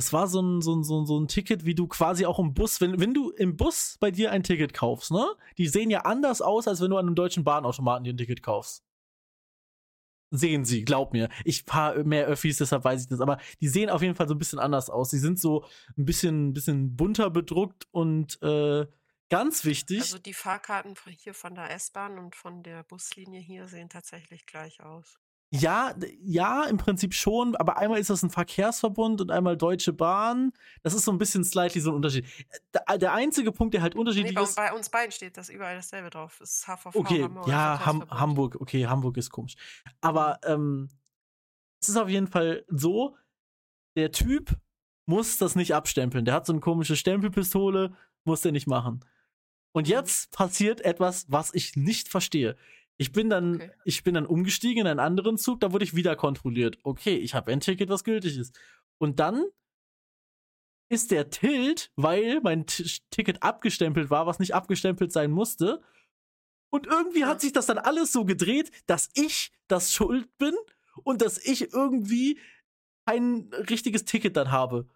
das 0.01 0.11
war 0.13 0.27
so 0.27 0.41
ein, 0.41 0.61
so 0.63 0.75
ein, 0.75 0.83
so 0.83 0.99
ein, 0.99 1.05
so 1.05 1.19
ein 1.19 1.27
Ticket, 1.27 1.63
wie 1.63 1.75
du 1.75 1.87
quasi 1.87 2.25
auch 2.25 2.39
im 2.39 2.55
Bus, 2.55 2.81
wenn, 2.81 2.99
wenn 2.99 3.13
du 3.13 3.29
im 3.29 3.55
Bus 3.55 3.97
bei 3.99 4.09
dir 4.09 4.31
ein 4.31 4.41
Ticket 4.41 4.73
kaufst, 4.73 5.11
ne? 5.11 5.27
Die 5.59 5.67
sehen 5.67 5.91
ja 5.91 6.01
anders 6.01 6.41
aus, 6.41 6.67
als 6.67 6.81
wenn 6.81 6.89
du 6.89 6.97
an 6.97 7.05
einem 7.05 7.13
deutschen 7.13 7.43
Bahnautomaten 7.43 8.03
dir 8.03 8.13
ein 8.13 8.17
Ticket 8.17 8.41
kaufst. 8.41 8.83
Sehen 10.31 10.65
sie, 10.65 10.85
glaub 10.85 11.13
mir. 11.13 11.29
Ich 11.45 11.65
fahre 11.65 12.03
mehr 12.03 12.25
Öffis, 12.25 12.57
deshalb 12.57 12.83
weiß 12.83 13.03
ich 13.03 13.09
das. 13.09 13.21
Aber 13.21 13.37
die 13.59 13.67
sehen 13.67 13.91
auf 13.91 14.01
jeden 14.01 14.15
Fall 14.15 14.27
so 14.27 14.33
ein 14.33 14.39
bisschen 14.39 14.57
anders 14.57 14.89
aus. 14.89 15.09
Die 15.09 15.19
sind 15.19 15.39
so 15.39 15.65
ein 15.95 16.05
bisschen, 16.05 16.53
bisschen 16.53 16.95
bunter 16.95 17.29
bedruckt 17.29 17.87
und 17.91 18.41
äh, 18.41 18.87
Ganz 19.29 19.63
wichtig. 19.63 20.01
Also 20.01 20.19
die 20.19 20.33
Fahrkarten 20.33 20.93
hier 21.17 21.33
von 21.33 21.55
der 21.55 21.71
S-Bahn 21.71 22.19
und 22.19 22.35
von 22.35 22.63
der 22.63 22.83
Buslinie 22.83 23.39
hier 23.39 23.65
sehen 23.69 23.87
tatsächlich 23.87 24.45
gleich 24.45 24.81
aus. 24.81 25.20
Ja, 25.53 25.93
ja, 26.23 26.63
im 26.63 26.77
Prinzip 26.77 27.13
schon, 27.13 27.57
aber 27.57 27.77
einmal 27.77 27.99
ist 27.99 28.09
das 28.09 28.23
ein 28.23 28.29
Verkehrsverbund 28.29 29.19
und 29.19 29.31
einmal 29.31 29.57
Deutsche 29.57 29.91
Bahn. 29.91 30.53
Das 30.81 30.93
ist 30.93 31.03
so 31.03 31.11
ein 31.11 31.17
bisschen 31.17 31.43
slightly 31.43 31.81
so 31.81 31.91
ein 31.91 31.95
Unterschied. 31.97 32.25
Der, 32.73 32.97
der 32.97 33.13
einzige 33.13 33.51
Punkt, 33.51 33.73
der 33.73 33.81
halt 33.81 33.95
unterschiedlich 33.95 34.33
nee, 34.33 34.41
ist. 34.41 34.55
Bei 34.55 34.71
uns 34.71 34.89
beiden 34.89 35.11
steht 35.11 35.35
das 35.35 35.49
überall 35.49 35.75
dasselbe 35.75 36.09
drauf. 36.09 36.37
Das 36.39 36.51
ist 36.51 36.67
HVV 36.67 36.95
okay, 36.95 37.23
Hamburg. 37.23 37.47
Ja, 37.49 37.85
Ham 37.85 38.09
Hamburg, 38.09 38.61
okay, 38.61 38.87
Hamburg 38.87 39.17
ist 39.17 39.29
komisch. 39.29 39.55
Aber 39.99 40.39
ähm, 40.45 40.89
es 41.81 41.89
ist 41.89 41.97
auf 41.97 42.07
jeden 42.07 42.27
Fall 42.27 42.63
so, 42.69 43.17
der 43.97 44.13
Typ 44.13 44.55
muss 45.05 45.37
das 45.37 45.55
nicht 45.55 45.75
abstempeln. 45.75 46.23
Der 46.23 46.33
hat 46.33 46.45
so 46.45 46.53
eine 46.53 46.61
komische 46.61 46.95
Stempelpistole, 46.95 47.93
muss 48.23 48.39
der 48.39 48.53
nicht 48.53 48.67
machen. 48.67 49.03
Und 49.73 49.87
mhm. 49.87 49.91
jetzt 49.91 50.31
passiert 50.31 50.79
etwas, 50.79 51.25
was 51.29 51.53
ich 51.53 51.75
nicht 51.75 52.07
verstehe. 52.07 52.55
Ich 53.01 53.11
bin 53.11 53.31
dann, 53.31 53.55
okay. 53.55 53.71
ich 53.83 54.03
bin 54.03 54.13
dann 54.13 54.27
umgestiegen 54.27 54.81
in 54.81 54.85
einen 54.85 54.99
anderen 54.99 55.35
Zug, 55.39 55.59
da 55.59 55.71
wurde 55.73 55.83
ich 55.83 55.95
wieder 55.95 56.15
kontrolliert. 56.15 56.77
Okay, 56.83 57.15
ich 57.15 57.33
habe 57.33 57.51
ein 57.51 57.59
Ticket, 57.59 57.89
was 57.89 58.03
gültig 58.03 58.37
ist. 58.37 58.55
Und 58.99 59.19
dann 59.19 59.43
ist 60.87 61.09
der 61.09 61.31
Tilt, 61.31 61.91
weil 61.95 62.41
mein 62.41 62.67
T 62.67 62.85
Ticket 63.09 63.41
abgestempelt 63.41 64.11
war, 64.11 64.27
was 64.27 64.37
nicht 64.37 64.53
abgestempelt 64.53 65.11
sein 65.11 65.31
musste. 65.31 65.81
Und 66.69 66.85
irgendwie 66.85 67.25
hat 67.25 67.41
sich 67.41 67.51
das 67.51 67.65
dann 67.65 67.79
alles 67.79 68.11
so 68.11 68.23
gedreht, 68.23 68.69
dass 68.85 69.09
ich 69.15 69.51
das 69.67 69.91
schuld 69.91 70.29
bin 70.37 70.53
und 71.03 71.23
dass 71.23 71.43
ich 71.43 71.73
irgendwie 71.73 72.37
kein 73.07 73.49
richtiges 73.67 74.05
Ticket 74.05 74.37
dann 74.37 74.51
habe. 74.51 74.87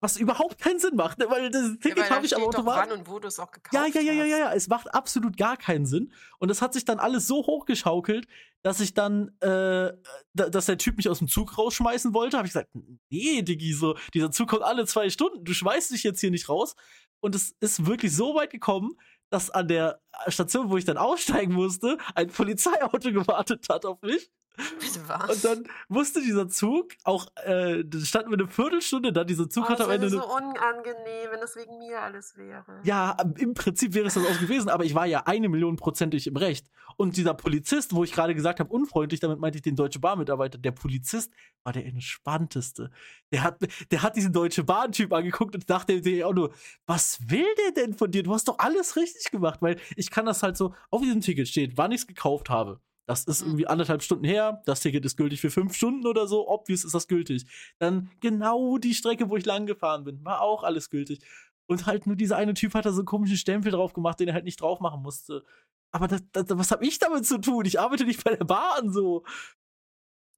Was 0.00 0.16
überhaupt 0.16 0.58
keinen 0.58 0.78
Sinn 0.78 0.96
macht, 0.96 1.18
ne? 1.18 1.26
weil 1.28 1.50
das 1.50 1.78
Ticket 1.78 1.98
ja, 1.98 2.10
habe 2.10 2.24
ich 2.24 2.34
am 2.34 2.42
Automat. 2.42 2.88
wann 2.88 2.98
und 2.98 3.08
wo 3.08 3.18
du 3.18 3.28
es 3.28 3.38
auch 3.38 3.50
gekauft 3.50 3.74
ja, 3.74 3.86
ja, 3.86 4.00
ja, 4.00 4.12
ja, 4.12 4.24
ja, 4.24 4.38
ja. 4.38 4.52
Es 4.54 4.68
macht 4.68 4.92
absolut 4.94 5.36
gar 5.36 5.58
keinen 5.58 5.84
Sinn. 5.84 6.12
Und 6.38 6.50
es 6.50 6.62
hat 6.62 6.72
sich 6.72 6.86
dann 6.86 6.98
alles 6.98 7.26
so 7.26 7.46
hochgeschaukelt, 7.46 8.26
dass 8.62 8.80
ich 8.80 8.94
dann, 8.94 9.28
äh, 9.40 9.92
dass 10.32 10.66
der 10.66 10.78
Typ 10.78 10.96
mich 10.96 11.08
aus 11.08 11.18
dem 11.18 11.28
Zug 11.28 11.58
rausschmeißen 11.58 12.14
wollte. 12.14 12.38
Habe 12.38 12.46
ich 12.46 12.52
gesagt, 12.52 12.70
nee, 13.10 13.42
Diggi, 13.42 13.74
so, 13.74 13.96
dieser 14.14 14.30
Zug 14.30 14.48
kommt 14.48 14.62
alle 14.62 14.86
zwei 14.86 15.10
Stunden. 15.10 15.44
Du 15.44 15.52
schmeißt 15.52 15.90
dich 15.90 16.02
jetzt 16.02 16.20
hier 16.20 16.30
nicht 16.30 16.48
raus. 16.48 16.74
Und 17.22 17.34
es 17.34 17.54
ist 17.60 17.84
wirklich 17.86 18.14
so 18.14 18.34
weit 18.34 18.50
gekommen, 18.50 18.96
dass 19.30 19.50
an 19.50 19.68
der 19.68 20.00
Station, 20.28 20.70
wo 20.70 20.76
ich 20.76 20.84
dann 20.84 20.96
aussteigen 20.96 21.52
musste, 21.52 21.98
ein 22.14 22.28
Polizeiauto 22.28 23.12
gewartet 23.12 23.66
hat 23.68 23.84
auf 23.84 24.00
mich. 24.02 24.30
Was? 25.06 25.30
Und 25.30 25.44
dann 25.44 25.64
musste 25.88 26.20
dieser 26.20 26.48
Zug 26.48 26.92
auch, 27.04 27.26
äh, 27.44 27.82
da 27.84 27.98
standen 28.00 28.30
wir 28.30 28.38
eine 28.38 28.48
Viertelstunde 28.48 29.12
da, 29.12 29.24
dieser 29.24 29.48
Zug 29.48 29.64
oh, 29.66 29.68
hat 29.70 29.80
am 29.80 29.90
Ende. 29.90 30.06
Das 30.06 30.14
ist 30.14 30.22
so 30.22 30.36
unangenehm, 30.36 31.30
wenn 31.30 31.40
das 31.40 31.56
wegen 31.56 31.78
mir 31.78 32.00
alles 32.00 32.36
wäre. 32.36 32.80
Ja, 32.84 33.16
im 33.38 33.54
Prinzip 33.54 33.94
wäre 33.94 34.06
es 34.06 34.14
das 34.14 34.24
auch 34.24 34.40
gewesen, 34.40 34.68
aber 34.68 34.84
ich 34.84 34.94
war 34.94 35.06
ja 35.06 35.22
eine 35.26 35.48
Million 35.48 35.76
prozentig 35.76 36.26
im 36.26 36.36
Recht. 36.36 36.66
Und 36.96 37.16
dieser 37.16 37.34
Polizist, 37.34 37.94
wo 37.94 38.04
ich 38.04 38.12
gerade 38.12 38.34
gesagt 38.34 38.60
habe, 38.60 38.70
unfreundlich, 38.70 39.20
damit 39.20 39.38
meinte 39.38 39.56
ich 39.56 39.62
den 39.62 39.76
Deutsche 39.76 40.00
Bahn-Mitarbeiter, 40.00 40.58
der 40.58 40.72
Polizist 40.72 41.32
war 41.62 41.72
der 41.72 41.86
entspannteste. 41.86 42.90
Der 43.32 43.42
hat, 43.42 43.58
der 43.90 44.02
hat 44.02 44.16
diesen 44.16 44.32
Deutsche 44.32 44.64
Bahn-Typ 44.64 45.12
angeguckt 45.12 45.54
und 45.54 45.70
dachte 45.70 46.02
sich 46.02 46.24
auch 46.24 46.34
nur, 46.34 46.52
was 46.86 47.18
will 47.30 47.46
der 47.64 47.84
denn 47.84 47.94
von 47.94 48.10
dir? 48.10 48.22
Du 48.22 48.34
hast 48.34 48.48
doch 48.48 48.58
alles 48.58 48.96
richtig 48.96 49.30
gemacht, 49.30 49.62
weil 49.62 49.80
ich 49.96 50.10
kann 50.10 50.26
das 50.26 50.42
halt 50.42 50.56
so, 50.56 50.74
auf 50.90 51.02
diesem 51.02 51.20
Ticket 51.20 51.48
steht, 51.48 51.76
wann 51.76 51.92
ich 51.92 52.02
es 52.02 52.06
gekauft 52.06 52.50
habe. 52.50 52.80
Das 53.10 53.24
ist 53.24 53.42
irgendwie 53.42 53.66
anderthalb 53.66 54.02
Stunden 54.02 54.24
her. 54.24 54.62
Das 54.66 54.78
Ticket 54.78 55.04
ist 55.04 55.16
gültig 55.16 55.40
für 55.40 55.50
fünf 55.50 55.74
Stunden 55.74 56.06
oder 56.06 56.28
so. 56.28 56.48
Obvious 56.48 56.84
ist 56.84 56.94
das 56.94 57.08
gültig. 57.08 57.44
Dann 57.80 58.08
genau 58.20 58.78
die 58.78 58.94
Strecke, 58.94 59.28
wo 59.28 59.36
ich 59.36 59.44
lang 59.44 59.66
gefahren 59.66 60.04
bin, 60.04 60.24
war 60.24 60.42
auch 60.42 60.62
alles 60.62 60.90
gültig. 60.90 61.20
Und 61.66 61.86
halt 61.86 62.06
nur 62.06 62.14
dieser 62.14 62.36
eine 62.36 62.54
Typ 62.54 62.74
hat 62.74 62.86
da 62.86 62.92
so 62.92 63.00
einen 63.00 63.06
komischen 63.06 63.36
Stempel 63.36 63.72
drauf 63.72 63.94
gemacht, 63.94 64.20
den 64.20 64.28
er 64.28 64.34
halt 64.34 64.44
nicht 64.44 64.60
drauf 64.60 64.78
machen 64.78 65.02
musste. 65.02 65.44
Aber 65.90 66.06
das, 66.06 66.22
das, 66.30 66.44
was 66.50 66.70
habe 66.70 66.86
ich 66.86 67.00
damit 67.00 67.26
zu 67.26 67.38
tun? 67.38 67.64
Ich 67.64 67.80
arbeite 67.80 68.04
nicht 68.04 68.22
bei 68.22 68.36
der 68.36 68.44
Bahn 68.44 68.92
so. 68.92 69.24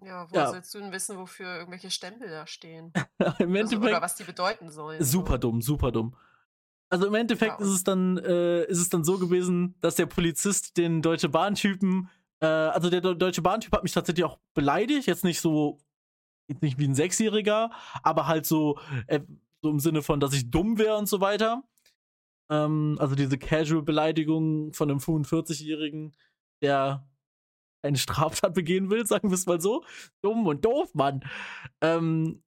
Ja, 0.03 0.27
wo 0.31 0.35
ja. 0.35 0.49
sollst 0.49 0.75
du 0.75 0.79
denn 0.79 0.93
wissen, 0.93 1.19
wofür 1.19 1.59
irgendwelche 1.59 1.91
Stempel 1.91 2.31
da 2.31 2.47
stehen? 2.47 2.93
Im 3.39 3.55
also, 3.55 3.77
oder 3.77 4.01
was 4.01 4.17
die 4.17 4.25
bedeuten 4.25 4.71
sollen. 4.71 5.05
Super 5.05 5.33
so. 5.33 5.39
dumm, 5.39 5.61
super 5.61 5.93
dumm. 5.93 6.17
Also 6.93 7.07
im 7.07 7.15
Endeffekt 7.15 7.59
ja. 7.59 7.65
ist 7.65 7.73
es 7.73 7.85
dann 7.85 8.19
äh, 8.19 8.65
ist 8.65 8.79
es 8.79 8.91
dann 8.91 9.03
so 9.03 9.19
gewesen, 9.19 9.77
dass 9.81 9.95
der 9.95 10.05
Polizist 10.05 10.77
den 10.77 11.01
Deutsche 11.01 11.31
Bahn-Typen 11.31 12.11
äh, 12.43 12.47
also 12.47 12.91
der 12.91 13.01
Deutsche 13.01 13.41
Bahn-Typ 13.41 13.73
hat 13.73 13.85
mich 13.85 13.93
tatsächlich 13.93 14.25
auch 14.25 14.39
beleidigt. 14.55 15.07
Jetzt 15.07 15.25
nicht 15.25 15.41
so, 15.41 15.79
jetzt 16.49 16.63
nicht 16.63 16.79
wie 16.79 16.89
ein 16.89 16.95
Sechsjähriger, 16.95 17.71
aber 18.03 18.27
halt 18.27 18.47
so, 18.47 18.79
äh, 19.07 19.21
so 19.63 19.71
im 19.71 19.79
Sinne 19.79 20.03
von, 20.03 20.19
dass 20.21 20.35
ich 20.35 20.51
dumm 20.51 20.77
wäre 20.77 20.97
und 20.97 21.09
so 21.09 21.21
weiter. 21.21 21.63
Ähm, 22.51 22.97
also 22.99 23.15
diese 23.15 23.39
Casual-Beleidigung 23.39 24.73
von 24.73 24.91
einem 24.91 24.99
45-Jährigen, 24.99 26.17
der 26.63 27.07
eine 27.83 27.97
Straftat 27.99 28.55
begehen 28.55 28.91
will, 28.91 29.07
sagen 29.07 29.31
wir 29.31 29.35
es 29.37 29.47
mal 29.47 29.61
so. 29.61 29.85
Dumm 30.21 30.47
und 30.47 30.65
doof, 30.65 30.95
Mann. 30.95 31.25
Ähm, 31.81 32.43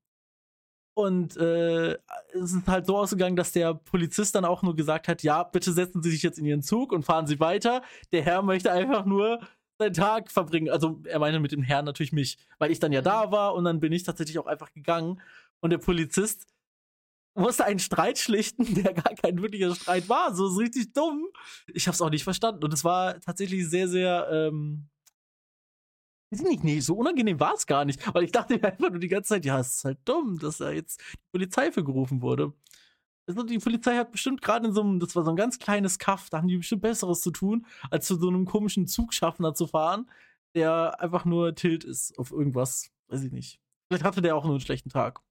und 0.98 1.36
äh, 1.38 1.94
es 2.34 2.54
ist 2.54 2.68
halt 2.68 2.86
so 2.86 2.98
ausgegangen, 2.98 3.36
dass 3.36 3.52
der 3.52 3.74
Polizist 3.74 4.34
dann 4.36 4.46
auch 4.46 4.62
nur 4.62 4.76
gesagt 4.78 5.10
hat, 5.10 5.24
ja, 5.24 5.44
bitte 5.44 5.74
setzen 5.74 6.02
Sie 6.02 6.12
sich 6.12 6.24
jetzt 6.24 6.40
in 6.40 6.46
Ihren 6.46 6.62
Zug 6.62 6.94
und 6.94 7.04
fahren 7.04 7.28
Sie 7.28 7.40
weiter. 7.42 7.82
Der 8.14 8.24
Herr 8.24 8.42
möchte 8.42 8.72
einfach 8.72 9.06
nur 9.06 9.42
seinen 9.78 9.94
Tag 9.94 10.32
verbringen. 10.32 10.70
Also 10.70 11.02
er 11.06 11.20
meinte 11.20 11.40
mit 11.40 11.52
dem 11.52 11.64
Herrn 11.64 11.86
natürlich 11.86 12.12
mich, 12.14 12.38
weil 12.60 12.72
ich 12.72 12.80
dann 12.80 12.92
ja 12.92 13.02
da 13.02 13.32
war 13.32 13.54
und 13.56 13.66
dann 13.66 13.80
bin 13.80 13.92
ich 13.92 14.04
tatsächlich 14.04 14.40
auch 14.40 14.48
einfach 14.48 14.72
gegangen. 14.74 15.22
Und 15.60 15.70
der 15.72 15.78
Polizist 15.78 16.48
musste 17.36 17.66
einen 17.66 17.80
Streit 17.80 18.18
schlichten, 18.18 18.74
der 18.84 18.94
gar 18.94 19.14
kein 19.16 19.42
wirklicher 19.42 19.76
Streit 19.76 20.10
war. 20.10 20.34
So 20.34 20.48
ist 20.48 20.60
richtig 20.60 20.94
dumm. 20.94 21.28
Ich 21.68 21.88
hab's 21.88 22.02
auch 22.02 22.10
nicht 22.10 22.24
verstanden. 22.24 22.64
Und 22.64 22.74
es 22.74 22.84
war 22.84 23.20
tatsächlich 23.20 23.70
sehr, 23.70 23.88
sehr, 23.88 24.28
ähm, 24.32 24.88
nicht, 26.32 26.64
nee, 26.64 26.80
so 26.80 26.96
unangenehm 26.96 27.40
war 27.40 27.54
es 27.54 27.66
gar 27.66 27.86
nicht. 27.86 28.14
Weil 28.14 28.24
ich 28.24 28.32
dachte 28.32 28.56
mir 28.56 28.64
einfach 28.64 28.90
nur 28.90 29.00
die 29.00 29.08
ganze 29.08 29.30
Zeit, 29.30 29.46
ja, 29.46 29.60
es 29.60 29.78
ist 29.78 29.86
halt 29.86 30.00
dumm, 30.06 30.40
dass 30.40 30.58
da 30.58 30.72
jetzt 30.72 31.00
die 31.00 31.32
Polizei 31.32 31.72
für 31.72 31.84
gerufen 31.84 32.22
wurde. 32.22 32.54
Also 33.28 33.44
die 33.44 33.58
Polizei 33.58 33.98
hat 33.98 34.12
bestimmt 34.12 34.42
gerade 34.42 34.68
in 34.68 34.74
so 34.74 34.82
einem, 34.82 35.00
das 35.00 35.16
war 35.16 35.24
so 35.24 35.32
ein 35.32 35.36
ganz 35.36 35.58
kleines 35.58 35.98
Kaff, 35.98 36.30
da 36.30 36.38
haben 36.38 36.48
die 36.48 36.58
bestimmt 36.58 36.84
Besseres 36.84 37.22
zu 37.22 37.32
tun, 37.32 37.66
als 37.90 38.06
zu 38.06 38.16
so 38.16 38.28
einem 38.28 38.46
komischen 38.46 38.88
Zugschaffner 38.88 39.54
zu 39.56 39.66
fahren, 39.68 40.10
der 40.54 41.00
einfach 41.02 41.26
nur 41.26 41.56
tilt 41.56 41.84
ist 41.84 42.18
auf 42.20 42.32
irgendwas. 42.32 42.92
Weiß 43.08 43.24
ich 43.24 43.32
nicht. 43.32 43.60
Vielleicht 43.88 44.04
hatte 44.04 44.22
der 44.22 44.36
auch 44.36 44.44
nur 44.44 44.54
einen 44.54 44.62
schlechten 44.62 44.90
Tag. 44.90 45.22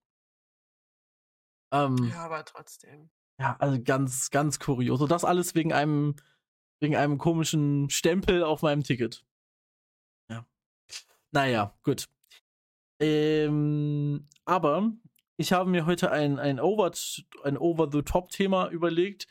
Ähm, 1.73 1.97
ja, 2.11 2.25
aber 2.25 2.45
trotzdem. 2.45 3.11
Ja, 3.39 3.57
also 3.59 3.83
ganz, 3.83 4.31
ganz 4.31 4.61
kurios. 4.61 5.01
Und 5.01 5.11
das 5.11 5.25
alles 5.25 5.55
wegen 5.55 5.73
einem, 5.73 6.17
wegen 6.81 6.97
einem 6.97 7.19
komischen 7.19 7.91
Stempel 7.91 8.45
auf 8.45 8.63
meinem 8.63 8.85
Ticket. 8.85 9.25
Ja. 10.31 10.47
Naja, 11.33 11.77
gut. 11.83 12.09
Ähm, 13.01 14.29
aber 14.45 14.93
ich 15.37 15.53
habe 15.53 15.69
mir 15.69 15.87
heute 15.87 16.11
ein, 16.11 16.39
ein, 16.39 16.61
Over, 16.61 16.93
ein 17.43 17.59
Over-the-Top-Thema 17.59 18.69
überlegt. 18.69 19.27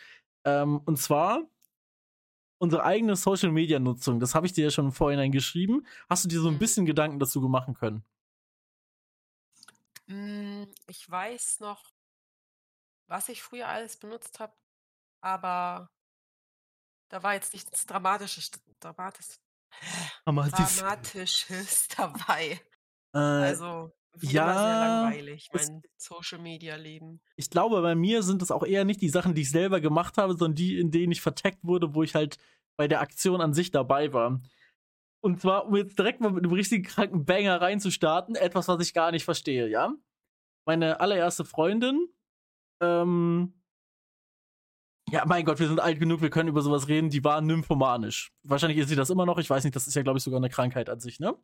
Ähm, 0.45 0.82
und 0.86 0.97
zwar 0.97 1.41
unsere 2.58 2.84
eigene 2.84 3.16
Social-Media-Nutzung. 3.16 4.20
Das 4.20 4.36
habe 4.36 4.45
ich 4.45 4.54
dir 4.54 4.66
ja 4.66 4.72
schon 4.72 4.91
vorhin 4.91 5.32
geschrieben. 5.32 5.86
Hast 6.10 6.26
du 6.26 6.30
dir 6.30 6.39
so 6.39 6.47
ein 6.47 6.56
mhm. 6.56 6.60
bisschen 6.60 6.86
Gedanken 6.86 7.20
dazu 7.20 7.39
machen 7.41 7.74
können? 7.74 8.04
Hm, 10.08 10.68
ich 10.88 11.10
weiß 11.10 11.60
noch, 11.62 11.93
was 13.08 13.30
ich 13.30 13.41
früher 13.41 13.68
alles 13.68 13.97
benutzt 13.97 14.39
habe, 14.39 14.54
aber 15.22 15.89
da 17.10 17.24
war 17.24 17.34
jetzt 17.34 17.54
nichts 17.54 17.86
Dramatisches, 17.86 18.51
Dramatisches, 18.80 19.39
Dramatisch. 20.26 20.78
Dramatisches 20.78 21.88
dabei. 21.97 22.62
Äh, 23.14 23.18
Also 23.18 23.91
immer 24.14 24.32
sehr 24.32 24.32
ja, 24.32 25.03
langweilig, 25.03 25.49
mein 25.53 25.82
Social-Media-Leben. 25.97 27.22
ich 27.36 27.49
glaube, 27.49 27.82
bei 27.82 27.95
mir 27.95 28.24
sind 28.24 28.41
es 28.41 28.51
auch 28.51 28.64
eher 28.64 28.86
nicht 28.86 29.01
die 29.01 29.09
Sachen, 29.09 29.34
die 29.34 29.41
ich 29.41 29.49
selber 29.49 29.82
gemacht 29.82 30.18
habe, 30.18 30.34
sondern 30.34 30.55
die, 30.55 30.78
in 30.78 30.91
denen 30.91 31.11
ich 31.11 31.22
verteckt 31.22 31.59
wurde, 31.64 31.93
wo 31.95 32.03
ich 32.03 32.16
halt 32.16 32.38
bei 32.78 32.88
der 32.88 33.01
Aktion 33.01 33.41
an 33.41 33.53
sich 33.53 33.72
dabei 33.72 34.14
war. 34.14 34.41
Und 35.22 35.41
zwar, 35.41 35.68
um 35.68 35.76
jetzt 35.76 35.97
direkt 35.97 36.20
mal 36.20 36.32
mit 36.32 36.43
einem 36.43 36.53
richtigen 36.53 36.84
kranken 36.84 37.26
Banger 37.26 37.61
reinzustarten, 37.61 38.36
etwas, 38.36 38.68
was 38.68 38.82
ich 38.82 38.93
gar 38.93 39.11
nicht 39.11 39.24
verstehe, 39.24 39.70
ja? 39.70 39.93
Meine 40.66 40.99
allererste 40.99 41.45
Freundin, 41.45 42.07
ähm, 42.82 43.53
ja, 45.09 45.24
mein 45.26 45.45
Gott, 45.45 45.59
wir 45.59 45.68
sind 45.68 45.80
alt 45.80 45.99
genug, 45.99 46.22
wir 46.22 46.30
können 46.30 46.49
über 46.49 46.61
sowas 46.61 46.88
reden, 46.88 47.09
die 47.09 47.24
war 47.24 47.41
nymphomanisch. 47.41 48.32
Wahrscheinlich 48.43 48.80
ist 48.80 48.89
sie 48.89 48.95
das 48.95 49.09
immer 49.09 49.26
noch, 49.26 49.38
ich 49.38 49.49
weiß 49.49 49.64
nicht, 49.64 49.76
das 49.76 49.88
ist 49.88 49.95
ja, 49.95 50.01
glaube 50.01 50.18
ich, 50.18 50.24
sogar 50.24 50.39
eine 50.39 50.49
Krankheit 50.49 50.89
an 50.89 50.99
sich, 50.99 51.20
ne? 51.20 51.36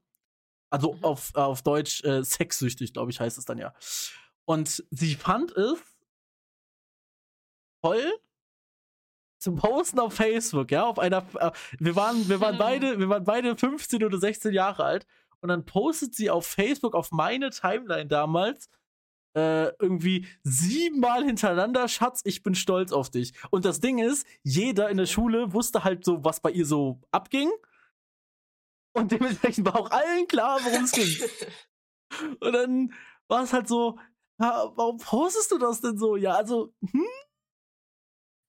Also 0.70 0.94
Mhm. 0.94 1.04
auf, 1.04 1.36
auf 1.36 1.62
Deutsch 1.64 2.04
äh, 2.04 2.24
sexsüchtig, 2.24 2.94
glaube 2.94 3.12
ich, 3.12 3.20
heißt 3.20 3.38
es 3.38 3.46
dann 3.46 3.58
ja. 3.58 3.74
Und 4.46 4.84
sie 4.92 5.16
fand 5.16 5.52
es 5.58 5.80
toll 7.84 8.12
zu 9.42 9.56
posten 9.56 10.00
auf 10.00 10.14
Facebook, 10.16 10.70
ja, 10.72 10.84
auf 10.86 11.00
einer 11.00 11.26
äh, 11.40 11.52
wir 11.80 11.96
waren 11.96 12.28
wir 12.28 12.42
waren 12.42 12.54
Hm. 12.54 12.60
beide 12.60 13.00
wir 13.00 13.10
waren 13.10 13.24
beide 13.24 13.56
15 13.56 14.04
oder 14.04 14.18
16 14.18 14.54
Jahre 14.54 14.84
alt 14.84 15.08
und 15.42 15.48
dann 15.50 15.66
postet 15.66 16.14
sie 16.14 16.30
auf 16.30 16.46
Facebook 16.46 16.94
auf 16.94 17.12
meine 17.12 17.50
Timeline 17.52 18.08
damals 18.08 18.70
äh, 19.36 19.68
irgendwie 19.80 20.28
siebenmal 20.44 21.24
hintereinander, 21.24 21.88
Schatz, 21.88 22.22
ich 22.26 22.42
bin 22.44 22.56
stolz 22.56 22.92
auf 22.92 23.12
dich. 23.12 23.34
Und 23.52 23.64
das 23.64 23.80
Ding 23.80 24.00
ist, 24.00 24.26
jeder 24.44 24.90
in 24.90 24.98
der 24.98 25.06
Okay. 25.06 25.14
Schule 25.14 25.54
wusste 25.54 25.84
halt 25.84 26.04
so, 26.04 26.24
was 26.26 26.40
bei 26.42 26.52
ihr 26.52 26.66
so 26.66 27.00
abging. 27.12 27.50
Und 28.94 29.12
dementsprechend 29.12 29.66
war 29.66 29.80
auch 29.80 29.92
allen 29.92 30.28
klar, 30.28 30.60
worum 30.64 30.84
es 30.84 30.92
ging. 30.92 31.08
Und 32.42 32.52
dann 32.54 32.94
war 33.28 33.44
es 33.44 33.54
halt 33.54 33.68
so, 33.68 34.00
ja, 34.40 34.72
warum 34.76 34.98
postest 34.98 35.52
du 35.52 35.58
das 35.58 35.82
denn 35.82 35.98
so? 35.98 36.16
Ja, 36.16 36.36
also, 36.36 36.74
hm? 36.82 37.06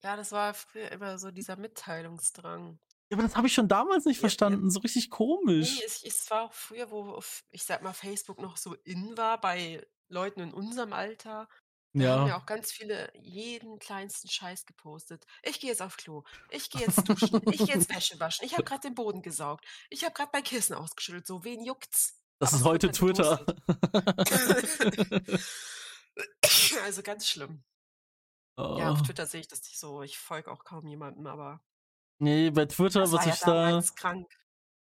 Ja, 0.03 0.16
das 0.16 0.32
war 0.32 0.55
früher 0.55 0.91
immer 0.93 1.18
so 1.18 1.30
dieser 1.30 1.57
Mitteilungsdrang. 1.57 2.78
Ja, 3.11 3.16
aber 3.18 3.22
das 3.24 3.36
habe 3.36 3.49
ich 3.49 3.53
schon 3.55 3.68
damals 3.68 4.05
nicht 4.07 4.16
Ja, 4.16 4.20
ja. 4.20 4.20
verstanden. 4.20 4.70
So 4.70 4.80
richtig 4.80 5.11
Nee, 5.11 5.11
komisch. 5.11 5.80
es, 5.84 6.03
es 6.05 6.30
war 6.30 6.43
auch 6.45 6.53
früher, 6.55 6.91
wo, 6.91 7.20
ich 7.51 7.64
sag 7.64 7.82
mal, 7.82 7.93
Facebook 7.93 8.41
noch 8.41 8.57
so 8.57 8.74
in 8.84 9.16
war 9.18 9.41
bei 9.41 9.86
Leuten 10.09 10.41
in 10.41 10.55
unserem 10.55 10.93
Alter. 10.93 11.49
Da 11.93 12.09
haben 12.11 12.22
ja 12.22 12.28
Ja. 12.28 12.36
auch 12.38 12.47
ganz 12.47 12.70
viele 12.70 13.11
jeden 13.16 13.78
kleinsten 13.78 14.28
Scheiß 14.28 14.64
gepostet. 14.66 15.24
Ich 15.43 15.59
gehe 15.61 15.70
jetzt 15.70 15.82
auf 15.82 15.97
Klo. 15.97 16.22
Ich 16.51 16.70
gehe 16.70 16.82
jetzt 16.82 17.09
duschen. 17.09 17.41
Ich 17.51 17.59
gehe 17.59 17.74
jetzt 17.74 17.88
Wäsche 17.95 18.18
waschen. 18.20 18.45
Ich 18.45 18.53
habe 18.53 18.62
gerade 18.64 18.82
den 18.82 18.95
Boden 18.95 19.22
gesaugt. 19.22 19.64
Ich 19.88 20.05
habe 20.05 20.14
gerade 20.14 20.30
mein 20.32 20.45
Kissen 20.45 20.74
ausgeschüttelt. 20.74 21.26
So, 21.26 21.43
wen 21.45 21.64
juckt's? 21.64 22.16
Das 22.38 22.51
Aber 22.55 22.61
ist 22.61 22.64
heute 22.64 22.91
Twitter. 22.93 23.45
also 26.84 27.03
ganz 27.03 27.26
schlimm. 27.28 27.62
Ja, 28.59 28.91
auf 28.91 29.01
Oh. 29.01 29.05
Twitter 29.05 29.26
sehe 29.26 29.41
ich 29.41 29.49
das 29.49 29.62
nicht 29.62 29.78
so. 29.78 30.03
Ich 30.03 30.18
folge 30.18 30.51
auch 30.51 30.64
kaum 30.64 30.86
jemandem, 30.86 31.26
aber 31.26 31.61
Nee, 32.18 32.51
bei 32.51 32.66
Twitter, 32.66 33.01
das 33.01 33.12
was 33.12 33.20
war 33.20 33.26
ja 33.28 33.32
ich 33.34 33.41
da. 33.41 33.47
damals 33.68 33.95
krank. 33.95 34.28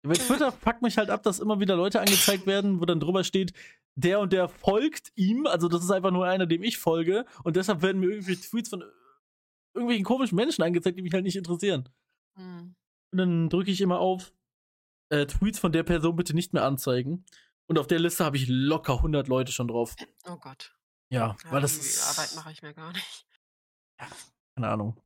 Bei 0.03 0.15
Twitter 0.15 0.51
packt 0.51 0.81
mich 0.81 0.97
halt 0.97 1.09
ab, 1.09 1.23
dass 1.23 1.39
immer 1.39 1.59
wieder 1.61 1.75
Leute 1.77 2.01
angezeigt 2.01 2.45
werden, 2.45 2.81
wo 2.81 2.85
dann 2.85 2.99
drüber 2.99 3.23
steht, 3.23 3.53
der 3.95 4.19
und 4.19 4.33
der 4.33 4.47
folgt 4.47 5.11
ihm. 5.15 5.47
Also, 5.47 5.67
das 5.67 5.83
ist 5.83 5.91
einfach 5.91 6.11
nur 6.11 6.25
einer, 6.25 6.45
dem 6.45 6.63
ich 6.63 6.77
folge. 6.77 7.25
Und 7.43 7.55
deshalb 7.55 7.81
werden 7.81 7.99
mir 7.99 8.09
irgendwie 8.09 8.35
Tweets 8.35 8.69
von 8.69 8.83
irgendwelchen 9.73 10.05
komischen 10.05 10.35
Menschen 10.35 10.63
angezeigt, 10.63 10.97
die 10.97 11.01
mich 11.01 11.13
halt 11.13 11.23
nicht 11.23 11.35
interessieren. 11.35 11.89
Hm. 12.35 12.75
Und 13.11 13.17
dann 13.17 13.49
drücke 13.49 13.71
ich 13.71 13.81
immer 13.81 13.99
auf 13.99 14.33
äh, 15.09 15.25
Tweets 15.25 15.59
von 15.59 15.71
der 15.71 15.83
Person 15.83 16.15
bitte 16.15 16.33
nicht 16.33 16.53
mehr 16.53 16.63
anzeigen. 16.63 17.25
Und 17.67 17.77
auf 17.77 17.87
der 17.87 17.99
Liste 17.99 18.25
habe 18.25 18.37
ich 18.37 18.47
locker 18.47 18.95
100 18.95 19.27
Leute 19.27 19.51
schon 19.51 19.67
drauf. 19.67 19.95
Oh 20.25 20.37
Gott. 20.37 20.75
Ja, 21.09 21.37
Ja, 21.43 21.51
weil 21.51 21.61
das 21.61 21.73
die 21.79 21.85
ist. 21.85 22.17
Arbeit 22.17 22.35
mache 22.35 22.51
ich 22.51 22.61
mir 22.61 22.73
gar 22.73 22.91
nicht. 22.93 23.27
Keine 24.55 24.67
Ahnung. 24.67 25.01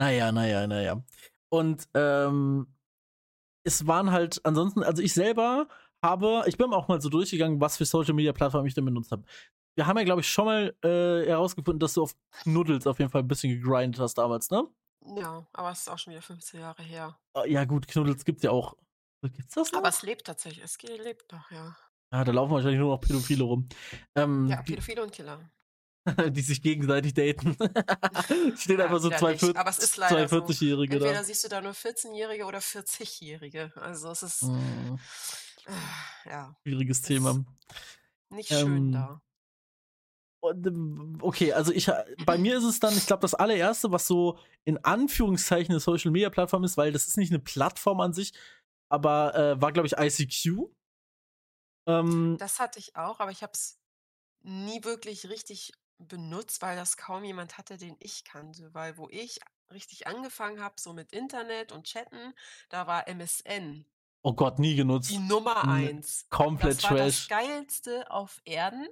Naja, 0.00 0.30
naja, 0.32 0.66
naja. 0.66 1.02
Und 1.50 1.88
ähm, 1.94 2.74
es 3.64 3.86
waren 3.86 4.12
halt 4.12 4.44
ansonsten, 4.44 4.82
also 4.82 5.02
ich 5.02 5.12
selber 5.12 5.68
habe, 6.02 6.44
ich 6.46 6.56
bin 6.56 6.72
auch 6.72 6.88
mal 6.88 7.00
so 7.00 7.08
durchgegangen, 7.08 7.60
was 7.60 7.76
für 7.76 7.84
Social 7.84 8.14
Media 8.14 8.32
Plattformen 8.32 8.66
ich 8.66 8.74
denn 8.74 8.84
benutzt 8.84 9.10
habe. 9.12 9.24
Wir 9.76 9.86
haben 9.86 9.96
ja, 9.98 10.04
glaube 10.04 10.20
ich, 10.22 10.28
schon 10.30 10.44
mal 10.46 10.74
äh, 10.82 11.26
herausgefunden, 11.28 11.78
dass 11.78 11.94
du 11.94 12.02
auf 12.02 12.14
Knuddels 12.42 12.86
auf 12.86 12.98
jeden 12.98 13.10
Fall 13.10 13.22
ein 13.22 13.28
bisschen 13.28 13.50
gegrindet 13.60 14.00
hast 14.00 14.14
damals, 14.18 14.50
ne? 14.50 14.66
Ja, 15.16 15.46
aber 15.52 15.70
es 15.70 15.80
ist 15.80 15.88
auch 15.88 15.98
schon 15.98 16.12
wieder 16.12 16.22
15 16.22 16.60
Jahre 16.60 16.82
her. 16.82 17.18
Ah, 17.34 17.44
Ja, 17.44 17.64
gut, 17.64 17.86
Knuddels 17.86 18.24
gibt's 18.24 18.42
ja 18.42 18.50
auch. 18.50 18.74
Gibt's 19.22 19.54
das 19.54 19.72
noch? 19.72 19.78
Aber 19.80 19.88
es 19.88 20.02
lebt 20.02 20.26
tatsächlich. 20.26 20.64
Es 20.64 20.78
lebt 20.82 21.32
noch, 21.32 21.50
ja. 21.50 21.76
ja, 22.12 22.24
da 22.24 22.32
laufen 22.32 22.52
wahrscheinlich 22.52 22.80
nur 22.80 22.90
noch 22.94 23.00
Pädophile 23.00 23.44
rum. 23.44 23.68
Ähm, 24.16 24.46
Ja, 24.48 24.62
Pädophile 24.62 25.02
und 25.02 25.12
Killer. 25.12 25.48
die 26.30 26.40
sich 26.40 26.62
gegenseitig 26.62 27.14
daten. 27.14 27.56
Stehen 28.56 28.78
Ja, 28.78 28.84
einfach 28.86 29.00
so 29.00 29.10
zwei 29.10 29.32
nicht. 29.32 29.56
Aber 29.56 29.70
es 29.70 29.78
ist 29.78 29.96
leider 29.96 30.26
so. 30.28 30.36
42-Jährige 30.36 30.94
Entweder 30.94 31.14
da. 31.14 31.24
siehst 31.24 31.44
du 31.44 31.48
da 31.48 31.60
nur 31.60 31.72
14-Jährige 31.72 32.44
oder 32.46 32.58
40-Jährige. 32.58 33.72
Also 33.76 34.10
es 34.10 34.22
ist 34.22 34.42
äh, 34.42 34.96
ja 36.24 36.56
schwieriges 36.62 37.02
Thema. 37.02 37.44
nicht 38.30 38.48
schön 38.48 38.88
Ähm, 38.88 38.92
da. 38.92 39.22
Und, 40.40 40.66
ähm, 40.66 41.18
okay, 41.20 41.52
also 41.52 41.72
ich 41.72 41.90
bei 42.24 42.38
mir 42.38 42.58
ist 42.58 42.64
es 42.64 42.78
dann, 42.78 42.96
ich 42.96 43.06
glaube, 43.06 43.22
das 43.22 43.34
allererste, 43.34 43.90
was 43.90 44.06
so 44.06 44.38
in 44.64 44.82
Anführungszeichen 44.84 45.72
eine 45.72 45.80
Social 45.80 46.12
Media 46.12 46.30
Plattform 46.30 46.64
ist, 46.64 46.76
weil 46.76 46.92
das 46.92 47.08
ist 47.08 47.16
nicht 47.16 47.32
eine 47.32 47.40
Plattform 47.40 48.00
an 48.00 48.12
sich, 48.12 48.32
aber 48.88 49.34
äh, 49.34 49.60
war, 49.60 49.72
glaube 49.72 49.88
ich, 49.88 49.98
ICQ. 49.98 50.70
Ähm, 51.88 52.36
Das 52.38 52.60
hatte 52.60 52.78
ich 52.78 52.94
auch, 52.94 53.18
aber 53.18 53.32
ich 53.32 53.42
habe 53.42 53.52
es 53.52 53.80
nie 54.42 54.84
wirklich 54.84 55.28
richtig 55.28 55.72
benutzt, 55.98 56.62
weil 56.62 56.76
das 56.76 56.96
kaum 56.96 57.24
jemand 57.24 57.58
hatte, 57.58 57.76
den 57.76 57.96
ich 57.98 58.24
kannte. 58.24 58.72
Weil 58.72 58.96
wo 58.96 59.08
ich 59.10 59.40
richtig 59.72 60.06
angefangen 60.06 60.60
habe, 60.62 60.76
so 60.78 60.92
mit 60.92 61.12
Internet 61.12 61.72
und 61.72 61.84
Chatten, 61.86 62.34
da 62.68 62.86
war 62.86 63.08
MSN 63.08 63.84
oh 64.22 64.32
Gott, 64.34 64.58
nie 64.58 64.74
genutzt. 64.76 65.10
die 65.10 65.18
Nummer 65.18 65.66
eins. 65.68 66.26
Komplett 66.30 66.78
Das 66.78 66.90
war 66.90 66.96
das 66.98 67.26
Trash. 67.26 67.28
geilste 67.28 68.10
auf 68.10 68.40
Erden. 68.44 68.86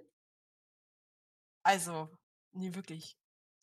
Also, 1.65 2.09
nie 2.53 2.75
wirklich. 2.75 3.17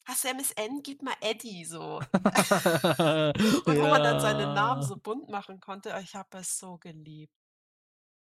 Hast 0.05 0.25
du 0.25 0.29
MSN? 0.29 0.81
Gib 0.83 1.01
mal 1.01 1.15
Eddie 1.21 1.63
so. 1.63 2.01
Und 2.13 3.77
wo 3.77 3.87
man 3.87 4.03
dann 4.03 4.19
seinen 4.19 4.53
Namen 4.53 4.81
ja, 4.81 4.87
so 4.87 4.97
bunt 4.97 5.29
machen 5.29 5.61
konnte, 5.61 5.97
ich 6.03 6.13
habe 6.15 6.37
es 6.39 6.59
so 6.59 6.77
geliebt. 6.77 7.33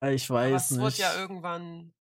ich 0.06 0.30
Aber 0.30 0.40
weiß 0.40 0.72
es 0.72 0.80
wurde 0.80 0.96
ja 0.98 1.10
nicht. 1.10 1.20
irgendwann, 1.20 1.94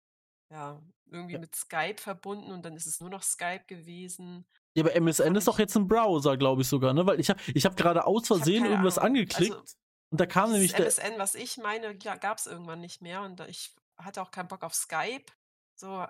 ja, 0.52 0.82
irgendwie 1.06 1.38
mit 1.38 1.54
Skype 1.54 1.96
verbunden 2.00 2.52
und 2.52 2.62
dann 2.64 2.76
ist 2.76 2.86
es 2.86 3.00
nur 3.00 3.08
noch 3.10 3.22
Skype 3.22 3.64
gewesen. 3.66 4.46
Ja, 4.76 4.84
aber 4.84 4.94
MSN 4.94 5.34
ist 5.34 5.48
doch 5.48 5.58
jetzt 5.58 5.74
ein 5.76 5.88
Browser, 5.88 6.36
glaube 6.36 6.60
ich 6.62 6.68
sogar, 6.68 6.92
ne? 6.92 7.06
Weil 7.06 7.18
ich 7.18 7.30
habe 7.30 7.40
ich 7.54 7.64
hab 7.64 7.76
gerade 7.76 8.06
aus 8.06 8.26
Versehen 8.26 8.66
irgendwas 8.66 8.98
Ahnung. 8.98 9.16
angeklickt 9.16 9.52
Also 9.54 9.79
und 10.10 10.20
da 10.20 10.26
kam 10.26 10.52
nämlich 10.52 10.72
der. 10.74 10.86
MSN, 10.86 11.18
was 11.18 11.34
ich 11.34 11.58
meine, 11.58 11.96
ja, 12.02 12.16
gab 12.16 12.38
es 12.38 12.46
irgendwann 12.46 12.80
nicht 12.80 13.02
mehr 13.02 13.22
und 13.22 13.40
ich 13.42 13.74
hatte 13.98 14.22
auch 14.22 14.30
keinen 14.30 14.48
Bock 14.48 14.62
auf 14.64 14.74
Skype. 14.74 15.26
So, 15.78 16.06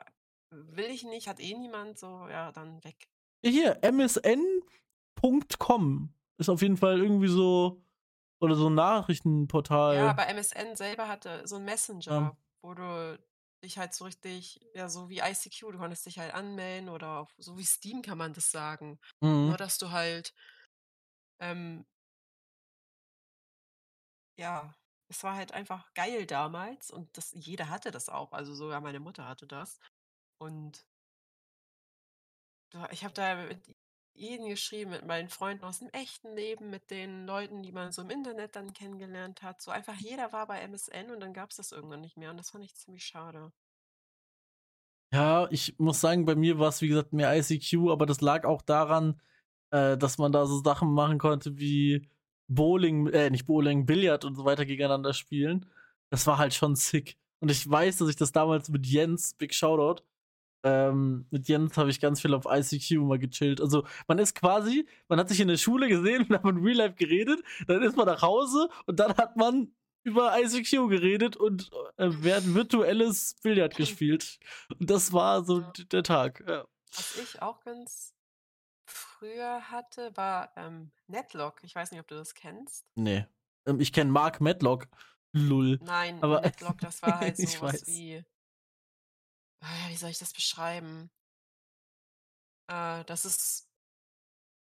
will 0.51 0.87
ich 0.91 1.03
nicht, 1.05 1.29
hat 1.29 1.41
eh 1.41 1.55
niemand, 1.57 1.99
so, 1.99 2.29
ja, 2.29 2.53
dann 2.53 2.83
weg. 2.85 3.09
Hier, 3.45 3.79
msn.com 3.83 4.63
ist 6.39 6.49
auf 6.49 6.63
jeden 6.63 6.77
Fall 6.77 7.01
irgendwie 7.01 7.29
so. 7.29 7.83
Oder 8.41 8.55
so 8.57 8.71
ein 8.71 8.75
Ja, 9.89 9.97
Nachrichtenportal. 10.07 10.11
aber 10.11 10.27
MSN 10.29 10.77
selber 10.77 11.09
hatte 11.09 11.47
so 11.47 11.57
einen 11.57 11.67
Ja. 12.09 12.21
Messenger, 12.21 12.37
wo 12.63 12.75
du 12.75 13.19
dich 13.65 13.79
halt 13.79 13.95
so 13.95 14.05
richtig, 14.05 14.61
ja, 14.75 14.89
so 14.89 15.09
wie 15.11 15.19
ICQ, 15.21 15.73
du 15.73 15.79
konntest 15.79 16.07
dich 16.07 16.19
halt 16.19 16.35
anmelden 16.35 16.89
oder 16.89 17.19
auf, 17.21 17.35
so 17.39 17.59
wie 17.59 17.65
Steam 17.65 18.03
kann 18.03 18.19
man 18.19 18.33
das 18.33 18.51
sagen. 18.51 18.99
Mhm. 19.23 19.49
Nur, 19.49 19.57
dass 19.57 19.79
du 19.79 19.91
halt, 19.91 20.35
ähm, 21.41 21.87
ja, 24.41 24.75
es 25.09 25.23
war 25.23 25.35
halt 25.37 25.53
einfach 25.53 25.93
geil 25.95 26.27
damals 26.27 26.91
und 26.91 27.17
das, 27.17 27.33
jeder 27.35 27.69
hatte 27.69 27.91
das 27.91 28.09
auch, 28.09 28.33
also 28.33 28.55
sogar 28.55 28.81
meine 28.81 29.01
Mutter 29.01 29.29
hatte 29.29 29.47
das. 29.47 29.79
Und 30.39 30.87
ich 32.91 33.05
habe 33.05 33.13
da 33.13 33.35
mit 33.35 33.61
jedem 34.15 34.49
geschrieben, 34.49 34.93
mit 34.93 35.07
meinen 35.07 35.29
Freunden 35.29 35.65
aus 35.65 35.81
dem 35.81 35.91
echten 35.91 36.35
Leben, 36.35 36.71
mit 36.71 36.91
den 36.91 37.27
Leuten, 37.27 37.63
die 37.63 37.73
man 37.73 37.93
so 37.93 38.03
im 38.03 38.11
Internet 38.11 38.57
dann 38.57 38.73
kennengelernt 38.73 39.43
hat. 39.43 39.61
So 39.61 39.71
einfach 39.71 39.97
jeder 39.97 40.33
war 40.33 40.47
bei 40.47 40.61
MSN 40.61 41.11
und 41.11 41.21
dann 41.21 41.35
gab 41.35 41.51
es 41.51 41.57
das 41.57 41.73
irgendwann 41.73 42.01
nicht 42.01 42.17
mehr 42.17 42.31
und 42.31 42.39
das 42.39 42.51
fand 42.51 42.65
ich 42.65 42.75
ziemlich 42.75 43.05
schade. 43.05 43.53
Ja, 45.13 45.49
ich 45.51 45.79
muss 45.79 46.01
sagen, 46.01 46.25
bei 46.25 46.37
mir 46.37 46.59
war 46.59 46.69
es 46.69 46.81
wie 46.81 46.89
gesagt 46.89 47.13
mehr 47.13 47.37
ICQ, 47.37 47.91
aber 47.91 48.07
das 48.07 48.21
lag 48.21 48.45
auch 48.45 48.63
daran, 48.63 49.21
äh, 49.71 49.99
dass 49.99 50.19
man 50.19 50.33
da 50.33 50.47
so 50.47 50.63
Sachen 50.63 50.93
machen 50.93 51.19
konnte 51.19 51.59
wie 51.59 52.09
Bowling, 52.51 53.07
äh, 53.09 53.31
nicht 53.31 53.47
Bowling, 53.47 53.87
Billard 53.87 54.25
und 54.25 54.35
so 54.35 54.45
weiter 54.45 54.67
gegeneinander 54.67 55.15
spielen. 55.15 55.67
Das 56.11 56.27
war 56.27 56.39
halt 56.39 56.53
schon 56.53 56.75
sick. 56.77 57.17
Und 57.41 57.51
ich 57.51 57.69
weiß, 57.69 57.99
dass 57.99 58.09
ich 58.09 58.17
das 58.17 58.33
damals 58.33 58.69
mit 58.69 58.87
Jens, 58.87 59.35
Big 59.35 59.55
Shoutout, 59.55 60.03
ähm, 60.63 61.27
mit 61.31 61.49
Jens 61.49 61.77
habe 61.79 61.91
ich 61.91 62.01
ganz 62.01 62.21
viel 62.21 62.35
auf 62.35 62.45
ICQ 62.47 62.99
mal 63.03 63.19
gechillt. 63.19 63.61
Also 63.61 63.87
man 64.09 64.19
ist 64.19 64.35
quasi, 64.35 64.87
man 65.09 65.19
hat 65.19 65.29
sich 65.29 65.41
in 65.41 65.49
der 65.49 65.57
Schule 65.57 65.89
gesehen 65.89 66.27
und 66.29 66.35
hat 66.35 66.45
in 66.45 66.59
Real 66.59 66.77
Life 66.77 66.97
geredet, 66.97 67.41
dann 67.67 67.83
ist 67.83 67.97
man 67.97 68.07
nach 68.07 68.23
Hause 68.23 68.69
und 68.87 69.01
dann 69.01 69.17
hat 69.17 69.37
man 69.37 69.73
über 70.03 70.39
ICQ 70.39 70.89
geredet 70.89 71.37
und 71.37 71.71
äh, 71.97 72.11
werden 72.23 72.55
virtuelles 72.55 73.37
Billard 73.43 73.77
gespielt. 73.77 74.39
Und 74.79 74.91
das 74.91 75.13
war 75.13 75.45
so 75.45 75.61
der 75.93 76.03
Tag. 76.03 76.45
Ja. 76.47 76.67
Was 76.95 77.19
ich 77.23 77.41
auch 77.41 77.61
ganz 77.61 78.13
früher 78.91 79.71
hatte, 79.71 80.17
war 80.17 80.53
ähm, 80.57 80.91
Netlock. 81.07 81.63
Ich 81.65 81.75
weiß 81.75 81.91
nicht, 81.91 82.01
ob 82.01 82.09
du 82.09 82.15
das 82.17 82.35
kennst. 82.35 82.87
Nee. 82.95 83.27
Ähm, 83.67 83.81
ich 83.81 83.93
kenne 83.93 84.11
Mark 84.11 84.41
Medlock. 84.41 84.87
Lull. 85.33 85.79
Nein, 85.83 86.23
Aber- 86.23 86.41
Netlock, 86.41 86.79
das 86.81 87.03
war 87.03 87.21
halt 87.21 87.37
sowas 87.37 87.75
weiß. 87.75 87.87
wie. 87.87 88.25
Ah, 89.63 89.89
Wie 89.89 89.97
soll 89.97 90.11
ich 90.11 90.19
das 90.19 90.33
beschreiben? 90.33 91.11
Äh, 92.69 93.05
das 93.05 93.25
ist 93.25 93.67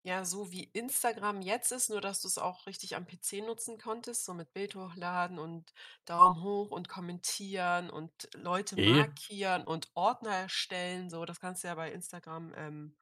ja 0.04 0.24
so 0.26 0.52
wie 0.52 0.64
Instagram 0.64 1.42
jetzt 1.42 1.72
ist, 1.72 1.90
nur 1.90 2.02
dass 2.02 2.22
du 2.22 2.28
es 2.28 2.38
auch 2.38 2.66
richtig 2.68 2.96
am 2.96 3.06
PC 3.06 3.42
nutzen 3.46 3.78
konntest, 3.78 4.26
so 4.26 4.34
mit 4.34 4.54
Bild 4.54 4.76
hochladen 4.76 5.40
und 5.40 5.74
Daumen 6.06 6.42
hoch 6.42 6.72
und 6.72 6.88
kommentieren 6.88 7.90
und 7.90 8.30
Leute 8.34 8.76
markieren 8.82 9.64
und 9.66 9.90
Ordner 9.96 10.32
erstellen. 10.36 11.10
So, 11.10 11.26
das 11.26 11.40
kannst 11.40 11.64
du 11.64 11.68
ja 11.68 11.76
bei 11.76 11.92
Instagram 11.92 12.54
ähm, 12.56 12.96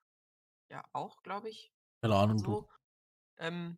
ja 0.70 0.84
auch, 0.94 1.24
glaube 1.24 1.50
ich, 1.50 1.74
Keine 2.02 2.16
Ahnung, 2.16 2.40
so. 2.40 2.68
Ähm, 3.38 3.78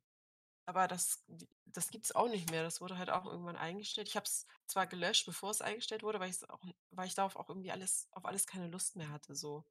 aber 0.67 0.87
das, 0.87 1.25
das 1.65 1.89
gibt 1.91 2.05
es 2.05 2.15
auch 2.15 2.29
nicht 2.29 2.51
mehr. 2.51 2.63
Das 2.63 2.81
wurde 2.81 2.97
halt 2.97 3.09
auch 3.11 3.25
irgendwann 3.25 3.57
eingestellt. 3.57 4.07
Ich 4.09 4.15
habe 4.17 4.25
es 4.25 4.47
zwar 4.67 4.87
gelöscht, 4.87 5.25
bevor 5.27 5.51
es 5.51 5.61
eingestellt 5.61 6.03
wurde, 6.03 6.19
weil, 6.21 6.31
auch, 6.49 6.61
weil 6.91 7.07
ich 7.07 7.15
darauf 7.15 7.35
auch 7.37 7.49
irgendwie 7.49 7.71
alles, 7.71 8.09
auf 8.13 8.25
alles 8.25 8.47
keine 8.47 8.67
Lust 8.69 8.95
mehr 8.97 9.09
hatte. 9.11 9.35
So. 9.35 9.65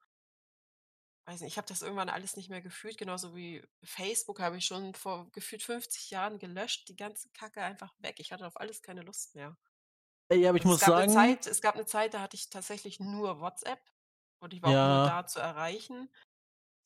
Weiß 1.27 1.43
nicht, 1.43 1.53
ich 1.53 1.59
habe 1.59 1.69
das 1.69 1.83
irgendwann 1.83 2.09
alles 2.09 2.37
nicht 2.37 2.49
mehr 2.49 2.63
gefühlt, 2.63 2.97
genauso 2.97 3.37
wie 3.37 3.63
Facebook 3.85 4.41
habe 4.41 4.57
ich 4.57 4.65
schon 4.65 4.95
vor 4.95 5.31
gefühlt 5.31 5.63
50 5.63 6.11
Jahren 6.11 6.39
gelöscht, 6.39 6.89
die 6.89 6.97
ganze 6.97 7.29
Kacke 7.31 7.63
einfach 7.63 7.95
weg. 7.99 8.17
Ich 8.19 8.33
hatte 8.33 8.47
auf 8.47 8.59
alles 8.59 8.81
keine 8.83 9.03
Lust 9.03 9.35
mehr. 9.35 9.57
Ey, 10.31 10.47
aber 10.47 10.59
ich 10.59 10.65
Also 10.65 10.65
muss 10.65 10.81
es 10.81 10.81
gab 10.81 10.95
sagen, 10.97 11.11
Zeit, 11.11 11.47
es 11.47 11.61
gab 11.63 11.75
eine 11.77 11.87
Zeit, 11.87 12.15
da 12.15 12.21
hatte 12.21 12.37
ich 12.37 12.51
tatsächlich 12.51 13.01
nur 13.01 13.41
WhatsApp 13.41 13.81
und 14.41 14.55
ich 14.55 14.63
war 14.63 14.73
auch 14.73 14.83
nur 14.83 15.01
Ja. 15.01 15.03
da 15.03 15.27
zu 15.27 15.41
erreichen. 15.41 16.11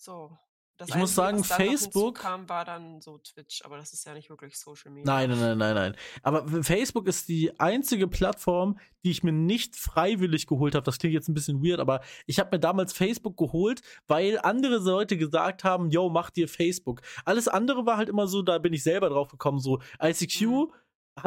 So. 0.03 0.37
Das 0.79 0.89
Ich 0.89 0.95
muss 0.97 1.15
sagen, 1.15 1.45
Facebook- 1.45 2.19
hinzukam, 2.19 2.49
war 2.49 2.65
dann 2.65 3.01
so 3.01 3.19
Twitch, 3.19 3.63
aber 3.65 3.77
das 3.77 3.93
ist 3.93 4.05
ja 4.05 4.15
nicht 4.15 4.31
wirklich 4.31 4.59
Social 4.59 4.91
Media. 4.91 5.07
Nein, 5.07 5.31
nein, 5.31 5.39
nein, 5.39 5.59
nein, 5.59 5.75
nein. 5.77 5.97
Aber 6.25 6.65
Facebook 6.65 7.07
ist 7.07 7.29
die 7.29 7.61
einzige 7.61 8.09
Plattform, 8.09 8.81
die 9.05 9.13
ich 9.13 9.23
mir 9.23 9.31
nicht 9.33 9.77
freiwillig 9.77 10.49
geholt 10.49 10.75
habe. 10.75 10.83
Das 10.85 10.99
klingt 10.99 11.15
jetzt 11.15 11.29
ein 11.29 11.35
bisschen 11.35 11.63
weird, 11.63 11.79
aber 11.79 12.01
ich 12.27 12.41
habe 12.41 12.57
mir 12.57 12.59
damals 12.59 12.93
Facebook 12.95 13.37
geholt, 13.37 13.81
weil 14.09 14.41
andere 14.41 14.79
Leute 14.79 15.17
gesagt 15.17 15.63
haben, 15.63 15.91
yo, 15.91 16.09
mach 16.09 16.31
dir 16.31 16.49
Facebook. 16.49 17.03
Alles 17.25 17.47
andere 17.47 17.87
war 17.87 17.97
halt 17.97 18.09
immer 18.09 18.27
so, 18.27 18.43
da 18.43 18.59
bin 18.59 18.73
ich 18.73 18.83
selber 18.83 19.09
drauf 19.09 19.29
gekommen, 19.29 19.61
so 19.61 19.81
ICQ. 20.03 20.41
Mhm. 20.47 20.73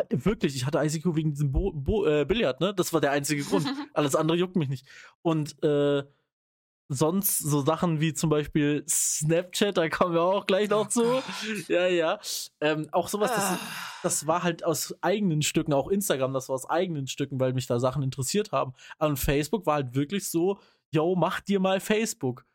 Wirklich, 0.09 0.55
ich 0.55 0.65
hatte 0.65 0.79
ICQ 0.79 1.15
wegen 1.15 1.31
diesem 1.31 1.53
Bo 1.53 1.71
Bo 1.71 2.05
äh, 2.05 2.25
Billard, 2.25 2.59
ne? 2.59 2.73
Das 2.73 2.91
war 2.91 2.99
der 2.99 3.11
einzige 3.11 3.43
Grund. 3.43 3.65
Alles 3.93 4.15
andere 4.15 4.37
juckt 4.37 4.57
mich 4.57 4.67
nicht. 4.67 4.85
Und 5.21 5.63
äh, 5.63 6.03
sonst 6.87 7.39
so 7.39 7.61
Sachen 7.61 7.99
wie 7.99 8.13
zum 8.13 8.29
Beispiel 8.29 8.83
Snapchat, 8.87 9.77
da 9.77 9.89
kommen 9.89 10.13
wir 10.13 10.21
auch 10.21 10.45
gleich 10.45 10.69
noch 10.69 10.87
zu. 10.87 11.03
Ja, 11.67 11.87
ja. 11.87 12.19
Ähm, 12.61 12.87
auch 12.91 13.07
sowas, 13.07 13.31
das, 13.31 13.43
Ah. 13.43 13.59
das 14.03 14.27
war 14.27 14.43
halt 14.43 14.63
aus 14.63 14.93
eigenen 15.01 15.41
Stücken, 15.41 15.73
auch 15.73 15.87
Instagram, 15.87 16.33
das 16.33 16.49
war 16.49 16.55
aus 16.55 16.69
eigenen 16.69 17.07
Stücken, 17.07 17.39
weil 17.39 17.53
mich 17.53 17.67
da 17.67 17.79
Sachen 17.79 18.03
interessiert 18.03 18.51
haben. 18.51 18.73
Und 18.99 19.17
Facebook 19.17 19.65
war 19.65 19.75
halt 19.75 19.95
wirklich 19.95 20.29
so, 20.29 20.59
yo, 20.91 21.15
mach 21.15 21.41
dir 21.41 21.59
mal 21.59 21.79
Facebook. 21.79 22.45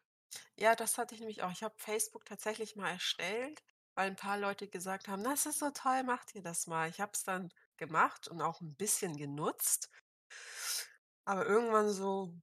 Ja, 0.57 0.77
das 0.77 0.97
hatte 0.99 1.15
ich 1.15 1.21
nämlich 1.21 1.43
auch. 1.43 1.51
Ich 1.51 1.63
habe 1.63 1.75
Facebook 1.77 2.25
tatsächlich 2.25 2.77
mal 2.77 2.91
erstellt, 2.91 3.63
weil 3.95 4.09
ein 4.09 4.17
paar 4.17 4.39
Leute 4.39 4.69
gesagt 4.69 5.09
haben, 5.09 5.25
das 5.25 5.47
ist 5.47 5.59
so 5.59 5.71
toll, 5.71 6.05
macht 6.05 6.35
ihr 6.35 6.43
das 6.43 6.67
mal. 6.69 6.89
Ich 6.89 7.01
habe 7.01 7.13
es 7.15 7.25
dann 7.25 7.51
gemacht 7.79 8.29
und 8.29 8.41
auch 8.43 8.61
ein 8.61 8.75
bisschen 8.77 9.17
genutzt. 9.17 9.91
Aber 11.25 11.47
irgendwann 11.47 11.91
so 11.91 12.35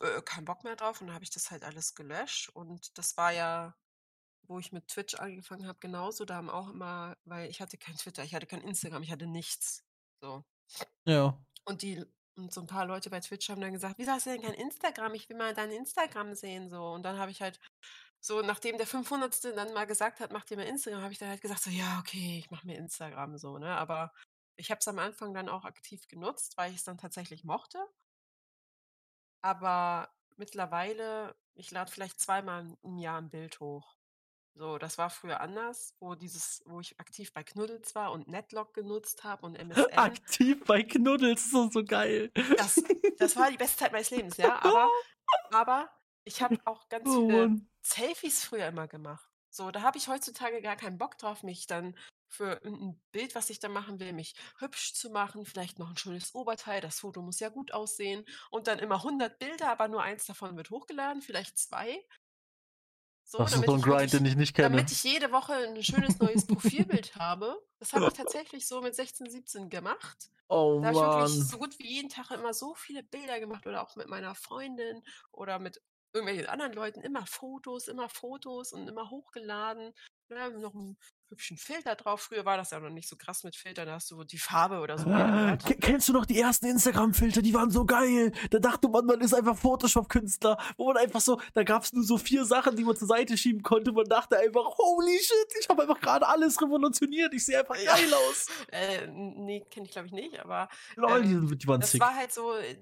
äh, 0.00 0.22
kein 0.22 0.44
Bock 0.44 0.64
mehr 0.64 0.76
drauf 0.76 1.00
und 1.00 1.08
dann 1.08 1.14
habe 1.14 1.24
ich 1.24 1.30
das 1.30 1.50
halt 1.50 1.64
alles 1.64 1.94
gelöscht. 1.94 2.50
Und 2.50 2.96
das 2.98 3.16
war 3.16 3.32
ja, 3.32 3.76
wo 4.42 4.58
ich 4.60 4.72
mit 4.72 4.88
Twitch 4.88 5.14
angefangen 5.16 5.66
habe, 5.68 5.78
genauso. 5.80 6.24
Da 6.26 6.36
haben 6.36 6.50
auch 6.50 6.70
immer, 6.70 7.16
weil 7.24 7.50
ich 7.50 7.60
hatte 7.62 7.78
kein 7.78 7.96
Twitter, 7.96 8.24
ich 8.24 8.34
hatte 8.34 8.46
kein 8.48 8.62
Instagram, 8.62 9.02
ich 9.04 9.12
hatte 9.12 9.26
nichts. 9.28 9.84
So. 10.22 10.44
Ja. 11.04 11.38
Und 11.64 11.82
die 11.82 12.04
und 12.36 12.54
so 12.54 12.60
ein 12.60 12.66
paar 12.68 12.86
Leute 12.86 13.10
bei 13.10 13.18
Twitch 13.20 13.48
haben 13.50 13.60
dann 13.60 13.72
gesagt: 13.72 13.98
„Wieso 13.98 14.12
hast 14.12 14.26
du 14.26 14.30
denn 14.30 14.42
kein 14.42 14.54
Instagram? 14.54 15.14
Ich 15.14 15.28
will 15.28 15.36
mal 15.36 15.54
dein 15.54 15.70
Instagram 15.72 16.34
sehen“, 16.34 16.70
so. 16.70 16.92
Und 16.92 17.02
dann 17.02 17.18
habe 17.18 17.30
ich 17.32 17.42
halt 17.42 17.58
so, 18.20 18.42
nachdem 18.42 18.78
der 18.78 18.86
500. 18.86 19.54
dann 19.54 19.72
mal 19.74 19.86
gesagt 19.86 20.20
hat: 20.20 20.32
„Mach 20.32 20.44
dir 20.44 20.56
mal 20.56 20.64
Instagram“, 20.66 21.02
habe 21.02 21.12
ich 21.12 21.18
dann 21.18 21.30
halt 21.30 21.42
gesagt 21.42 21.62
so: 21.62 21.70
„Ja, 21.70 21.98
okay, 22.00 22.38
ich 22.38 22.50
mache 22.50 22.66
mir 22.66 22.76
Instagram“, 22.78 23.38
so, 23.38 23.58
ne? 23.58 23.76
Aber 23.76 24.12
ich 24.56 24.70
habe 24.70 24.80
es 24.80 24.88
am 24.88 24.98
Anfang 25.00 25.34
dann 25.34 25.48
auch 25.48 25.64
aktiv 25.64 26.08
genutzt, 26.08 26.56
weil 26.58 26.70
ich 26.72 26.78
es 26.78 26.84
dann 26.84 26.98
tatsächlich 26.98 27.44
mochte. 27.44 27.78
Aber 29.42 30.08
mittlerweile 30.36 31.34
ich 31.58 31.72
lade 31.72 31.90
vielleicht 31.90 32.20
zweimal 32.20 32.76
im 32.82 32.98
Jahr 32.98 33.20
ein 33.20 33.30
Bild 33.30 33.58
hoch. 33.58 33.96
So, 34.54 34.78
das 34.78 34.96
war 34.96 35.10
früher 35.10 35.40
anders, 35.40 35.94
wo 36.00 36.14
dieses 36.14 36.62
wo 36.66 36.80
ich 36.80 36.98
aktiv 36.98 37.32
bei 37.32 37.42
Knuddels 37.42 37.94
war 37.94 38.12
und 38.12 38.28
Netlock 38.28 38.74
genutzt 38.74 39.24
habe 39.24 39.44
und 39.46 39.56
MSN. 39.58 39.98
Aktiv 39.98 40.64
bei 40.64 40.82
Knuddels, 40.82 41.46
ist 41.46 41.54
das 41.54 41.72
so 41.72 41.84
geil. 41.84 42.30
Das 42.56 42.82
das 43.18 43.36
war 43.36 43.50
die 43.50 43.56
beste 43.56 43.78
Zeit 43.78 43.92
meines 43.92 44.10
Lebens, 44.10 44.36
ja, 44.36 44.60
aber 44.62 44.88
aber 45.50 45.90
ich 46.24 46.42
habe 46.42 46.56
auch 46.64 46.88
ganz 46.88 47.08
Oh 47.08 47.26
viele 47.26 47.48
Mann. 47.48 47.68
Selfies 47.82 48.44
früher 48.44 48.68
immer 48.68 48.86
gemacht. 48.86 49.28
So, 49.50 49.70
da 49.70 49.82
habe 49.82 49.98
ich 49.98 50.08
heutzutage 50.08 50.60
gar 50.62 50.76
keinen 50.76 50.98
Bock 50.98 51.18
drauf, 51.18 51.42
mich 51.42 51.66
dann 51.66 51.96
für 52.28 52.60
irgendein 52.62 53.00
Bild, 53.12 53.34
was 53.34 53.50
ich 53.50 53.58
da 53.60 53.68
machen 53.68 54.00
will, 54.00 54.12
mich 54.12 54.34
hübsch 54.58 54.94
zu 54.94 55.10
machen, 55.10 55.46
vielleicht 55.46 55.78
noch 55.78 55.90
ein 55.90 55.96
schönes 55.96 56.34
Oberteil, 56.34 56.80
das 56.80 57.00
Foto 57.00 57.22
muss 57.22 57.40
ja 57.40 57.48
gut 57.48 57.72
aussehen 57.72 58.24
und 58.50 58.66
dann 58.66 58.78
immer 58.78 58.96
100 58.96 59.38
Bilder, 59.38 59.70
aber 59.70 59.88
nur 59.88 60.02
eins 60.02 60.26
davon 60.26 60.56
wird 60.56 60.70
hochgeladen, 60.70 61.22
vielleicht 61.22 61.58
2. 61.58 62.04
So, 63.24 63.38
Das 63.38 63.52
ist 63.52 63.64
so 63.66 63.74
ein 63.74 63.82
Grind, 63.82 64.10
wirklich 64.10 64.10
den 64.12 64.24
ich 64.24 64.36
nicht 64.36 64.54
kenne. 64.54 64.76
damit 64.76 64.90
ich 64.90 65.02
jede 65.04 65.30
Woche 65.32 65.52
ein 65.52 65.82
schönes 65.82 66.18
neues 66.18 66.46
Profilbild 66.46 67.14
habe. 67.16 67.58
Das 67.78 67.92
habe 67.92 68.06
ich 68.06 68.14
tatsächlich 68.14 68.66
so 68.66 68.80
mit 68.80 68.94
16, 68.94 69.30
17 69.30 69.68
gemacht. 69.68 70.30
Oh 70.50 70.80
Da 70.80 70.88
habe 70.88 70.96
ich 70.96 71.02
wirklich 71.02 71.48
so 71.50 71.58
gut 71.58 71.78
wie 71.78 71.86
jeden 71.86 72.08
Tag 72.08 72.30
immer 72.30 72.54
so 72.54 72.74
viele 72.74 73.02
Bilder 73.02 73.38
gemacht 73.38 73.66
oder 73.66 73.82
auch 73.82 73.96
mit 73.96 74.08
meiner 74.08 74.34
Freundin 74.34 75.02
oder 75.30 75.58
mit 75.58 75.82
irgendwelchen 76.14 76.46
anderen 76.46 76.72
Leuten. 76.72 77.02
Immer 77.02 77.26
Fotos, 77.26 77.86
immer 77.86 78.08
Fotos 78.08 78.72
und 78.72 78.88
immer 78.88 79.10
hochgeladen. 79.10 79.92
Ja, 80.30 80.48
noch 80.48 80.74
einen 80.74 80.96
hübschen 81.30 81.56
Filter 81.56 81.94
drauf. 81.94 82.22
Früher 82.22 82.44
war 82.44 82.56
das 82.56 82.70
ja 82.70 82.80
noch 82.80 82.90
nicht 82.90 83.08
so 83.08 83.16
krass 83.16 83.44
mit 83.44 83.54
Filtern, 83.56 83.86
da 83.86 83.94
hast 83.94 84.10
du 84.10 84.24
die 84.24 84.38
Farbe 84.38 84.80
oder 84.80 84.96
so 84.98 85.08
Ah, 85.10 85.56
Kennst 85.80 86.08
du 86.08 86.12
noch 86.12 86.24
die 86.26 86.38
ersten 86.40 86.66
Instagram-Filter? 86.66 87.42
Die 87.42 87.52
waren 87.54 87.70
so 87.70 87.84
geil. 87.84 88.32
Da 88.50 88.58
dachte 88.58 88.88
man, 88.88 89.04
man 89.06 89.20
ist 89.20 89.34
einfach 89.34 89.56
Photoshop-Künstler. 89.56 90.58
Wo 90.76 90.86
man 90.88 90.96
einfach 90.96 91.20
so, 91.20 91.40
da 91.54 91.62
gab 91.64 91.82
es 91.82 91.92
nur 91.92 92.04
so 92.04 92.18
vier 92.18 92.44
Sachen, 92.44 92.76
die 92.76 92.84
man 92.84 92.96
zur 92.96 93.08
Seite 93.08 93.36
schieben 93.36 93.62
konnte. 93.62 93.92
Man 93.92 94.06
dachte 94.06 94.38
einfach, 94.38 94.64
holy 94.78 95.18
shit, 95.18 95.48
ich 95.60 95.68
habe 95.68 95.82
einfach 95.82 96.00
gerade 96.00 96.26
alles 96.26 96.60
revolutioniert. 96.60 97.32
Ich 97.34 97.44
sehe 97.44 97.58
einfach 97.60 97.76
Ja. 97.76 97.94
geil 97.94 98.12
aus. 98.14 98.46
Äh, 98.70 99.06
nee, 99.08 99.64
kenne 99.70 99.86
ich 99.86 99.92
glaube 99.92 100.06
ich 100.06 100.12
nicht, 100.12 100.38
aber 100.40 100.68
Lol, 100.96 101.22
die, 101.22 101.32
ähm, 101.32 101.48
sind- 101.48 101.62
die 101.62 101.66
waren 101.68 101.80
das 101.80 101.92
sick. 101.92 102.00
war 102.00 102.14
halt 102.14 102.32
so, 102.32 102.54
äh, 102.54 102.76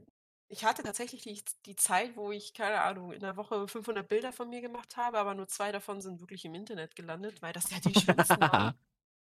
ich 0.48 0.64
hatte 0.64 0.82
tatsächlich 0.82 1.22
die, 1.22 1.42
die 1.64 1.76
Zeit, 1.76 2.16
wo 2.16 2.30
ich, 2.30 2.54
keine 2.54 2.80
Ahnung, 2.82 3.12
in 3.12 3.20
der 3.20 3.36
Woche 3.36 3.66
500 3.66 4.06
Bilder 4.06 4.32
von 4.32 4.48
mir 4.48 4.60
gemacht 4.60 4.96
habe, 4.96 5.18
aber 5.18 5.34
nur 5.34 5.48
zwei 5.48 5.72
davon 5.72 6.00
sind 6.00 6.20
wirklich 6.20 6.44
im 6.44 6.54
Internet 6.54 6.94
gelandet, 6.94 7.42
weil 7.42 7.52
das 7.52 7.70
ja 7.70 7.78
die 7.80 7.98
schönsten 7.98 8.40
waren. 8.40 8.78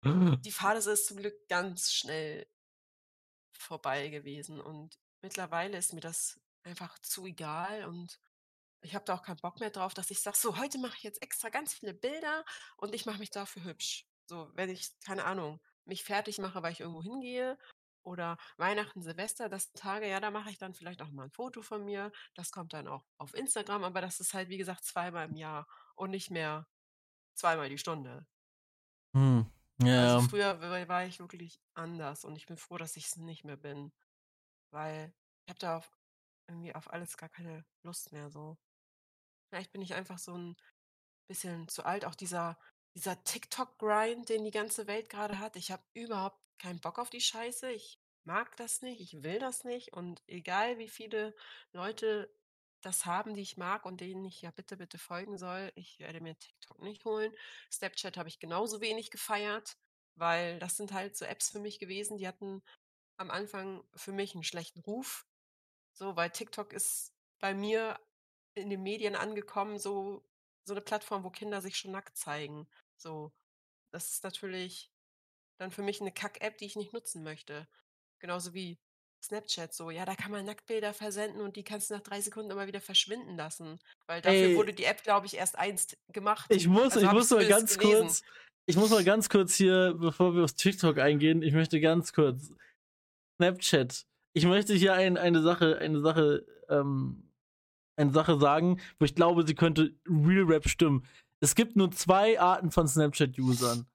Die 0.04 0.52
Phase 0.52 0.92
ist 0.92 1.06
zum 1.06 1.16
Glück 1.16 1.48
ganz 1.48 1.92
schnell 1.92 2.46
vorbei 3.52 4.08
gewesen 4.08 4.60
und 4.60 4.98
mittlerweile 5.20 5.76
ist 5.76 5.92
mir 5.92 6.00
das 6.00 6.40
einfach 6.62 6.98
zu 7.00 7.26
egal 7.26 7.86
und 7.86 8.20
ich 8.82 8.94
habe 8.94 9.04
da 9.04 9.14
auch 9.14 9.22
keinen 9.22 9.36
Bock 9.36 9.60
mehr 9.60 9.70
drauf, 9.70 9.92
dass 9.92 10.10
ich 10.10 10.22
sage, 10.22 10.38
so, 10.38 10.56
heute 10.56 10.78
mache 10.78 10.96
ich 10.96 11.02
jetzt 11.02 11.22
extra 11.22 11.50
ganz 11.50 11.74
viele 11.74 11.92
Bilder 11.92 12.44
und 12.76 12.94
ich 12.94 13.04
mache 13.04 13.18
mich 13.18 13.30
dafür 13.30 13.64
hübsch. 13.64 14.06
So, 14.26 14.50
wenn 14.54 14.70
ich, 14.70 14.98
keine 15.00 15.24
Ahnung, 15.24 15.60
mich 15.84 16.04
fertig 16.04 16.38
mache, 16.38 16.62
weil 16.62 16.72
ich 16.72 16.80
irgendwo 16.80 17.02
hingehe 17.02 17.58
oder 18.02 18.36
Weihnachten, 18.56 19.02
Silvester, 19.02 19.48
das 19.48 19.64
sind 19.64 19.78
Tage, 19.78 20.08
ja, 20.08 20.20
da 20.20 20.30
mache 20.30 20.50
ich 20.50 20.58
dann 20.58 20.74
vielleicht 20.74 21.02
auch 21.02 21.10
mal 21.10 21.24
ein 21.24 21.30
Foto 21.32 21.62
von 21.62 21.84
mir. 21.84 22.12
Das 22.34 22.50
kommt 22.52 22.72
dann 22.72 22.88
auch 22.88 23.06
auf 23.18 23.34
Instagram, 23.34 23.84
aber 23.84 24.00
das 24.00 24.20
ist 24.20 24.34
halt, 24.34 24.48
wie 24.48 24.58
gesagt, 24.58 24.84
zweimal 24.84 25.28
im 25.28 25.36
Jahr 25.36 25.66
und 25.96 26.10
nicht 26.10 26.30
mehr 26.30 26.66
zweimal 27.34 27.68
die 27.68 27.78
Stunde. 27.78 28.26
Hm. 29.14 29.50
Ja. 29.82 30.16
Also 30.16 30.28
früher 30.28 30.60
wa- 30.60 30.88
war 30.88 31.04
ich 31.06 31.20
wirklich 31.20 31.60
anders 31.74 32.24
und 32.24 32.36
ich 32.36 32.46
bin 32.46 32.56
froh, 32.58 32.76
dass 32.78 32.96
ich 32.96 33.06
es 33.06 33.16
nicht 33.16 33.44
mehr 33.44 33.56
bin, 33.56 33.92
weil 34.72 35.14
ich 35.46 35.50
habe 35.50 35.60
da 35.60 35.76
auf, 35.78 35.98
irgendwie 36.48 36.74
auf 36.74 36.90
alles 36.92 37.16
gar 37.16 37.28
keine 37.28 37.64
Lust 37.84 38.12
mehr 38.12 38.30
so. 38.30 38.58
Vielleicht 39.50 39.72
bin 39.72 39.82
ich 39.82 39.94
einfach 39.94 40.18
so 40.18 40.36
ein 40.36 40.56
bisschen 41.28 41.68
zu 41.68 41.84
alt. 41.84 42.04
Auch 42.04 42.14
dieser, 42.14 42.58
dieser 42.96 43.22
TikTok-Grind, 43.24 44.28
den 44.28 44.44
die 44.44 44.50
ganze 44.52 44.86
Welt 44.86 45.08
gerade 45.10 45.38
hat. 45.38 45.56
Ich 45.56 45.70
habe 45.72 45.82
überhaupt 45.94 46.39
keinen 46.60 46.80
Bock 46.80 46.98
auf 46.98 47.10
die 47.10 47.20
Scheiße. 47.20 47.72
Ich 47.72 47.98
mag 48.24 48.56
das 48.56 48.82
nicht, 48.82 49.00
ich 49.00 49.22
will 49.22 49.38
das 49.38 49.64
nicht. 49.64 49.92
Und 49.92 50.22
egal 50.28 50.78
wie 50.78 50.88
viele 50.88 51.34
Leute 51.72 52.32
das 52.82 53.04
haben, 53.06 53.34
die 53.34 53.42
ich 53.42 53.56
mag 53.56 53.84
und 53.84 54.00
denen 54.00 54.24
ich 54.24 54.42
ja 54.42 54.50
bitte, 54.50 54.76
bitte 54.76 54.98
folgen 54.98 55.36
soll. 55.38 55.72
Ich 55.74 55.98
werde 55.98 56.20
mir 56.20 56.38
TikTok 56.38 56.80
nicht 56.80 57.04
holen. 57.04 57.32
Snapchat 57.70 58.16
habe 58.16 58.28
ich 58.28 58.38
genauso 58.38 58.80
wenig 58.80 59.10
gefeiert, 59.10 59.76
weil 60.14 60.58
das 60.58 60.76
sind 60.76 60.92
halt 60.92 61.16
so 61.16 61.24
Apps 61.24 61.50
für 61.50 61.60
mich 61.60 61.78
gewesen, 61.78 62.16
die 62.18 62.28
hatten 62.28 62.62
am 63.16 63.30
Anfang 63.30 63.84
für 63.94 64.12
mich 64.12 64.34
einen 64.34 64.44
schlechten 64.44 64.80
Ruf. 64.80 65.26
So, 65.92 66.16
weil 66.16 66.30
TikTok 66.30 66.72
ist 66.72 67.12
bei 67.38 67.54
mir 67.54 67.98
in 68.54 68.70
den 68.70 68.82
Medien 68.82 69.14
angekommen, 69.16 69.78
so, 69.78 70.24
so 70.64 70.72
eine 70.72 70.80
Plattform, 70.80 71.24
wo 71.24 71.30
Kinder 71.30 71.60
sich 71.60 71.76
schon 71.76 71.92
nackt 71.92 72.16
zeigen. 72.16 72.68
So, 72.96 73.32
das 73.92 74.10
ist 74.12 74.24
natürlich 74.24 74.90
dann 75.60 75.70
für 75.70 75.82
mich 75.82 76.00
eine 76.00 76.12
Kack-App, 76.12 76.58
die 76.58 76.64
ich 76.66 76.76
nicht 76.76 76.92
nutzen 76.92 77.22
möchte. 77.22 77.68
Genauso 78.18 78.54
wie 78.54 78.78
Snapchat 79.22 79.74
so, 79.74 79.90
ja, 79.90 80.06
da 80.06 80.14
kann 80.14 80.32
man 80.32 80.46
Nacktbilder 80.46 80.94
versenden 80.94 81.42
und 81.42 81.56
die 81.56 81.64
kannst 81.64 81.90
du 81.90 81.94
nach 81.94 82.00
drei 82.00 82.20
Sekunden 82.20 82.50
immer 82.50 82.66
wieder 82.66 82.80
verschwinden 82.80 83.36
lassen. 83.36 83.78
Weil 84.06 84.22
dafür 84.22 84.48
Ey. 84.48 84.56
wurde 84.56 84.72
die 84.72 84.84
App, 84.84 85.02
glaube 85.02 85.26
ich, 85.26 85.36
erst 85.36 85.58
einst 85.58 85.98
gemacht. 86.12 86.46
Ich 86.50 86.66
muss, 86.66 86.94
Also 86.94 87.00
ich 87.00 87.12
muss 87.12 87.30
mal 87.30 87.46
ganz 87.46 87.76
gelesen. 87.76 88.06
kurz, 88.06 88.22
ich 88.66 88.76
muss 88.76 88.90
mal 88.90 89.04
ganz 89.04 89.28
kurz 89.28 89.54
hier, 89.54 89.94
bevor 89.98 90.34
wir 90.34 90.44
auf 90.44 90.54
TikTok 90.54 90.98
eingehen, 90.98 91.42
ich 91.42 91.52
möchte 91.52 91.80
ganz 91.80 92.12
kurz 92.12 92.50
Snapchat. 93.36 94.06
Ich 94.32 94.46
möchte 94.46 94.74
hier 94.74 94.94
ein, 94.94 95.18
eine 95.18 95.42
Sache, 95.42 95.78
eine 95.78 96.00
Sache, 96.00 96.46
ähm, 96.68 97.30
eine 97.96 98.12
Sache 98.12 98.38
sagen, 98.38 98.80
wo 98.98 99.04
ich 99.04 99.14
glaube, 99.14 99.46
sie 99.46 99.54
könnte 99.54 99.94
Real 100.06 100.44
Rap 100.44 100.68
stimmen. 100.68 101.06
Es 101.40 101.54
gibt 101.54 101.76
nur 101.76 101.90
zwei 101.90 102.40
Arten 102.40 102.70
von 102.70 102.88
Snapchat-Usern. 102.88 103.86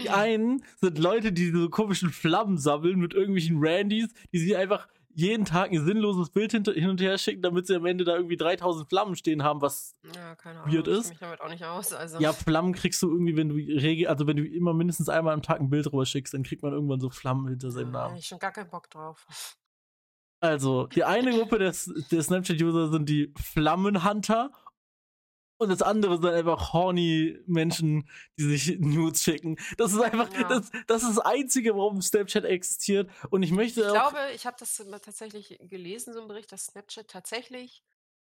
Die 0.00 0.10
einen 0.10 0.64
sind 0.80 0.98
Leute, 0.98 1.32
die 1.32 1.50
so 1.50 1.68
komischen 1.68 2.10
Flammen 2.10 2.58
sammeln 2.58 2.98
mit 2.98 3.14
irgendwelchen 3.14 3.58
Randys, 3.60 4.08
die 4.32 4.38
sich 4.38 4.56
einfach 4.56 4.86
jeden 5.12 5.44
Tag 5.44 5.72
ein 5.72 5.84
sinnloses 5.84 6.30
Bild 6.30 6.52
hin 6.52 6.88
und 6.88 7.00
her 7.00 7.18
schicken, 7.18 7.42
damit 7.42 7.66
sie 7.66 7.74
am 7.74 7.84
Ende 7.84 8.04
da 8.04 8.14
irgendwie 8.16 8.36
3000 8.36 8.88
Flammen 8.88 9.16
stehen 9.16 9.42
haben, 9.42 9.60
was 9.60 9.96
Ja, 10.14 10.36
keine 10.36 10.60
Ahnung. 10.60 10.72
weird 10.72 10.86
ich 10.86 10.94
ist. 10.94 11.02
kenn 11.02 11.10
mich 11.10 11.18
damit 11.18 11.40
auch 11.40 11.48
nicht 11.48 11.64
aus. 11.64 11.92
Also. 11.92 12.18
ja, 12.20 12.32
Flammen 12.32 12.72
kriegst 12.74 13.02
du 13.02 13.10
irgendwie, 13.10 13.36
wenn 13.36 13.48
du 13.48 13.56
regel, 13.56 14.06
also 14.06 14.26
wenn 14.28 14.36
du 14.36 14.46
immer 14.46 14.72
mindestens 14.72 15.08
einmal 15.08 15.34
am 15.34 15.42
Tag 15.42 15.58
ein 15.60 15.68
Bild 15.68 15.86
rüber 15.88 16.06
schickst, 16.06 16.32
dann 16.32 16.44
kriegt 16.44 16.62
man 16.62 16.72
irgendwann 16.72 17.00
so 17.00 17.10
Flammen 17.10 17.48
hinter 17.48 17.72
seinem 17.72 17.92
Da 17.92 17.98
hab 17.98 18.06
Namen. 18.10 18.18
ich 18.18 18.26
schon 18.26 18.38
gar 18.38 18.52
keinen 18.52 18.70
Bock 18.70 18.88
drauf. 18.88 19.26
Also, 20.42 20.86
die 20.86 21.04
eine 21.04 21.32
Gruppe 21.32 21.58
der, 21.58 21.74
der 22.10 22.22
Snapchat-User 22.22 22.90
sind 22.90 23.08
die 23.08 23.34
Flammenhunter 23.36 24.52
und 25.60 25.68
das 25.70 25.82
andere 25.82 26.16
sind 26.16 26.26
einfach 26.26 26.72
horny 26.72 27.38
Menschen, 27.46 28.08
die 28.38 28.44
sich 28.56 28.78
Nudes 28.80 29.22
schicken. 29.22 29.56
Das 29.76 29.92
ist 29.92 30.00
einfach, 30.00 30.28
Ja. 30.30 30.48
das, 30.48 30.70
das 30.86 31.02
ist 31.02 31.16
das 31.16 31.18
Einzige, 31.18 31.76
warum 31.76 32.02
Snapchat 32.02 32.44
existiert. 32.44 33.10
Und 33.30 33.42
ich 33.42 33.52
möchte 33.52 33.82
Ich 33.82 33.88
glaube, 33.88 34.30
ich 34.32 34.46
habe 34.46 34.56
das 34.58 34.78
mal 34.86 35.00
tatsächlich 35.00 35.56
gelesen, 35.60 36.12
so 36.12 36.20
einen 36.20 36.28
Bericht, 36.28 36.52
dass 36.52 36.66
Snapchat 36.66 37.08
tatsächlich 37.08 37.84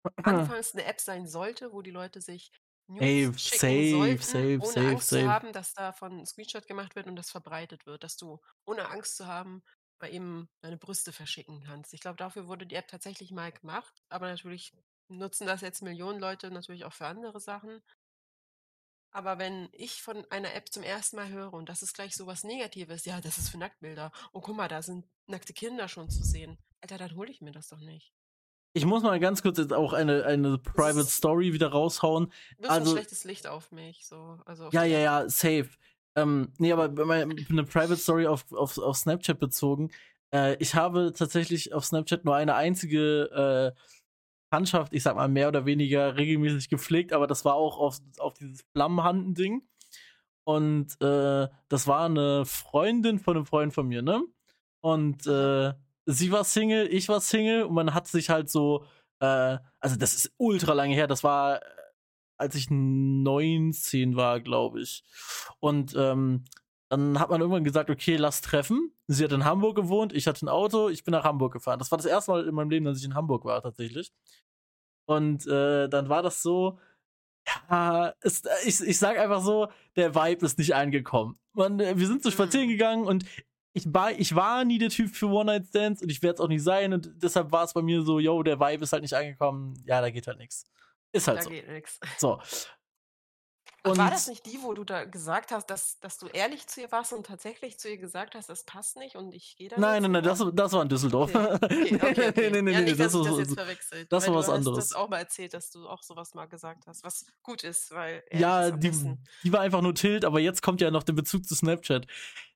anfangs 0.23 0.75
eine 0.75 0.85
App 0.87 1.01
sein 1.01 1.29
sollte, 1.29 1.73
wo 1.73 1.83
die 1.83 1.91
Leute 1.93 2.21
sich 2.23 2.53
News 2.89 3.19
Ey, 3.19 3.33
schicken 3.37 3.83
safe, 3.83 3.83
sollten, 3.85 4.23
safe, 4.23 4.61
ohne 4.61 4.85
safe, 4.85 4.87
Angst 4.87 5.13
safe. 5.13 5.15
zu 5.15 5.27
haben, 5.27 5.53
dass 5.53 5.75
davon 5.75 6.21
ein 6.21 6.27
Screenshot 6.27 6.67
gemacht 6.69 6.97
wird 6.97 7.07
und 7.09 7.17
das 7.17 7.31
verbreitet 7.31 7.87
wird, 7.87 8.05
dass 8.05 8.17
du 8.17 8.41
ohne 8.67 8.89
Angst 8.91 9.17
zu 9.17 9.27
haben 9.27 9.63
mal 10.01 10.13
eben 10.13 10.51
deine 10.63 10.79
Brüste 10.79 11.13
verschicken 11.13 11.63
kannst. 11.65 11.95
Ich 11.95 12.01
glaube, 12.01 12.17
dafür 12.19 12.49
wurde 12.49 12.67
die 12.67 12.77
App 12.77 12.89
tatsächlich 12.89 13.33
mal 13.33 13.53
gemacht, 13.53 14.03
aber 14.11 14.29
natürlich 14.29 14.75
nutzen 15.09 15.47
das 15.47 15.61
jetzt 15.61 15.83
Millionen 15.83 16.21
Leute 16.21 16.51
natürlich 16.51 16.85
auch 16.85 16.93
für 16.93 17.07
andere 17.07 17.41
Sachen. 17.41 17.83
Aber 19.11 19.39
wenn 19.39 19.69
ich 19.73 20.03
von 20.03 20.25
einer 20.31 20.55
App 20.55 20.69
zum 20.71 20.83
ersten 20.83 21.17
Mal 21.17 21.29
höre 21.31 21.55
und 21.55 21.69
das 21.69 21.83
ist 21.83 21.95
gleich 21.95 22.15
so 22.15 22.27
was 22.27 22.45
Negatives, 22.45 23.05
ja, 23.07 23.21
das 23.21 23.39
ist 23.39 23.49
für 23.49 23.59
Nacktbilder. 23.59 24.13
Oh, 24.33 24.41
guck 24.41 24.57
mal, 24.57 24.69
da 24.69 24.83
sind 24.83 25.07
nackte 25.27 25.55
Kinder 25.55 25.89
schon 25.89 26.11
zu 26.11 26.23
sehen. 26.23 26.59
Alter, 26.83 26.99
dann 26.99 27.17
hole 27.17 27.31
ich 27.31 27.41
mir 27.41 27.53
das 27.53 27.69
doch 27.69 27.81
nicht. 27.81 28.13
Ich 28.75 28.85
muss 28.85 29.03
mal 29.03 29.19
ganz 29.19 29.43
kurz 29.43 29.59
jetzt 29.59 29.73
auch 29.73 29.95
eine, 29.95 30.25
eine 30.25 30.59
Private 30.59 31.01
ist- 31.01 31.17
Story 31.17 31.53
wieder 31.55 31.69
raushauen. 31.69 32.31
Wirft 32.59 32.71
Also- 32.71 32.91
ein 32.93 32.97
schlechtes 32.99 33.25
Licht 33.25 33.47
auf 33.47 33.73
mich. 33.73 34.07
So. 34.07 34.39
Also 34.45 34.69
Ja, 34.73 34.85
ja, 34.85 34.99
ja, 34.99 35.29
safe. 35.29 35.71
Ähm, 36.15 36.53
nee, 36.59 36.71
aber 36.73 36.85
eine 36.85 37.65
Private 37.65 37.97
Story 37.97 38.27
auf, 38.27 38.53
auf, 38.53 38.77
auf 38.77 38.97
Snapchat 38.99 39.39
bezogen. 39.39 39.91
Äh, 40.35 40.57
ich 40.57 40.75
habe 40.75 41.13
tatsächlich 41.17 41.73
auf 41.73 41.87
Snapchat 41.87 42.25
nur 42.27 42.37
eine 42.37 42.55
einzige 42.57 43.75
äh, 43.75 43.81
Bekanntschaft, 44.51 44.95
ich 44.95 45.03
sag 45.03 45.17
mal 45.17 45.29
mehr 45.29 45.49
oder 45.49 45.67
weniger 45.67 46.17
regelmäßig 46.17 46.69
gepflegt, 46.69 47.13
aber 47.13 47.27
das 47.27 47.45
war 47.45 47.55
auch 47.55 47.79
auf, 47.79 47.99
auf 48.19 48.35
dieses 48.35 48.65
Flammenhanden-Ding. 48.73 49.63
Und 50.45 51.01
äh, 51.03 51.49
das 51.69 51.87
war 51.87 52.07
eine 52.07 52.47
Freundin 52.47 53.19
von 53.19 53.37
einem 53.37 53.47
Freund 53.47 53.75
von 53.75 53.87
mir, 53.87 54.01
ne? 54.01 54.23
Und 54.81 55.27
äh, 55.27 55.75
sie 56.07 56.33
war 56.33 56.45
Single, 56.45 56.89
ich 56.91 57.09
war 57.11 57.21
Single 57.21 57.65
und 57.65 57.75
man 57.75 57.93
hat 57.93 58.09
sich 58.09 58.31
halt 58.31 58.49
so, 58.49 58.85
äh, 59.21 59.59
also 59.81 59.97
das 59.97 60.15
ist 60.15 60.33
ultra 60.39 60.73
lange 60.73 60.95
her, 60.95 61.07
das 61.07 61.23
war, 61.23 61.57
äh, 61.57 61.67
als 62.39 62.55
ich 62.55 62.69
19 62.71 64.17
war, 64.17 64.41
glaube 64.41 64.81
ich. 64.81 65.05
Und 65.61 65.95
ähm, 65.99 66.45
dann 66.91 67.19
hat 67.21 67.31
man 67.31 67.41
irgendwann 67.41 67.65
gesagt, 67.65 67.91
okay, 67.91 68.17
lass 68.17 68.41
treffen. 68.41 68.93
Sie 69.07 69.25
hat 69.25 69.33
in 69.33 69.45
Hamburg 69.45 69.77
gewohnt, 69.77 70.13
ich 70.13 70.27
hatte 70.27 70.47
ein 70.47 70.49
Auto, 70.49 70.89
ich 70.89 71.05
bin 71.05 71.13
nach 71.13 71.25
Hamburg 71.25 71.53
gefahren. 71.53 71.79
Das 71.79 71.91
war 71.91 71.99
das 71.99 72.07
erste 72.07 72.31
Mal 72.31 72.47
in 72.49 72.55
meinem 72.55 72.71
Leben, 72.71 72.85
dass 72.87 72.99
ich 72.99 73.05
in 73.05 73.15
Hamburg 73.15 73.45
war, 73.45 73.63
tatsächlich. 73.63 74.13
Und 75.07 75.47
äh, 75.47 75.89
dann 75.89 76.09
war 76.09 76.23
das 76.23 76.43
so, 76.43 76.79
ja, 77.71 78.09
ist, 78.21 78.47
ich, 78.67 78.81
ich 78.81 78.99
sag 78.99 79.19
einfach 79.19 79.43
so, 79.43 79.69
der 79.97 80.15
Vibe 80.15 80.45
ist 80.45 80.59
nicht 80.59 80.75
angekommen. 80.75 81.39
Man, 81.55 81.81
äh, 81.81 81.99
wir 81.99 82.07
sind 82.07 82.23
so 82.23 82.29
Mhm. 82.29 82.33
spazieren 82.33 82.69
gegangen 82.69 83.07
und 83.07 83.25
ich 83.75 83.93
war, 83.93 84.13
ich 84.13 84.35
war 84.35 84.65
nie 84.65 84.79
der 84.79 84.91
Typ 84.91 85.11
für 85.15 85.27
One-Night-Stands 85.29 86.03
und 86.03 86.11
ich 86.11 86.23
werde 86.23 86.35
es 86.37 86.41
auch 86.41 86.49
nicht 86.49 86.63
sein 86.63 86.93
und 86.93 87.11
deshalb 87.17 87.53
war 87.53 87.65
es 87.65 87.73
bei 87.75 87.83
mir 87.83 88.03
so, 88.03 88.19
yo, 88.19 88.43
der 88.43 88.61
Vibe 88.61 88.85
ist 88.85 88.93
halt 88.93 89.03
nicht 89.03 89.15
angekommen, 89.15 89.75
ja, 89.87 90.01
da 90.01 90.11
geht 90.11 90.27
halt 90.27 90.39
nichts. 90.39 90.65
Ist 91.13 91.29
halt 91.29 91.39
da 91.39 91.43
so. 91.43 91.51
geht 91.51 91.69
nichts. 91.69 91.99
So. 92.19 92.41
Und 93.85 93.97
war 93.97 94.11
das 94.11 94.27
nicht 94.29 94.45
die, 94.47 94.59
wo 94.63 94.75
du 94.75 94.85
da 94.85 95.05
gesagt 95.05 95.53
hast, 95.53 95.67
dass, 95.71 95.99
dass 96.01 96.19
du 96.19 96.27
ehrlich 96.27 96.67
zu 96.67 96.81
ihr 96.81 96.91
warst 96.91 97.13
und 97.13 97.27
tatsächlich 97.27 97.79
zu 97.79 97.89
ihr 97.89 97.97
gesagt 97.97 98.35
hast, 98.35 98.49
das 98.49 98.65
passt 98.65 98.97
nicht 98.97 99.15
und 99.17 99.33
ich 99.35 99.57
gehe 99.57 99.69
da 99.69 99.77
Nein, 99.79 99.95
jetzt 99.95 100.03
nein, 100.03 100.13
nein, 100.13 100.23
wieder? 100.25 100.31
das, 100.47 100.55
das 100.55 100.73
war 100.73 100.83
in 100.83 100.89
Düsseldorf. 100.89 101.35
Okay, 101.35 101.55
okay, 101.55 101.95
okay, 101.95 102.29
okay. 102.29 102.33
nee, 102.37 102.51
nee, 102.51 102.63
nee, 102.63 102.73
ja, 102.73 102.79
nee, 102.81 102.85
nicht, 102.87 103.01
das, 103.01 103.13
das 103.13 103.23
war- 103.31 103.39
jetzt 103.39 103.55
verwechselt. 103.55 104.13
das 104.13 104.27
war 104.27 104.35
was 104.35 104.47
du 104.47 104.53
hast 104.53 104.59
anderes. 104.59 104.79
das 104.89 104.93
auch 104.95 105.09
mal 105.09 105.19
erzählt, 105.19 105.55
dass 105.55 105.71
du 105.71 105.89
auch 105.89 106.03
sowas 106.03 106.35
mal 106.35 106.47
gesagt 106.47 106.87
hast, 106.87 107.05
was 107.05 107.25
gut 107.43 107.63
ist, 107.63 107.91
weil 107.93 108.23
Ja, 108.33 108.71
die, 108.71 108.91
die 109.45 109.53
war 109.53 109.61
einfach 109.61 109.81
nur 109.81 109.95
Tilt, 109.95 110.25
aber 110.25 110.41
jetzt 110.41 110.61
kommt 110.63 110.81
ja 110.81 110.91
noch 110.91 111.03
der 111.05 111.13
Bezug 111.13 111.47
zu 111.47 111.55
Snapchat. 111.55 112.07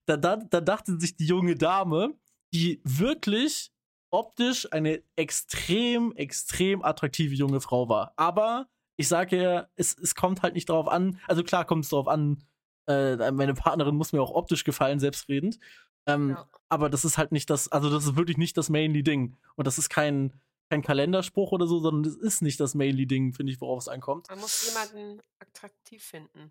Da, 0.07 0.17
da, 0.17 0.37
da 0.37 0.61
dachte 0.61 0.99
sich 0.99 1.17
die 1.17 1.27
junge 1.27 1.55
Dame, 1.57 2.15
die 2.53 2.81
wirklich 2.85 3.71
optisch 4.11 4.71
eine 4.73 5.03
extrem, 5.17 6.13
extrem 6.17 6.83
attraktive 6.85 7.35
junge 7.35 7.61
Frau 7.61 7.89
war. 7.89 8.13
Aber 8.17 8.67
ich 8.97 9.09
sage 9.09 9.43
ja, 9.43 9.69
es, 9.77 9.97
es 9.99 10.15
kommt 10.15 10.43
halt 10.43 10.55
nicht 10.55 10.69
darauf 10.69 10.89
an, 10.89 11.19
also 11.27 11.43
klar 11.43 11.65
kommt 11.65 11.85
es 11.85 11.91
darauf 11.91 12.09
an, 12.09 12.45
äh, 12.87 13.31
meine 13.31 13.55
Partnerin 13.55 13.95
muss 13.95 14.13
mir 14.13 14.23
auch 14.23 14.33
optisch 14.35 14.65
gefallen, 14.65 15.01
selbstredend. 15.01 15.59
Ähm, 16.07 16.31
Ja. 16.31 16.49
Aber 16.69 16.89
das 16.89 17.05
ist 17.05 17.19
halt 17.19 17.33
nicht 17.33 17.51
das, 17.51 17.71
also 17.71 17.91
das 17.91 18.05
ist 18.05 18.17
wirklich 18.17 18.39
nicht 18.39 18.57
das 18.57 18.71
Mainly-Ding. 18.71 19.37
Und 19.57 19.67
das 19.67 19.79
ist 19.79 19.89
kein, 19.89 20.41
kein 20.71 20.83
Kalenderspruch 20.83 21.53
oder 21.53 21.67
so, 21.67 21.81
sondern 21.81 22.03
das 22.03 22.17
ist 22.17 22.43
nicht 22.43 22.59
das 22.61 22.75
Mainly-Ding, 22.75 23.35
finde 23.35 23.53
ich, 23.53 23.61
worauf 23.61 23.81
es 23.81 23.89
ankommt. 23.89 24.29
Man 24.31 24.41
muss 24.41 24.67
jemanden 24.67 25.21
attraktiv 25.39 26.03
finden. 26.03 26.51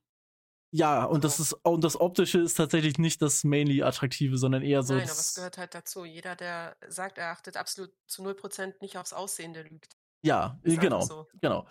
Ja, 0.73 1.03
und 1.03 1.25
das 1.25 1.41
ist 1.41 1.51
und 1.63 1.83
das 1.83 1.99
optische 1.99 2.39
ist 2.39 2.53
tatsächlich 2.53 2.97
nicht 2.97 3.21
das 3.21 3.43
mainly 3.43 3.83
attraktive, 3.83 4.37
sondern 4.37 4.61
eher 4.61 4.83
so 4.83 4.93
Nein, 4.93 5.03
aber 5.03 5.11
es 5.11 5.35
gehört 5.35 5.57
halt 5.57 5.75
dazu. 5.75 6.05
Jeder, 6.05 6.37
der 6.37 6.77
sagt, 6.87 7.17
er 7.17 7.31
achtet 7.31 7.57
absolut 7.57 7.91
zu 8.07 8.23
0% 8.23 8.75
nicht 8.79 8.97
aufs 8.97 9.11
Aussehen, 9.11 9.53
der 9.53 9.65
lügt. 9.65 9.97
ja, 10.23 10.57
einfach 10.63 10.81
genau, 10.81 11.01
so. 11.01 11.27
genau. 11.41 11.67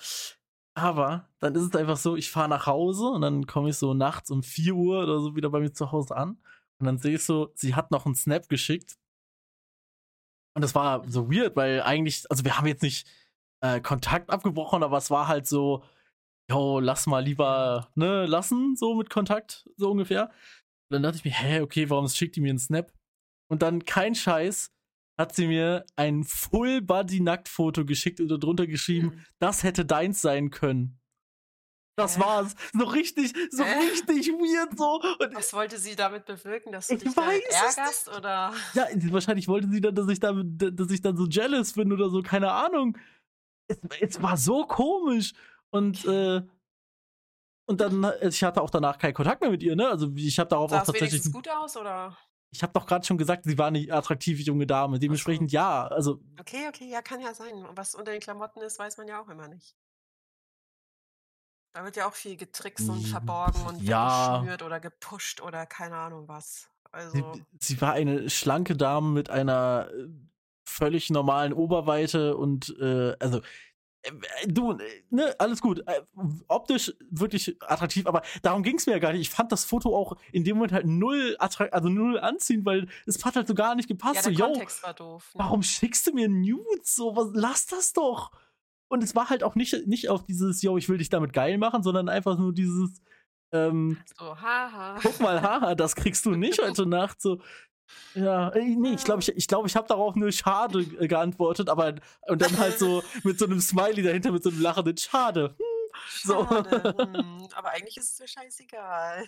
Aber 0.80 1.28
dann 1.40 1.54
ist 1.54 1.62
es 1.62 1.76
einfach 1.76 1.98
so, 1.98 2.16
ich 2.16 2.30
fahre 2.30 2.48
nach 2.48 2.66
Hause 2.66 3.06
und 3.06 3.20
dann 3.20 3.46
komme 3.46 3.68
ich 3.68 3.76
so 3.76 3.92
nachts 3.92 4.30
um 4.30 4.42
4 4.42 4.74
Uhr 4.74 5.02
oder 5.02 5.20
so 5.20 5.36
wieder 5.36 5.50
bei 5.50 5.60
mir 5.60 5.72
zu 5.72 5.92
Hause 5.92 6.16
an 6.16 6.38
und 6.78 6.86
dann 6.86 6.98
sehe 6.98 7.16
ich 7.16 7.24
so, 7.24 7.52
sie 7.54 7.74
hat 7.74 7.90
noch 7.90 8.06
einen 8.06 8.14
Snap 8.14 8.48
geschickt. 8.48 8.96
Und 10.54 10.62
das 10.62 10.74
war 10.74 11.08
so 11.08 11.30
weird, 11.30 11.54
weil 11.54 11.82
eigentlich, 11.82 12.24
also 12.30 12.44
wir 12.44 12.56
haben 12.56 12.66
jetzt 12.66 12.82
nicht 12.82 13.06
äh, 13.62 13.80
Kontakt 13.80 14.30
abgebrochen, 14.30 14.82
aber 14.82 14.96
es 14.96 15.10
war 15.10 15.28
halt 15.28 15.46
so, 15.46 15.84
yo, 16.50 16.80
lass 16.80 17.06
mal 17.06 17.22
lieber, 17.22 17.90
ne, 17.94 18.26
lassen, 18.26 18.76
so 18.76 18.94
mit 18.94 19.10
Kontakt, 19.10 19.68
so 19.76 19.90
ungefähr. 19.90 20.30
Und 20.88 20.94
dann 20.94 21.02
dachte 21.02 21.18
ich 21.18 21.24
mir, 21.24 21.32
hä, 21.32 21.60
okay, 21.60 21.88
warum 21.90 22.08
schickt 22.08 22.36
die 22.36 22.40
mir 22.40 22.50
einen 22.50 22.58
Snap? 22.58 22.92
Und 23.50 23.62
dann, 23.62 23.84
kein 23.84 24.14
Scheiß, 24.14 24.72
hat 25.20 25.34
sie 25.36 25.46
mir 25.46 25.84
ein 25.96 26.24
Full-Body-Nackt-Foto 26.24 27.84
geschickt 27.84 28.20
und 28.20 28.28
darunter 28.28 28.66
geschrieben, 28.66 29.08
Mhm. 29.08 29.24
das 29.38 29.62
hätte 29.62 29.84
deins 29.84 30.20
sein 30.20 30.50
können. 30.50 30.96
Das 31.96 32.16
Hä? 32.16 32.20
war's. 32.22 32.54
So 32.72 32.84
richtig, 32.84 33.34
so 33.50 33.62
Hä? 33.62 33.78
richtig 33.90 34.28
weird 34.28 34.78
so. 34.78 35.00
Und 35.22 35.34
Was 35.34 35.52
wollte 35.52 35.78
sie 35.78 35.94
damit 35.96 36.24
bewirken, 36.24 36.72
dass 36.72 36.86
du 36.86 36.94
Ich 36.94 37.02
dich 37.02 37.14
ärgerst 37.16 38.08
oder? 38.08 38.54
ja, 38.74 38.86
wahrscheinlich 39.12 39.48
wollte 39.48 39.68
sie 39.68 39.80
dann, 39.82 39.94
dass 39.94 40.08
ich, 40.08 40.18
da, 40.20 40.32
dass 40.32 40.90
ich 40.90 41.02
dann 41.02 41.16
so 41.16 41.26
jealous 41.26 41.74
bin 41.74 41.92
oder 41.92 42.08
so, 42.08 42.22
keine 42.22 42.52
Ahnung. 42.52 42.96
Es, 43.68 43.78
es 44.00 44.22
war 44.22 44.36
so 44.38 44.64
komisch. 44.66 45.34
Und, 45.70 46.04
äh, 46.06 46.42
und 47.68 47.80
dann, 47.80 48.10
ich 48.22 48.42
hatte 48.42 48.62
auch 48.62 48.70
danach 48.70 48.96
keinen 48.98 49.14
Kontakt 49.14 49.42
mehr 49.42 49.50
mit 49.50 49.62
ihr, 49.62 49.76
ne? 49.76 49.88
Also 49.88 50.10
ich 50.16 50.38
habe 50.38 50.48
darauf 50.48 50.70
Sah 50.70 50.80
auch 50.80 50.86
tatsächlich. 50.86 51.12
wenigstens 51.12 51.32
gut 51.34 51.48
aus 51.48 51.76
oder? 51.76 52.16
Ich 52.52 52.62
habe 52.62 52.72
doch 52.72 52.86
gerade 52.86 53.06
schon 53.06 53.18
gesagt, 53.18 53.44
sie 53.44 53.58
war 53.58 53.68
eine 53.68 53.86
attraktive 53.92 54.42
junge 54.42 54.66
Dame. 54.66 54.98
Dementsprechend 54.98 55.52
ja. 55.52 55.86
Also 55.86 56.20
Okay, 56.38 56.66
okay, 56.68 56.88
ja, 56.88 57.00
kann 57.02 57.20
ja 57.20 57.32
sein. 57.34 57.64
Und 57.64 57.76
was 57.76 57.94
unter 57.94 58.12
den 58.12 58.20
Klamotten 58.20 58.60
ist, 58.60 58.78
weiß 58.78 58.96
man 58.98 59.06
ja 59.08 59.20
auch 59.20 59.28
immer 59.28 59.48
nicht. 59.48 59.76
Da 61.72 61.84
wird 61.84 61.96
ja 61.96 62.08
auch 62.08 62.14
viel 62.14 62.36
getrickst 62.36 62.88
und 62.88 63.06
verborgen 63.06 63.64
und 63.64 63.80
Ja. 63.82 64.38
geschnürt 64.38 64.62
oder 64.62 64.80
gepusht 64.80 65.40
oder 65.40 65.66
keine 65.66 65.96
Ahnung 65.96 66.26
was. 66.26 66.68
sie, 66.92 67.22
Also, 67.22 67.40
sie 67.60 67.80
war 67.80 67.92
eine 67.92 68.28
schlanke 68.28 68.76
Dame 68.76 69.10
mit 69.10 69.30
einer 69.30 69.88
äh, 69.92 70.08
völlig 70.68 71.10
normalen 71.10 71.52
Oberweite 71.52 72.36
und 72.36 72.74
äh, 72.80 73.14
also 73.20 73.40
du, 74.46 74.72
äh, 74.72 75.02
ne, 75.10 75.34
alles 75.38 75.60
gut. 75.60 75.82
Äh, 75.86 76.00
optisch 76.48 76.92
wirklich 77.10 77.56
attraktiv, 77.62 78.06
aber 78.06 78.22
darum 78.42 78.62
ging 78.62 78.76
es 78.76 78.86
mir 78.86 78.92
ja 78.92 78.98
gar 78.98 79.12
nicht. 79.12 79.22
Ich 79.22 79.30
fand 79.30 79.52
das 79.52 79.64
Foto 79.64 79.96
auch 79.96 80.16
in 80.32 80.44
dem 80.44 80.56
Moment 80.56 80.72
halt 80.72 80.86
null 80.86 81.36
attrakt, 81.38 81.72
also 81.72 81.88
null 81.88 82.18
anziehen, 82.18 82.64
weil 82.64 82.88
es 83.06 83.24
hat 83.24 83.36
halt 83.36 83.48
so 83.48 83.54
gar 83.54 83.74
nicht 83.74 83.88
gepasst. 83.88 84.16
ja, 84.16 84.22
so, 84.22 84.30
der 84.30 84.38
yo, 84.38 84.46
Kontext 84.46 84.82
war 84.82 84.94
doof. 84.94 85.30
Ne? 85.34 85.40
warum 85.44 85.62
schickst 85.62 86.06
du 86.06 86.12
mir 86.12 86.28
Nudes? 86.28 86.94
So, 86.94 87.14
was, 87.16 87.28
lass 87.34 87.66
das 87.66 87.92
doch. 87.92 88.32
Und 88.88 89.02
es 89.04 89.14
war 89.14 89.30
halt 89.30 89.44
auch 89.44 89.54
nicht, 89.54 89.86
nicht 89.86 90.08
auf 90.08 90.24
dieses, 90.24 90.62
yo, 90.62 90.76
ich 90.76 90.88
will 90.88 90.98
dich 90.98 91.10
damit 91.10 91.32
geil 91.32 91.58
machen, 91.58 91.82
sondern 91.82 92.08
einfach 92.08 92.38
nur 92.38 92.52
dieses, 92.52 93.00
ähm, 93.52 93.98
So, 94.18 94.40
haha. 94.40 94.98
guck 95.02 95.20
mal, 95.20 95.40
haha, 95.42 95.74
das 95.74 95.94
kriegst 95.94 96.24
du 96.26 96.32
nicht 96.32 96.58
heute 96.62 96.86
Nacht. 96.86 97.20
So, 97.20 97.40
ja, 98.14 98.48
äh, 98.50 98.64
nee, 98.76 98.94
ich 98.94 99.04
glaube, 99.04 99.22
ich, 99.22 99.28
ich, 99.30 99.46
glaub, 99.46 99.66
ich 99.66 99.76
habe 99.76 99.86
darauf 99.88 100.14
nur 100.16 100.32
schade 100.32 100.84
geantwortet, 100.84 101.68
aber 101.68 101.94
und 102.28 102.42
dann 102.42 102.58
halt 102.58 102.78
so 102.78 103.02
mit 103.24 103.38
so 103.38 103.44
einem 103.46 103.60
Smiley 103.60 104.02
dahinter, 104.02 104.32
mit 104.32 104.42
so 104.42 104.50
einem 104.50 104.60
lachenden 104.60 104.96
Schade. 104.96 105.54
Hm, 105.58 105.64
So. 106.22 106.44
Schade. 106.44 106.94
Hm, 106.98 107.48
aber 107.54 107.70
eigentlich 107.70 107.96
ist 107.96 108.12
es 108.12 108.18
mir 108.20 108.28
scheißegal. 108.28 109.24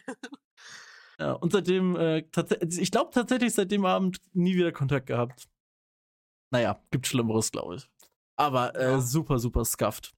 Ja, 1.18 1.32
und 1.34 1.52
seitdem, 1.52 1.94
äh, 1.96 2.18
tats- 2.32 2.78
ich 2.78 2.90
glaube 2.90 3.10
tatsächlich 3.12 3.52
seit 3.54 3.70
dem 3.70 3.84
Abend 3.84 4.18
nie 4.32 4.54
wieder 4.56 4.72
Kontakt 4.72 5.06
gehabt. 5.06 5.48
Naja, 6.50 6.80
gibt 6.90 7.06
Schlimmeres, 7.06 7.50
glaube 7.52 7.76
ich. 7.76 7.88
Aber 8.36 8.74
äh, 8.76 8.92
Ja. 8.92 9.00
super, 9.00 9.38
super 9.38 9.64
scuffed. 9.64 10.12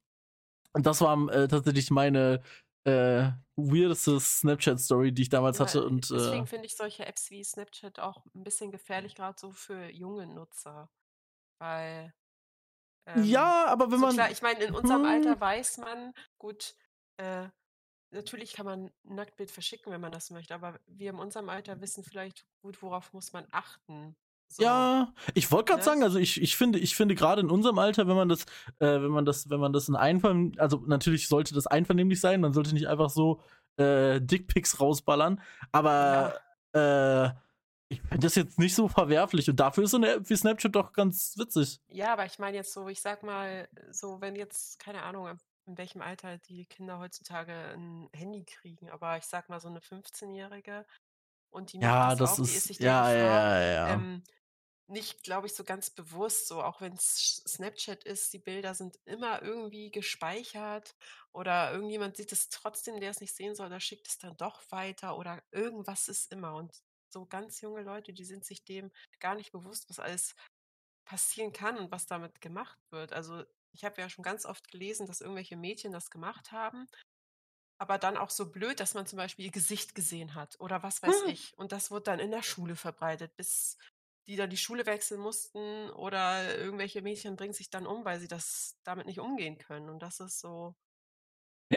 Und 0.72 0.86
das 0.86 1.00
war 1.00 1.16
äh, 1.30 1.46
tatsächlich 1.48 1.90
meine 1.90 2.42
äh, 2.84 3.28
weirdeste 3.56 4.18
Snapchat-Story, 4.20 5.12
die 5.12 5.22
ich 5.22 5.28
damals 5.28 5.58
Ja, 5.58 5.66
hatte. 5.66 5.84
Und 5.84 6.10
äh, 6.10 6.14
deswegen 6.14 6.46
finde 6.46 6.66
ich 6.66 6.76
solche 6.76 7.06
Apps 7.06 7.30
wie 7.30 7.44
Snapchat 7.44 7.98
auch 8.00 8.24
ein 8.34 8.42
bisschen 8.44 8.70
gefährlich, 8.70 9.14
gerade 9.14 9.38
so 9.40 9.52
für 9.52 9.90
junge 9.90 10.26
Nutzer. 10.26 10.90
Weil. 11.58 12.14
ähm, 13.06 13.24
ja, 13.24 13.66
aber 13.66 13.90
wenn 13.90 14.00
so 14.00 14.06
man. 14.06 14.14
klar, 14.14 14.30
ich 14.30 14.42
meine, 14.42 14.62
in 14.64 14.74
unserem 14.74 15.02
Hm. 15.02 15.10
Alter 15.10 15.40
weiß 15.40 15.78
man, 15.78 16.12
gut, 16.38 16.74
äh, 17.18 17.48
natürlich 18.10 18.54
kann 18.54 18.66
man 18.66 18.86
ein 19.04 19.14
Nacktbild 19.16 19.50
verschicken, 19.50 19.92
wenn 19.92 20.00
man 20.00 20.12
das 20.12 20.30
möchte, 20.30 20.54
aber 20.54 20.80
wir 20.86 21.10
in 21.10 21.18
unserem 21.18 21.48
Alter 21.48 21.80
wissen 21.80 22.04
vielleicht 22.04 22.46
gut, 22.62 22.82
worauf 22.82 23.12
muss 23.12 23.32
man 23.32 23.46
achten. 23.52 24.16
So, 24.56 24.62
Ja, 24.62 25.12
ich 25.34 25.50
wollte 25.50 25.72
gerade 25.72 25.80
Ne? 25.80 25.84
sagen, 25.84 26.02
also 26.04 26.18
ich, 26.18 26.40
ich 26.40 26.56
finde, 26.56 26.78
ich 26.78 26.94
finde 26.94 27.14
gerade 27.16 27.40
in 27.40 27.50
unserem 27.50 27.78
Alter, 27.78 28.06
wenn 28.06 28.14
man 28.16 28.28
das, 28.28 28.42
äh, 28.78 28.86
wenn 29.02 29.10
man 29.10 29.24
das, 29.24 29.50
wenn 29.50 29.58
man 29.60 29.72
das 29.72 29.88
in 29.88 29.96
Einvernehm, 29.96 30.52
also 30.58 30.82
natürlich 30.86 31.26
sollte 31.28 31.54
das 31.54 31.66
einvernehmlich 31.66 32.20
sein, 32.20 32.40
man 32.40 32.52
sollte 32.52 32.72
nicht 32.72 32.86
einfach 32.86 33.10
so 33.10 33.40
äh, 33.78 34.20
Dickpics 34.20 34.78
rausballern, 34.80 35.40
aber 35.72 36.40
äh, 36.72 37.30
ich 37.88 38.00
finde 38.00 38.18
das 38.20 38.36
jetzt 38.36 38.58
nicht 38.58 38.74
so 38.76 38.88
verwerflich 38.88 39.50
und 39.50 39.58
dafür 39.58 39.84
ist 39.84 39.90
so 39.90 39.96
eine 39.96 40.12
App 40.14 40.30
wie 40.30 40.36
Snapchat 40.36 40.74
doch 40.74 40.92
ganz 40.92 41.36
witzig. 41.36 41.80
Ja, 41.88 42.12
aber 42.12 42.26
ich 42.26 42.38
meine 42.38 42.56
jetzt 42.56 42.72
so, 42.72 42.88
ich 42.88 43.00
sag 43.00 43.22
mal, 43.22 43.68
so, 43.90 44.20
wenn 44.20 44.36
jetzt, 44.36 44.78
keine 44.78 45.02
Ahnung, 45.02 45.38
in 45.66 45.78
welchem 45.78 46.02
Alter 46.02 46.38
die 46.38 46.66
Kinder 46.66 46.98
heutzutage 46.98 47.52
ein 47.52 48.08
Handy 48.14 48.44
kriegen, 48.44 48.90
aber 48.90 49.16
ich 49.16 49.24
sag 49.24 49.48
mal 49.48 49.60
so 49.60 49.68
eine 49.68 49.80
15-Jährige 49.80 50.84
und 51.50 51.72
die 51.72 51.78
macht 51.78 51.84
Ja, 51.84 52.10
das, 52.10 52.18
das 52.18 52.30
auch, 52.32 52.36
die 52.36 52.42
ist 52.50 52.56
ist, 52.56 52.66
sich 52.66 52.78
ja, 52.78 53.12
ja, 53.12 53.60
ja, 53.60 53.72
ja. 53.72 53.94
ähm, 53.94 54.22
nicht, 54.86 55.22
glaube 55.24 55.46
ich, 55.46 55.54
so 55.54 55.64
ganz 55.64 55.90
bewusst, 55.90 56.46
so 56.48 56.62
auch 56.62 56.80
wenn 56.80 56.92
es 56.94 57.42
Snapchat 57.48 58.04
ist, 58.04 58.32
die 58.32 58.38
Bilder 58.38 58.74
sind 58.74 58.98
immer 59.06 59.42
irgendwie 59.42 59.90
gespeichert 59.90 60.94
oder 61.32 61.72
irgendjemand 61.72 62.16
sieht 62.16 62.32
es 62.32 62.50
trotzdem, 62.50 63.00
der 63.00 63.10
es 63.10 63.20
nicht 63.20 63.34
sehen 63.34 63.54
soll, 63.54 63.70
der 63.70 63.80
schickt 63.80 64.08
es 64.08 64.18
dann 64.18 64.36
doch 64.36 64.62
weiter 64.70 65.16
oder 65.18 65.42
irgendwas 65.52 66.08
ist 66.08 66.30
immer. 66.32 66.54
Und 66.54 66.74
so 67.08 67.26
ganz 67.26 67.60
junge 67.60 67.82
Leute, 67.82 68.12
die 68.12 68.24
sind 68.24 68.44
sich 68.44 68.64
dem 68.64 68.90
gar 69.20 69.34
nicht 69.36 69.52
bewusst, 69.52 69.88
was 69.88 70.00
alles 70.00 70.34
passieren 71.06 71.52
kann 71.52 71.78
und 71.78 71.90
was 71.92 72.06
damit 72.06 72.40
gemacht 72.40 72.78
wird. 72.90 73.12
Also 73.12 73.44
ich 73.72 73.84
habe 73.84 74.00
ja 74.00 74.08
schon 74.08 74.24
ganz 74.24 74.46
oft 74.46 74.70
gelesen, 74.70 75.06
dass 75.06 75.20
irgendwelche 75.20 75.56
Mädchen 75.56 75.92
das 75.92 76.10
gemacht 76.10 76.52
haben, 76.52 76.86
aber 77.78 77.98
dann 77.98 78.16
auch 78.16 78.30
so 78.30 78.50
blöd, 78.50 78.80
dass 78.80 78.94
man 78.94 79.06
zum 79.06 79.16
Beispiel 79.18 79.46
ihr 79.46 79.50
Gesicht 79.50 79.94
gesehen 79.94 80.34
hat 80.34 80.58
oder 80.60 80.82
was 80.82 81.02
weiß 81.02 81.22
Hm. 81.22 81.26
ich. 81.26 81.56
Und 81.58 81.72
das 81.72 81.90
wurde 81.90 82.04
dann 82.04 82.20
in 82.20 82.30
der 82.30 82.42
Schule 82.42 82.76
verbreitet, 82.76 83.36
bis 83.36 83.76
die 84.26 84.36
dann 84.36 84.50
die 84.50 84.56
Schule 84.56 84.86
wechseln 84.86 85.20
mussten 85.20 85.90
oder 85.90 86.56
irgendwelche 86.58 87.02
Mädchen 87.02 87.36
bringen 87.36 87.52
sich 87.52 87.70
dann 87.70 87.86
um, 87.86 88.04
weil 88.04 88.20
sie 88.20 88.28
das 88.28 88.76
damit 88.84 89.06
nicht 89.06 89.20
umgehen 89.20 89.58
können. 89.58 89.88
Und 89.90 90.00
das 90.02 90.20
ist 90.20 90.40
so 90.40 90.74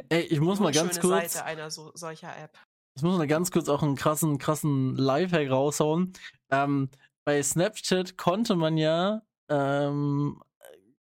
Ey, 0.09 0.21
ich 0.21 0.39
muss 0.39 0.59
mal 0.59 0.71
ganz 0.71 0.99
kurz, 0.99 1.33
Seite 1.33 1.45
einer 1.45 1.71
so, 1.71 1.91
solcher 1.93 2.35
App. 2.37 2.57
ich 2.95 3.03
muss 3.03 3.17
mal 3.17 3.27
ganz 3.27 3.51
kurz 3.51 3.69
auch 3.69 3.83
einen 3.83 3.95
krassen, 3.95 4.37
krassen 4.37 4.95
Lifehack 4.95 5.49
raushauen. 5.49 6.13
Ähm, 6.51 6.89
bei 7.25 7.41
Snapchat 7.41 8.17
konnte 8.17 8.55
man 8.55 8.77
ja, 8.77 9.21
ähm, 9.49 10.41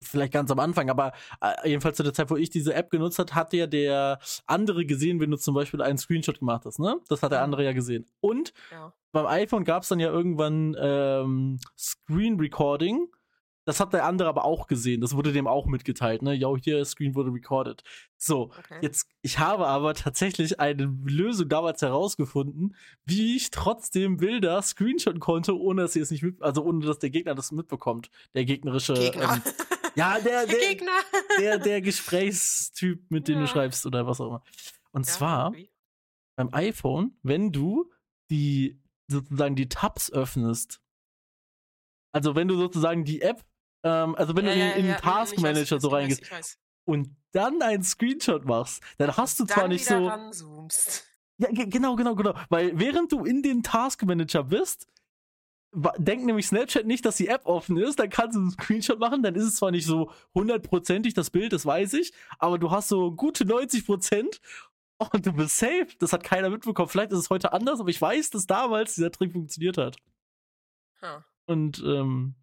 vielleicht 0.08 0.34
ganz 0.34 0.50
am 0.52 0.60
Anfang, 0.60 0.90
aber 0.90 1.14
äh, 1.42 1.70
jedenfalls 1.70 1.98
zu 1.98 2.04
der 2.04 2.14
Zeit, 2.14 2.30
wo 2.30 2.36
ich 2.36 2.50
diese 2.50 2.74
App 2.74 2.90
genutzt 2.92 3.20
hat, 3.20 3.36
hat 3.36 3.54
ja 3.54 3.68
der 3.68 4.20
andere 4.46 4.86
gesehen, 4.86 5.20
wenn 5.20 5.32
du 5.32 5.38
zum 5.38 5.54
Beispiel 5.56 5.82
einen 5.82 5.98
Screenshot 5.98 6.40
gemacht 6.40 6.66
hast, 6.66 6.80
ne? 6.80 6.98
Das 7.10 7.22
hat 7.24 7.32
der 7.32 7.42
andere 7.42 7.64
ja 7.64 7.74
gesehen. 7.74 8.06
Und 8.22 8.54
Ja. 8.72 8.94
beim 9.12 9.26
iPhone 9.26 9.64
gab 9.64 9.84
es 9.84 9.90
dann 9.90 10.00
ja 10.00 10.10
irgendwann 10.10 10.76
ähm, 10.80 11.60
Screen 11.78 12.40
Recording. 12.40 13.08
Das 13.66 13.80
hat 13.80 13.94
der 13.94 14.04
andere 14.04 14.28
aber 14.28 14.44
auch 14.44 14.68
gesehen. 14.68 15.00
Das 15.00 15.16
wurde 15.16 15.32
dem 15.32 15.48
auch 15.48 15.68
mitgeteilt, 15.68 16.22
ne? 16.22 16.34
Ja, 16.34 16.54
hier 16.62 16.84
Screen 16.84 17.16
wurde 17.16 17.32
recorded. 17.32 17.82
So, 18.18 18.52
Okay. 18.60 18.80
Jetzt, 18.82 19.08
ich 19.22 19.40
habe 19.40 19.68
aber 19.68 19.94
tatsächlich 19.94 20.60
eine 20.60 20.84
Lösung 21.06 21.48
damals 21.48 21.82
herausgefunden, 21.82 22.76
wie 23.06 23.38
ich 23.38 23.52
trotzdem 23.52 24.18
Bilder 24.18 24.62
screenshotten 24.62 25.22
konnte, 25.22 25.58
ohne 25.58 25.84
dass 25.84 25.94
sie 25.94 26.02
es 26.02 26.12
nicht 26.12 26.24
mit, 26.24 26.42
also 26.42 26.62
ohne 26.66 26.86
dass 26.86 27.00
der 27.00 27.10
Gegner 27.10 27.36
das 27.36 27.54
mitbekommt. 27.54 28.10
Der 28.34 28.44
gegnerische. 28.44 28.96
Gegner. 28.96 29.36
Ähm, 29.36 29.42
ja, 29.96 30.20
der, 30.20 30.46
Der 30.46 30.48
der, 30.48 30.60
Gegner. 30.60 30.92
der, 31.40 31.58
der 31.60 31.82
Gesprächstyp, 31.82 33.10
mit 33.10 33.28
dem 33.28 33.36
du 33.36 33.42
Ja. 33.42 33.48
schreibst 33.48 33.86
oder 33.86 34.06
was 34.08 34.20
auch 34.22 34.28
immer. 34.28 34.44
Und 34.92 35.06
Ja, 35.08 35.14
zwar 35.14 35.46
irgendwie. 35.48 35.72
beim 36.36 36.50
iPhone, 36.54 37.18
wenn 37.24 37.52
du 37.52 37.92
die 38.30 38.82
sozusagen 39.08 39.56
die 39.56 39.70
Tabs 39.70 40.12
öffnest. 40.12 40.82
Also 42.12 42.36
wenn 42.36 42.48
du 42.48 42.56
sozusagen 42.56 43.06
die 43.06 43.22
App, 43.22 43.44
ähm, 43.84 44.16
also 44.16 44.36
wenn 44.36 44.46
Ja, 44.46 44.54
du 44.54 44.60
in, 44.60 44.72
in 44.72 44.86
den 44.88 44.98
Task 44.98 45.38
Manager 45.40 45.80
so 45.80 45.90
reingehst 45.90 46.22
und 46.86 47.16
dann 47.32 47.62
einen 47.62 47.84
Screenshot 47.84 48.46
machst, 48.46 48.84
dann 48.98 49.16
hast 49.18 49.40
du 49.40 49.46
zwar 49.46 49.64
Dann 49.64 49.72
nicht 49.72 49.86
wieder 49.86 49.98
so. 50.00 50.08
ranzoomst. 50.08 51.06
Ja, 51.38 51.50
ge- 51.50 51.66
genau, 51.68 51.96
genau, 51.96 52.16
genau. 52.16 52.36
Weil 52.50 52.78
während 52.80 53.12
du 53.12 53.26
in 53.26 53.42
den 53.42 53.64
Task 53.64 54.04
Manager 54.04 54.44
bist, 54.44 54.88
denkt 55.98 56.26
nämlich 56.26 56.48
Snapchat 56.48 56.86
nicht, 56.86 57.06
dass 57.06 57.18
die 57.18 57.28
App 57.28 57.46
offen 57.46 57.78
ist, 57.78 58.00
dann 58.00 58.10
kannst 58.10 58.36
du 58.36 58.42
einen 58.42 58.52
Screenshot 58.52 59.00
machen, 59.00 59.24
dann 59.24 59.36
ist 59.36 59.44
es 59.44 59.56
zwar 59.56 59.72
nicht 59.72 59.86
so 59.86 60.12
hundertprozentig 60.34 61.14
das 61.14 61.30
Bild, 61.30 61.54
das 61.54 61.66
weiß 61.66 61.94
ich, 61.94 62.14
aber 62.38 62.60
du 62.60 62.72
hast 62.72 62.90
so 62.90 63.12
gute 63.12 63.46
90 63.46 63.86
Prozent 63.86 64.40
und 65.12 65.26
du 65.26 65.34
bist 65.34 65.58
safe. 65.58 65.88
Das 66.00 66.14
hat 66.14 66.24
keiner 66.24 66.50
mitbekommen. 66.50 66.90
Vielleicht 66.90 67.12
ist 67.12 67.20
es 67.20 67.30
heute 67.30 67.54
anders, 67.54 67.80
aber 67.80 67.90
ich 67.90 68.02
weiß, 68.02 68.30
dass 68.30 68.48
damals 68.48 68.96
dieser 68.96 69.12
Trick 69.12 69.34
funktioniert 69.34 69.78
hat. 69.78 69.98
Ha. 71.02 71.26
Und 71.46 71.84
ähm, 71.86 72.36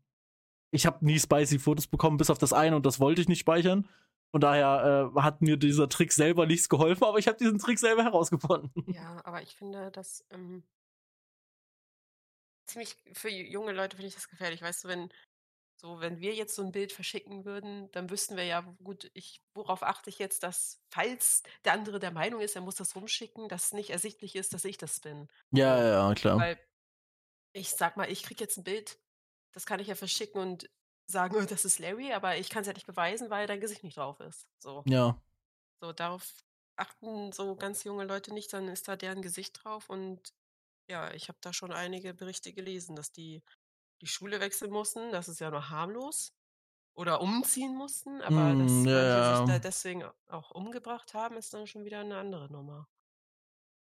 ich 0.70 0.87
habe 0.87 1.05
nie 1.05 1.18
spicy 1.18 1.59
Fotos 1.59 1.87
bekommen, 1.87 2.16
bis 2.16 2.31
auf 2.31 2.39
das 2.39 2.53
eine 2.53 2.76
und 2.76 2.85
das 2.85 3.01
wollte 3.01 3.22
ich 3.22 3.28
nicht 3.28 3.41
speichern. 3.41 3.89
Von 4.31 4.41
daher 4.41 5.12
äh, 5.16 5.20
hat 5.20 5.43
mir 5.43 5.57
dieser 5.57 5.89
Trick 5.89 6.12
selber 6.12 6.47
nichts 6.47 6.68
geholfen, 6.68 7.05
aber 7.05 7.18
ich 7.18 7.26
habe 7.26 7.39
diesen 7.39 7.59
Trick 7.59 7.78
selber 7.78 8.05
herausgefunden. 8.05 8.70
Ja, 8.87 9.20
aber 9.24 9.43
ich 9.43 9.57
finde 9.57 9.91
das 9.91 10.24
ähm, 10.31 10.62
ziemlich 12.71 12.97
für 13.12 13.29
ju- 13.29 13.47
junge 13.47 13.73
Leute 13.73 13.97
finde 13.97 14.09
ich 14.09 14.14
das 14.14 14.29
gefährlich. 14.29 14.62
Weißt 14.62 14.85
du, 14.85 14.89
wenn 14.89 15.12
so, 15.81 16.01
wenn 16.01 16.21
wir 16.21 16.35
jetzt 16.35 16.55
so 16.55 16.62
ein 16.62 16.73
Bild 16.73 16.93
verschicken 16.93 17.47
würden, 17.47 17.91
dann 17.93 18.11
wüssten 18.11 18.37
wir 18.37 18.45
ja, 18.45 18.61
gut, 18.85 19.11
ich, 19.14 19.41
worauf 19.55 19.83
achte 19.83 20.11
ich 20.11 20.18
jetzt, 20.18 20.43
dass, 20.43 20.79
falls 20.93 21.43
der 21.64 21.73
andere 21.73 21.99
der 21.99 22.11
Meinung 22.11 22.43
ist, 22.43 22.55
er 22.55 22.61
muss 22.61 22.75
das 22.75 22.95
rumschicken, 22.95 23.49
dass 23.49 23.73
nicht 23.73 23.89
ersichtlich 23.89 24.37
ist, 24.37 24.53
dass 24.53 24.66
ich 24.66 24.77
das 24.77 25.01
bin. 25.01 25.29
Ja, 25.53 25.83
ja, 25.83 26.14
klar. 26.14 26.39
Weil 26.39 26.61
ich 27.53 27.71
sag 27.71 27.97
mal, 27.97 28.11
ich 28.11 28.23
krieg 28.23 28.41
jetzt 28.41 28.59
ein 28.59 28.64
Bild, 28.64 29.01
das 29.55 29.64
kann 29.64 29.81
ich 29.81 29.87
ja 29.87 29.95
verschicken 29.95 30.41
und 30.41 30.71
sagen, 31.11 31.35
oh, 31.37 31.45
das 31.47 31.64
ist 31.64 31.79
Larry, 31.79 32.12
aber 32.12 32.37
ich 32.37 32.51
kann 32.51 32.61
es 32.61 32.66
ja 32.66 32.75
nicht 32.75 32.87
beweisen, 32.87 33.31
weil 33.31 33.47
dein 33.47 33.61
Gesicht 33.61 33.83
nicht 33.83 33.97
drauf 33.97 34.21
ist. 34.21 34.47
So. 34.62 34.85
Ja. 34.87 35.21
So, 35.83 35.95
darauf 35.95 36.45
achten 36.77 37.33
so 37.33 37.57
ganz 37.57 37.85
junge 37.85 38.05
Leute 38.05 38.35
nicht, 38.35 38.53
dann 38.53 38.68
ist 38.68 38.87
da 38.87 38.97
deren 38.97 39.23
Gesicht 39.23 39.64
drauf 39.64 39.89
und 39.89 40.35
ja, 40.91 41.12
ich 41.14 41.28
habe 41.28 41.38
da 41.41 41.53
schon 41.53 41.72
einige 41.72 42.14
Berichte 42.14 42.53
gelesen, 42.53 42.97
dass 42.97 43.12
die 43.12 43.43
die 44.03 44.07
Schule 44.09 44.41
wechseln 44.41 44.72
mussten, 44.72 45.12
das 45.12 45.28
ist 45.28 45.41
ja 45.41 45.51
nur 45.51 45.70
harmlos, 45.70 46.34
oder 46.95 47.20
umziehen 47.22 47.76
mussten, 47.76 48.22
aber 48.22 48.57
dass 48.57 48.84
Mm, 48.84 48.86
manche 48.93 49.24
ja, 49.24 49.24
sich 49.24 49.45
da 49.45 49.59
deswegen 49.61 50.05
auch 50.28 50.51
umgebracht 50.53 51.14
haben, 51.14 51.36
ist 51.38 51.55
dann 51.55 51.66
schon 51.68 51.84
wieder 51.84 52.01
eine 52.01 52.18
andere 52.18 52.53
Nummer. 52.53 52.88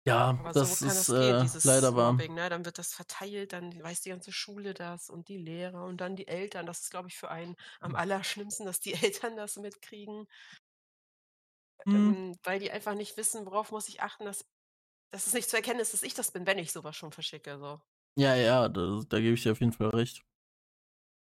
Ja, 0.08 0.38
Aber 0.38 0.54
das 0.54 0.72
so 0.76 0.78
kann 0.78 0.96
ist 0.96 0.98
das 0.98 1.16
gehen, 1.16 1.38
äh, 1.38 1.39
dieses 1.39 1.64
leider 1.64 1.96
wahr. 1.96 2.20
Mobbing, 2.20 2.34
ne? 2.36 2.50
Dann 2.50 2.66
wird 2.66 2.78
das 2.78 2.93
verteilt, 2.93 3.54
dann 3.54 3.72
weiß 3.82 4.02
die 4.02 4.10
ganze 4.10 4.32
Schule 4.34 4.74
das 4.74 5.10
und 5.10 5.30
die 5.30 5.38
Lehrer 5.38 5.86
und 5.86 5.98
dann 6.02 6.16
die 6.18 6.28
Eltern. 6.28 6.66
Das 6.66 6.82
ist, 6.82 6.91
glaube 6.91 7.08
ich, 7.08 7.16
für 7.18 7.30
einen 7.32 7.56
am 7.80 7.96
allerschlimmsten, 7.96 8.66
dass 8.66 8.80
die 8.82 8.93
Eltern 9.02 9.38
das 9.38 9.56
mitkriegen. 9.58 10.28
Mhm. 11.86 12.16
Ähm, 12.16 12.36
weil 12.43 12.60
die 12.60 12.72
einfach 12.72 12.96
nicht 12.96 13.18
wissen, 13.18 13.46
worauf 13.46 13.72
muss 13.72 13.88
ich 13.89 14.02
achten, 14.02 14.26
dass 14.26 14.46
dass 15.16 15.28
es 15.28 15.34
nicht 15.34 15.49
zu 15.49 15.55
erkennen 15.57 15.80
ist, 15.80 15.93
dass 15.93 16.03
ich 16.03 16.13
das 16.13 16.32
bin, 16.32 16.45
wenn 16.45 16.57
ich 16.59 16.72
so 16.74 16.84
was 16.84 16.95
schon 16.97 17.11
verschicke, 17.13 17.57
so. 17.57 17.82
Ja, 18.18 18.36
ja, 18.36 18.70
da 18.70 19.01
da 19.09 19.20
gebe 19.20 19.34
ich 19.36 19.43
dir 19.43 19.51
auf 19.51 19.59
jeden 19.59 19.74
Fall 19.74 19.89
recht. 19.89 20.24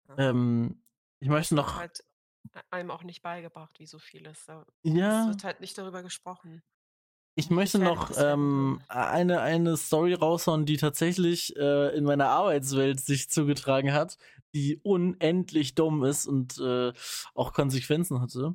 Ja. 0.10 0.18
Ähm, 0.18 0.84
ich 1.20 1.30
Das 1.30 1.30
möchte 1.30 1.56
noch 1.56 1.86
halt 1.86 2.04
e 2.56 2.60
einem 2.70 2.92
auch 2.92 3.04
nicht 3.04 3.22
beigebracht, 3.22 3.80
wie 3.80 3.86
so 3.88 4.00
vieles. 4.00 4.46
Da 4.46 4.66
es 5.08 5.26
Ja. 5.26 5.28
wird 5.28 5.44
halt 5.44 5.60
nicht 5.62 5.78
darüber 5.78 6.04
gesprochen. 6.04 6.64
Ich 7.38 7.50
möchte 7.50 7.80
gefährlich 7.80 7.80
noch, 7.80 8.12
das 8.12 8.26
ähm, 8.26 8.80
eine 8.88 9.42
eine 9.42 9.76
Story 9.76 10.14
raushauen, 10.14 10.68
die 10.68 10.78
tatsächlich, 10.78 11.56
äh, 11.56 11.96
in 11.98 12.04
meiner 12.04 12.28
Arbeitswelt 12.30 13.00
sich 13.00 13.28
zugetragen 13.32 13.92
hat, 13.92 14.18
die 14.54 14.78
unendlich 14.84 15.74
dumm 15.74 16.04
ist 16.04 16.28
und, 16.28 16.60
äh, 16.60 16.94
auch 17.34 17.54
Konsequenzen 17.54 18.22
hatte. 18.22 18.54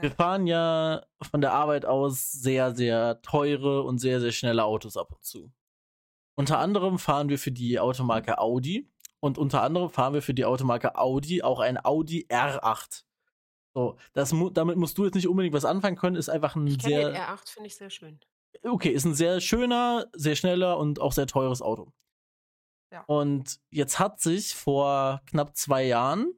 Wir 0.00 0.10
Okay. 0.10 0.12
fahren 0.12 0.46
ja 0.46 1.02
von 1.22 1.40
der 1.40 1.52
Arbeit 1.52 1.86
aus 1.86 2.30
sehr, 2.32 2.74
sehr 2.74 3.22
teure 3.22 3.82
und 3.82 3.98
sehr, 3.98 4.20
sehr 4.20 4.32
schnelle 4.32 4.64
Autos 4.64 4.96
ab 4.96 5.12
und 5.12 5.24
zu. 5.24 5.52
Unter 6.36 6.58
anderem 6.58 6.98
fahren 6.98 7.28
wir 7.30 7.38
für 7.38 7.52
die 7.52 7.80
Automarke 7.80 8.38
Audi 8.38 8.90
und 9.20 9.38
unter 9.38 9.62
anderem 9.62 9.90
fahren 9.90 10.14
wir 10.14 10.22
für 10.22 10.34
die 10.34 10.44
Automarke 10.46 10.96
Audi 10.98 11.42
auch 11.42 11.60
ein 11.60 11.84
Audi 11.84 12.26
R8. 12.30 13.06
So, 13.74 13.96
das 14.14 14.32
mu 14.34 14.50
damit 14.50 14.76
musst 14.78 14.98
du 14.98 15.04
jetzt 15.06 15.14
nicht 15.16 15.28
unbedingt 15.28 15.54
was 15.54 15.64
anfangen 15.66 15.96
können, 15.98 16.16
ist 16.16 16.28
einfach 16.30 16.56
'n 16.56 16.68
Ich 16.68 16.78
kenne 16.78 16.96
den 16.96 17.10
sehr 17.10 17.14
R8, 17.14 17.48
finde 17.50 17.66
ich 17.68 17.76
sehr 17.76 17.90
schön. 17.90 18.20
okay, 18.64 18.90
ist 18.90 19.04
'n 19.06 19.14
sehr 19.14 19.40
schöner, 19.40 20.06
sehr 20.14 20.36
schneller 20.36 20.78
und 20.78 21.00
auch 21.00 21.12
sehr 21.12 21.26
teures 21.26 21.62
Auto. 21.62 21.92
Ja. 22.92 23.08
Und 23.08 23.58
jetzt 23.70 23.98
hat 23.98 24.20
sich 24.20 24.54
vor 24.54 25.20
knapp 25.26 25.56
2 25.56 25.84
Jahren 25.84 26.32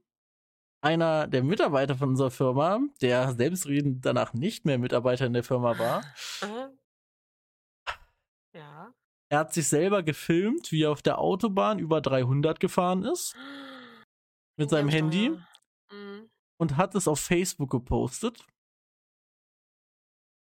einer 0.87 1.27
der 1.27 1.43
Mitarbeiter 1.43 1.97
von 1.97 2.11
unserer 2.11 2.31
Firma, 2.31 2.81
der 3.01 3.33
selbstredend 3.35 4.05
danach 4.05 4.33
nicht 4.33 4.65
mehr 4.65 4.79
Mitarbeiter 4.79 5.27
in 5.27 5.33
der 5.33 5.43
Firma 5.45 5.79
war 5.79 6.05
Aha. 6.43 6.71
Ja. 8.55 8.95
er 9.29 9.39
hat 9.39 9.53
sich 9.53 9.69
selber 9.69 10.03
gefilmt, 10.03 10.73
wie 10.73 10.83
er 10.85 10.91
auf 10.91 11.03
der 11.03 11.19
Autobahn 11.19 11.79
über 11.79 12.01
300 12.01 12.61
gefahren 12.61 13.05
ist 13.05 13.35
mit 14.59 14.71
seinem 14.71 14.89
der 14.89 14.97
Handy. 14.97 15.31
Mhm. 15.91 16.31
und 16.59 16.77
hat 16.77 16.95
es 16.95 17.07
auf 17.09 17.21
Facebook 17.21 17.71
gepostet. 17.71 18.47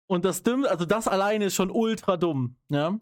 Und 0.10 0.24
das 0.24 0.42
dumm 0.44 0.64
also 0.66 0.86
das 0.86 1.08
alleine 1.08 1.46
ist 1.46 1.56
schon 1.56 1.70
ultra 1.70 2.16
dumm, 2.16 2.56
ja? 2.70 2.98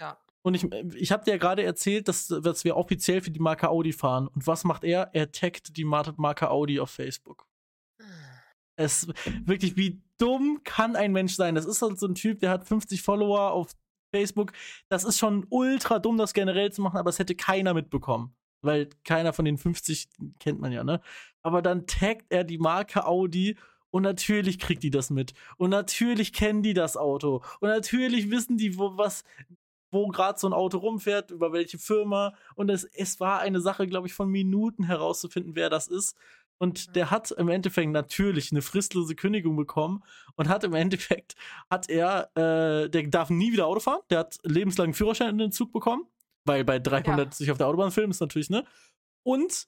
Ja. 0.00 0.18
Und 0.46 0.54
ich 0.54 0.64
ich 0.94 1.10
habe 1.10 1.24
dir 1.24 1.32
ja 1.32 1.36
grade 1.38 1.64
erzählt, 1.64 2.06
dass 2.06 2.28
dass 2.28 2.62
wir 2.62 2.76
offiziell 2.76 3.20
für 3.20 3.32
die 3.32 3.40
Marke 3.40 3.68
Audi 3.68 3.92
fahren. 3.92 4.28
Und 4.28 4.46
was 4.46 4.62
macht 4.62 4.84
er? 4.84 5.10
Er 5.12 5.32
taggt 5.32 5.76
die 5.76 5.82
Mar 5.82 6.14
Marke 6.18 6.50
Audi 6.50 6.78
auf 6.78 6.88
Facebook. 6.88 7.48
Es 8.78 9.08
wirklich, 9.44 9.76
wie 9.76 10.00
dumm 10.18 10.60
kann 10.62 10.94
ein 10.94 11.10
Mensch 11.10 11.34
sein? 11.34 11.56
Das 11.56 11.66
ist 11.66 11.82
halt 11.82 11.98
so 11.98 12.06
'n 12.06 12.14
Typ, 12.14 12.38
der 12.38 12.50
hat 12.50 12.64
50 12.64 13.02
Follower 13.02 13.50
auf 13.50 13.72
Facebook. 14.14 14.52
Das 14.88 15.02
ist 15.02 15.18
schon 15.18 15.46
ultra 15.50 15.98
dumm, 15.98 16.16
das 16.16 16.32
generell 16.32 16.70
zu 16.70 16.80
machen, 16.80 16.98
aber 16.98 17.10
es 17.10 17.18
hätte 17.18 17.34
keiner 17.34 17.74
mitbekommen, 17.74 18.32
weil 18.62 18.88
keiner 19.02 19.32
von 19.32 19.46
den 19.46 19.58
50 19.58 20.08
kennt 20.38 20.60
man 20.60 20.70
ja, 20.70 20.84
ne? 20.84 21.00
Aber 21.42 21.60
dann 21.60 21.88
taggt 21.88 22.26
er 22.30 22.44
die 22.44 22.58
Marke 22.58 23.04
Audi 23.04 23.56
und 23.90 24.02
natürlich 24.04 24.60
kriegt 24.60 24.84
die 24.84 24.90
das 24.90 25.10
mit. 25.10 25.32
Und 25.56 25.70
natürlich 25.70 26.32
kennen 26.32 26.62
die 26.62 26.74
das 26.74 26.96
Auto. 26.96 27.42
Und 27.60 27.70
natürlich 27.70 28.30
wissen 28.30 28.58
die, 28.58 28.78
wo 28.78 28.96
was 28.96 29.24
wo 29.96 30.08
grad 30.08 30.38
so 30.40 30.46
'n 30.48 30.52
Auto 30.54 30.78
rumfährt, 30.78 31.30
über 31.32 31.52
welche 31.52 31.78
Firma. 31.78 32.34
Und 32.54 32.70
es 32.70 32.84
es 32.84 33.20
war 33.20 33.40
eine 33.40 33.60
Sache, 33.60 33.86
glaube 33.86 34.06
ich, 34.08 34.14
von 34.14 34.28
Minuten 34.30 34.84
herauszufinden, 34.84 35.56
wer 35.56 35.70
das 35.70 35.88
ist. 35.88 36.16
Und 36.58 36.96
der 36.96 37.10
hat 37.10 37.30
im 37.32 37.48
Endeffekt 37.50 37.90
natürlich 37.92 38.52
'ne 38.52 38.62
fristlose 38.62 39.14
Kündigung 39.16 39.56
bekommen 39.56 40.02
und 40.36 40.48
hat 40.48 40.64
im 40.64 40.74
Endeffekt 40.74 41.34
hat 41.70 41.88
er 41.90 42.30
äh, 42.36 42.88
der 42.90 43.02
darf 43.08 43.30
nie 43.30 43.52
wieder 43.52 43.66
Auto 43.66 43.80
fahren. 43.80 44.00
Der 44.10 44.20
hat 44.20 44.38
lebenslangen 44.44 44.94
Führerscheinentzug 44.94 45.72
bekommen, 45.72 46.04
weil 46.46 46.64
bei 46.64 46.78
300 46.78 47.34
Ja. 47.34 47.36
sich 47.36 47.50
auf 47.50 47.58
der 47.58 47.66
Autobahn 47.68 47.90
filmen 47.92 48.10
ist 48.12 48.20
natürlich, 48.20 48.50
ne? 48.50 48.64
Und 49.24 49.66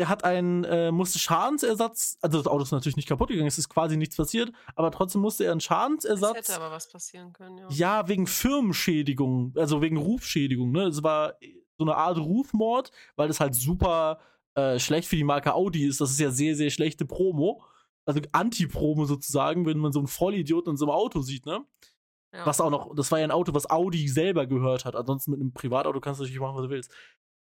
er 0.00 0.08
hat 0.08 0.24
einen 0.24 0.64
äh, 0.64 0.90
musste 0.92 1.18
Schadensersatz 1.20 2.18
also 2.22 2.38
das 2.38 2.46
Auto 2.48 2.62
ist 2.64 2.72
natürlich 2.72 2.96
nicht 2.96 3.08
kaputt 3.08 3.28
gegangen, 3.28 3.48
es 3.48 3.58
ist 3.58 3.68
quasi 3.68 3.96
nichts 3.96 4.16
passiert, 4.16 4.52
aber 4.76 4.90
trotzdem 4.92 5.20
musste 5.22 5.44
er 5.44 5.52
'n 5.52 5.58
Es 5.58 5.64
Schadensersatz 5.66 6.34
hätte 6.34 6.54
aber 6.56 6.70
was 6.72 6.88
passieren 6.90 7.32
können, 7.32 7.58
ja. 7.58 7.68
ja, 7.68 8.08
wegen 8.08 8.26
Firmenschädigung, 8.26 9.54
also 9.56 9.82
wegen 9.82 9.96
Rufschädigung, 9.96 10.72
ne? 10.72 10.84
Es 10.88 11.02
war 11.02 11.34
so 11.78 11.84
'ne 11.84 11.94
Art 11.96 12.18
Rufmord, 12.18 12.90
weil 13.16 13.28
das 13.28 13.40
halt 13.40 13.54
super, 13.54 14.18
äh, 14.54 14.78
schlecht 14.80 15.08
für 15.08 15.16
die 15.16 15.24
Marke 15.24 15.54
Audi 15.54 15.86
ist. 15.86 16.00
Das 16.00 16.10
ist 16.10 16.20
ja 16.20 16.30
sehr, 16.32 16.56
sehr 16.56 16.70
schlechte 16.70 17.04
Promo. 17.06 17.62
Also 18.06 18.20
Anti-Promo 18.32 19.04
sozusagen, 19.06 19.66
wenn 19.66 19.78
man 19.78 19.92
so 19.92 20.00
'n 20.00 20.06
Vollidioten 20.08 20.72
in 20.72 20.76
so 20.76 20.86
'nem 20.86 20.94
Auto 20.94 21.20
sieht, 21.22 21.46
ne? 21.46 21.64
Ja. 22.32 22.46
Was 22.46 22.60
auch 22.60 22.70
noch 22.70 22.94
das 22.96 23.12
war 23.12 23.18
ja 23.20 23.26
'n 23.26 23.32
Auto, 23.32 23.54
was 23.54 23.70
Audi 23.70 24.08
selber 24.08 24.46
gehört 24.46 24.84
hat. 24.86 24.96
Ansonsten 24.96 25.32
mit 25.32 25.40
'nem 25.40 25.52
Privatauto 25.54 26.00
kannst 26.00 26.20
du 26.20 26.24
natürlich 26.24 26.40
machen, 26.40 26.56
was 26.56 26.64
du 26.64 26.70
willst. 26.70 26.92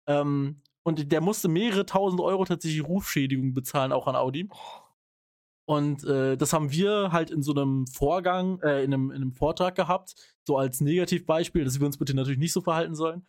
Ähm, 0.08 0.62
und 0.88 1.12
der 1.12 1.20
musste 1.20 1.48
mehrere 1.48 1.86
Tausend 1.86 2.20
Euro 2.20 2.44
tatsächlich 2.44 2.84
Rufschädigung 2.86 3.54
bezahlen, 3.54 3.92
auch 3.92 4.06
an 4.08 4.16
Audi. 4.16 4.48
Und, 5.68 6.02
äh, 6.04 6.36
das 6.38 6.54
haben 6.54 6.72
wir 6.72 7.12
halt 7.12 7.30
in 7.30 7.42
so 7.42 7.52
'nem 7.52 7.86
Vorgang 7.86 8.58
äh, 8.62 8.82
in 8.84 8.90
'nem 8.90 9.10
in 9.10 9.20
'nem 9.20 9.32
Vortrag 9.34 9.74
gehabt, 9.74 10.14
so 10.46 10.56
als 10.56 10.80
Negativbeispiel, 10.80 11.62
dass 11.64 11.78
wir 11.78 11.86
uns 11.86 11.98
bitte 11.98 12.14
natürlich 12.14 12.38
nicht 12.38 12.54
so 12.54 12.62
verhalten 12.62 12.94
sollen. 12.94 13.26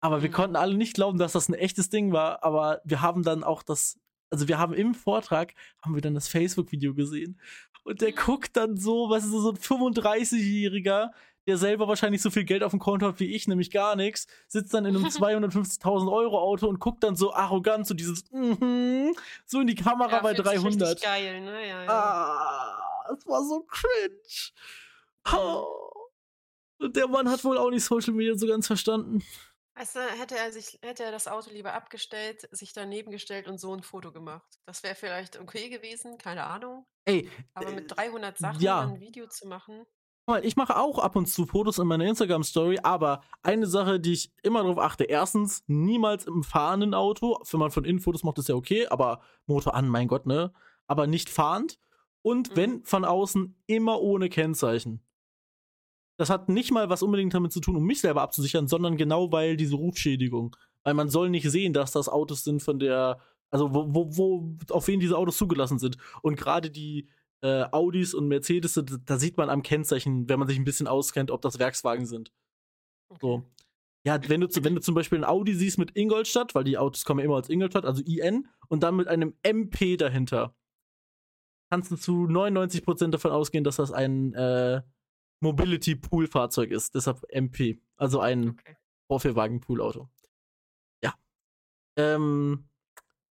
Aber 0.00 0.22
wir 0.22 0.28
Mhm. 0.28 0.34
konnten 0.34 0.56
alle 0.56 0.76
nicht 0.76 0.94
glauben, 0.94 1.18
dass 1.18 1.32
das 1.32 1.48
'n 1.50 1.54
echtes 1.54 1.90
Ding 1.90 2.12
war, 2.12 2.44
aber 2.44 2.80
wir 2.84 3.02
haben 3.02 3.22
dann 3.24 3.44
auch 3.44 3.62
das 3.64 3.98
also 4.30 4.48
wir 4.48 4.58
haben 4.58 4.74
im 4.74 4.94
Vortrag 4.94 5.54
haben 5.82 5.94
wir 5.94 6.02
dann 6.02 6.14
das 6.14 6.28
Facebook-Video 6.28 6.94
gesehen. 6.94 7.40
Und 7.84 8.00
der 8.02 8.12
guckt 8.12 8.56
dann 8.56 8.76
so, 8.76 9.10
weißt 9.10 9.26
du, 9.32 9.40
so 9.40 9.50
'n 9.50 9.56
35-Jähriger, 9.56 11.10
der 11.46 11.58
selber 11.58 11.88
wahrscheinlich 11.88 12.22
so 12.22 12.30
viel 12.30 12.44
Geld 12.44 12.62
aufm 12.62 12.78
Konto 12.78 13.06
hat 13.06 13.20
wie 13.20 13.34
ich, 13.34 13.48
nämlich 13.48 13.70
gar 13.70 13.96
nix, 13.96 14.26
sitzt 14.48 14.74
dann 14.74 14.84
in 14.86 14.94
'nem 14.94 15.08
250.000 15.08 16.10
Euro 16.12 16.40
Auto 16.40 16.68
und 16.68 16.80
guckt 16.80 17.04
dann 17.04 17.16
so 17.16 17.32
arrogant 17.34 17.86
so 17.86 17.94
dieses 17.94 18.24
mhm, 18.32 19.14
so 19.46 19.60
in 19.60 19.66
die 19.68 19.74
Kamera 19.76 20.18
Ja, 20.18 20.22
bei 20.22 20.34
fühlt 20.34 20.46
sich 20.46 20.64
richtig 20.64 20.98
300. 20.98 21.00
geil, 21.00 21.40
ne? 21.40 21.66
Ja, 21.68 21.82
ja. 21.84 22.16
Ah, 22.38 23.04
es 23.16 23.26
war 23.26 23.44
so 23.44 23.62
cringe. 23.68 24.20
Oh. 25.32 26.10
Und 26.80 26.96
der 26.96 27.08
Mann 27.08 27.28
hat 27.30 27.44
wohl 27.44 27.58
auch 27.58 27.70
nicht 27.70 27.84
Social 27.84 28.14
Media 28.14 28.36
so 28.36 28.46
ganz 28.46 28.66
verstanden. 28.66 29.22
Weißt 29.78 29.94
du, 29.96 30.00
hätte 30.00 30.38
er 30.38 30.52
sich 30.52 30.78
hätte 30.82 31.04
er 31.04 31.12
das 31.12 31.28
Auto 31.28 31.50
lieber 31.50 31.74
abgestellt, 31.74 32.48
sich 32.50 32.72
daneben 32.72 33.10
gestellt 33.10 33.46
und 33.46 33.58
so 33.58 33.74
'n 33.74 33.82
Foto 33.82 34.10
gemacht. 34.10 34.58
Das 34.64 34.82
wäre 34.82 34.94
vielleicht 34.94 35.38
okay 35.38 35.68
gewesen, 35.68 36.16
keine 36.16 36.44
Ahnung. 36.44 36.86
Ey, 37.06 37.30
Aber 37.54 37.72
äh, 37.72 37.72
mit 37.72 37.86
300 37.96 38.38
Sachen 38.38 38.62
ja. 38.62 38.76
dann 38.76 38.96
'n 38.96 39.00
Video 39.00 39.28
zu 39.28 39.46
machen 39.48 39.86
mal, 40.26 40.44
ich 40.44 40.56
mache 40.56 40.76
auch 40.76 40.98
ab 40.98 41.16
und 41.16 41.26
zu 41.26 41.46
Fotos 41.46 41.78
in 41.78 41.86
meiner 41.86 42.04
Instagram-Story, 42.06 42.80
aber 42.82 43.22
eine 43.42 43.66
Sache, 43.66 44.00
die 44.00 44.12
ich 44.12 44.32
immer 44.42 44.62
drauf 44.62 44.78
achte: 44.78 45.04
Erstens, 45.04 45.64
niemals 45.66 46.26
im 46.26 46.42
fahrenden 46.42 46.94
Auto. 46.94 47.38
Wenn 47.50 47.60
man 47.60 47.70
von 47.70 47.84
innen 47.84 48.00
Fotos 48.00 48.24
macht, 48.24 48.38
ist 48.38 48.48
ja 48.48 48.54
okay, 48.54 48.86
aber 48.88 49.20
Motor 49.46 49.74
an, 49.74 49.88
mein 49.88 50.08
Gott, 50.08 50.26
ne? 50.26 50.52
Aber 50.86 51.06
nicht 51.06 51.28
fahrend. 51.30 51.78
Und 52.22 52.50
Mhm. 52.50 52.56
wenn 52.56 52.84
von 52.84 53.04
außen, 53.04 53.54
immer 53.66 54.00
ohne 54.00 54.28
Kennzeichen. 54.28 55.00
Das 56.18 56.30
hat 56.30 56.48
nicht 56.48 56.70
mal 56.72 56.88
was 56.88 57.02
unbedingt 57.02 57.34
damit 57.34 57.52
zu 57.52 57.60
tun, 57.60 57.76
um 57.76 57.84
mich 57.84 58.00
selber 58.00 58.22
abzusichern, 58.22 58.68
sondern 58.68 58.96
genau 58.96 59.30
weil 59.32 59.56
diese 59.56 59.76
Rufschädigung. 59.76 60.56
Weil 60.82 60.94
man 60.94 61.10
soll 61.10 61.28
nicht 61.30 61.48
sehen, 61.50 61.72
dass 61.72 61.92
das 61.92 62.08
Autos 62.08 62.42
sind 62.42 62.62
von 62.62 62.78
der 62.78 63.20
also 63.50 63.72
wo 63.74 63.86
wo 63.94 64.16
wo 64.16 64.56
auf 64.74 64.88
wen 64.88 64.98
diese 64.98 65.16
Autos 65.16 65.36
zugelassen 65.36 65.78
sind. 65.78 65.98
Und 66.22 66.36
grade 66.36 66.70
die, 66.70 67.08
äh, 67.42 67.64
Audis 67.72 68.14
und 68.14 68.28
Mercedes, 68.28 68.74
da 68.74 68.82
da 68.82 69.18
sieht 69.18 69.36
man 69.36 69.50
am 69.50 69.62
Kennzeichen, 69.62 70.28
wenn 70.28 70.38
man 70.38 70.48
sich 70.48 70.58
'n 70.58 70.64
bisschen 70.64 70.86
auskennt, 70.88 71.30
ob 71.30 71.42
das 71.42 71.58
Werkswagen 71.58 72.06
sind. 72.06 72.32
Okay. 73.10 73.20
So. 73.20 73.44
Ja, 74.06 74.18
wenn 74.28 74.40
du 74.42 74.48
wenn 74.64 74.74
du 74.76 74.80
zum 74.82 74.94
Beispiel 74.96 75.18
'n 75.18 75.24
Audi 75.24 75.54
siehst 75.54 75.78
mit 75.78 75.96
Ingolstadt, 75.96 76.54
weil 76.54 76.64
die 76.64 76.78
Autos 76.78 77.04
kommen 77.04 77.20
ja 77.20 77.26
immer 77.26 77.36
als 77.36 77.50
Ingolstadt, 77.50 77.86
also 77.86 78.02
IN, 78.04 78.48
und 78.68 78.82
dann 78.82 78.96
mit 78.96 79.08
einem 79.08 79.34
MP 79.44 79.96
dahinter 79.96 80.54
kannst 81.72 81.90
du 81.90 81.96
zu 81.96 82.26
99 82.28 82.84
% 82.84 83.12
davon 83.14 83.32
ausgehen, 83.32 83.64
dass 83.64 83.76
das 83.76 83.90
ein, 83.92 84.32
äh, 84.34 84.82
Mobility-Pool-Fahrzeug 85.40 86.70
ist, 86.70 86.94
deshalb 86.94 87.24
MP, 87.30 87.80
also 87.96 88.20
ein 88.20 88.60
Okay. 88.60 88.76
Vorführwagen-Pool-Auto. 89.08 90.08
Ja. 91.04 91.14
Ähm, 91.98 92.68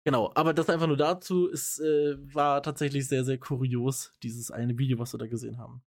genau, 0.07 0.31
aber 0.35 0.53
das 0.53 0.69
einfach 0.69 0.87
nur 0.87 0.95
dazu. 0.95 1.51
Es, 1.51 1.79
äh, 1.79 2.15
war 2.33 2.63
tatsächlich 2.63 3.09
sehr, 3.09 3.25
sehr 3.25 3.37
kurios, 3.37 4.13
dieses 4.23 4.51
eine 4.51 4.77
Video, 4.77 4.97
was 4.99 5.13
wir 5.13 5.17
da 5.17 5.27
gesehen 5.27 5.57
haben. 5.57 5.83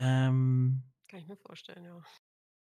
Ähm 0.00 0.82
Kann 1.08 1.20
ich 1.20 1.28
mir 1.28 1.36
vorstellen, 1.36 1.84
ja. 1.84 2.02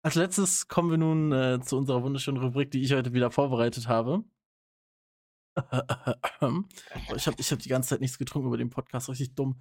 als 0.03 0.13
Letztes 0.13 0.67
kommen 0.67 0.91
wir 0.91 0.99
nun, 0.99 1.31
äh, 1.31 1.59
zu 1.63 1.75
unserer 1.75 2.03
wunderschönen 2.03 2.39
Rubrik, 2.39 2.69
die 2.69 2.83
ich 2.83 2.93
heute 2.93 3.13
wieder 3.13 3.31
vorbereitet 3.31 3.87
habe. 3.87 4.23
Ich 7.15 7.25
habe 7.25 7.35
ich 7.39 7.49
habe 7.49 7.63
die 7.63 7.69
ganze 7.69 7.89
Zeit 7.89 8.01
nichts 8.01 8.19
getrunken 8.19 8.49
über 8.49 8.57
den 8.57 8.69
Podcast, 8.69 9.09
richtig 9.09 9.33
dumm. 9.33 9.59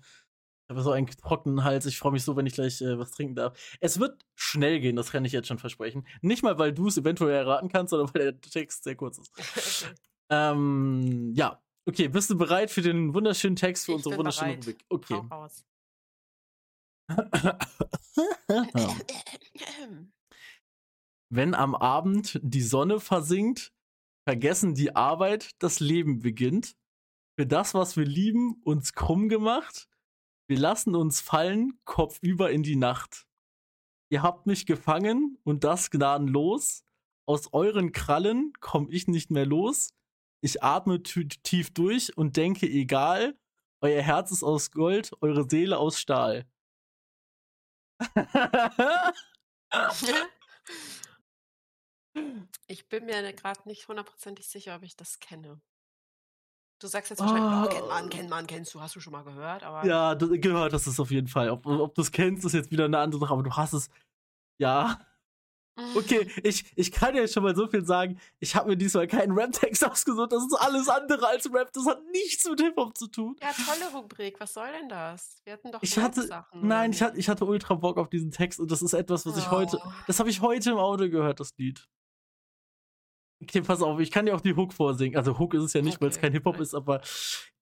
Ich 0.65 0.71
habe 0.71 0.83
so 0.83 0.91
einen 0.91 1.07
trockenen 1.07 1.65
Hals. 1.65 1.87
Ich 1.87 1.99
freue 1.99 2.13
mich 2.13 2.23
so, 2.23 2.37
wenn 2.37 2.45
ich 2.45 2.53
gleich 2.53 2.83
äh, 2.83 2.99
was 2.99 3.13
trinken 3.13 3.35
darf. 3.35 3.79
Es 3.81 3.99
wird 3.99 4.27
schnell 4.35 4.81
gehen, 4.81 4.95
das 4.95 5.11
kann 5.11 5.25
ich 5.25 5.33
jetzt 5.33 5.49
schon 5.49 5.59
versprechen. 5.59 6.07
Nicht 6.21 6.43
mal, 6.43 6.59
weil 6.59 6.75
du 6.75 6.89
es 6.89 6.99
eventuell 6.99 7.35
erraten 7.35 7.71
kannst, 7.71 7.93
sondern 7.93 8.13
weil 8.13 8.33
der 8.33 8.41
Text 8.43 8.85
sehr 8.85 8.95
kurz 8.95 9.17
ist. 9.17 9.95
Ähm, 10.31 11.33
ja. 11.35 11.61
Okay, 11.89 12.09
bist 12.09 12.31
du 12.31 12.37
bereit 12.37 12.71
für 12.71 12.83
den 12.83 13.15
wunderschönen 13.15 13.57
Text 13.57 13.87
für 13.87 13.93
Ich 13.93 13.99
unsere 13.99 14.17
wunderschöne 14.17 14.57
bereit. 14.57 14.67
Rubrik? 14.67 14.85
Okay. 14.89 15.15
Hau 15.15 15.37
raus. 15.37 15.65
Wenn 21.29 21.55
am 21.55 21.75
Abend 21.75 22.39
die 22.43 22.63
Sonne 22.63 23.01
versinkt, 23.01 23.73
vergessen 24.29 24.75
die 24.75 24.97
Arbeit, 24.97 25.51
das 25.61 25.81
Leben 25.81 26.21
beginnt. 26.21 26.77
Für 27.39 27.47
das, 27.47 27.75
was 27.75 27.97
wir 27.97 28.05
lieben, 28.05 28.61
uns 28.65 28.95
krumm 28.95 29.29
gemacht. 29.29 29.89
Wir 30.49 30.59
lassen 30.59 30.95
uns 30.95 31.21
fallen, 31.21 31.79
kopfüber 31.85 32.51
in 32.51 32.63
die 32.63 32.77
Nacht. 32.77 33.27
Ihr 34.11 34.23
habt 34.23 34.47
mich 34.47 34.67
gefangen 34.67 35.39
und 35.45 35.65
das 35.65 35.91
gnadenlos. 35.91 36.85
Aus 37.29 37.53
euren 37.53 37.93
Krallen 37.93 38.53
komm 38.61 38.89
ich 38.91 39.09
nicht 39.09 39.31
mehr 39.31 39.47
los. 39.47 39.91
Ich 40.43 40.63
atme 40.63 41.03
tief 41.03 41.73
durch 41.73 42.17
und 42.17 42.37
denke, 42.37 42.67
egal, 42.67 43.39
euer 43.81 44.03
Herz 44.03 44.31
ist 44.31 44.43
aus 44.43 44.71
Gold, 44.71 45.13
eure 45.21 45.49
Seele 45.49 45.79
aus 45.79 45.99
Stahl. 45.99 46.47
Ich 52.67 52.89
bin 52.89 53.07
mir 53.07 53.33
gerade 53.33 53.61
nicht 53.67 53.89
hundertprozentig 53.89 54.49
sicher, 54.49 54.77
ob 54.77 54.83
ich 54.83 54.97
das 54.97 55.19
kenne. 55.19 55.61
Du 56.81 56.89
sagst 56.89 57.11
jetzt 57.11 57.21
wahrscheinlich, 57.21 57.45
oh, 57.45 57.69
kennt 57.75 57.89
man, 57.89 58.05
Oh. 58.05 58.09
kennt 58.09 58.31
man, 58.31 58.47
kennst 58.47 58.75
du, 58.75 58.81
hast 58.81 58.95
du 58.97 59.01
schon 59.01 59.13
mal 59.13 59.25
gehört, 59.25 59.63
aber 59.63 59.87
Ja, 59.87 60.15
gehört 60.15 60.73
das 60.73 60.87
ist 60.87 61.01
auf 61.01 61.11
jeden 61.11 61.29
Fall. 61.29 61.49
Ob, 61.51 61.67
ob 61.67 61.95
du 61.95 62.03
es 62.03 62.13
kennst, 62.13 62.45
ist 62.45 62.53
jetzt 62.53 62.71
wieder 62.71 62.85
eine 62.85 62.99
andere 62.99 63.21
Sache, 63.21 63.33
aber 63.33 63.43
du 63.43 63.53
hast 63.57 63.73
es. 63.73 63.89
Ja. 64.59 65.01
Okay, 65.95 66.27
ich, 66.43 66.65
ich 66.75 66.91
kann 66.91 67.15
ja 67.15 67.29
schon 67.29 67.43
mal 67.43 67.55
so 67.55 67.67
viel 67.69 67.85
sagen. 67.85 68.19
Ich 68.41 68.57
habe 68.57 68.71
mir 68.71 68.77
diesmal 68.79 69.07
keinen 69.07 69.33
Rap-Text 69.33 69.85
ausgesucht. 69.85 70.33
Das 70.33 70.43
ist 70.43 70.55
alles 70.55 70.89
andere 70.89 71.27
als 71.29 71.53
Rap. 71.53 71.71
Das 71.73 71.85
hat 71.87 72.01
nichts 72.13 72.49
mit 72.49 72.61
Hip-Hop 72.61 72.97
zu 72.97 73.09
tun. 73.09 73.37
Ja, 73.43 73.51
tolle 73.53 73.93
Rubrik. 73.93 74.41
Was 74.41 74.55
soll 74.55 74.69
denn 74.73 74.89
das? 74.89 75.41
Wir 75.45 75.53
hatten 75.53 75.73
doch 75.73 75.83
Ich 75.83 75.99
hatte, 75.99 76.23
Sachen. 76.27 76.63
ne? 76.63 76.67
nein, 76.67 76.91
ich 76.93 77.03
hatte, 77.03 77.19
ich 77.19 77.29
hatte 77.29 77.45
ultra 77.45 77.75
Bock 77.75 77.99
auf 77.99 78.09
diesen 78.09 78.31
Text 78.31 78.59
und 78.59 78.71
das 78.71 78.81
ist 78.81 78.95
etwas, 78.95 79.27
was 79.27 79.37
ich 79.37 79.51
heute, 79.51 79.79
Oh. 79.85 79.93
das 80.07 80.19
habe 80.19 80.31
ich 80.31 80.41
heute 80.41 80.71
im 80.71 80.79
Auto 80.79 81.11
gehört, 81.11 81.41
das 81.41 81.51
Lied. 81.59 81.87
Okay, 83.43 83.61
pass 83.61 83.83
auf, 83.83 84.01
ich 84.01 84.11
kann 84.11 84.25
dir 84.25 84.35
auch 84.35 84.41
die 84.41 84.57
Hook 84.57 84.73
vorsingen. 84.73 85.17
Also 85.19 85.39
Hook 85.39 85.53
ist 85.53 85.63
es 85.63 85.73
ja 85.75 85.83
nicht, 85.83 86.01
weil 86.01 86.09
es 86.09 86.17
Okay, 86.17 86.23
kein 86.29 86.33
Hip-Hop 86.33 86.59
ist, 86.59 86.75
aber 86.75 87.03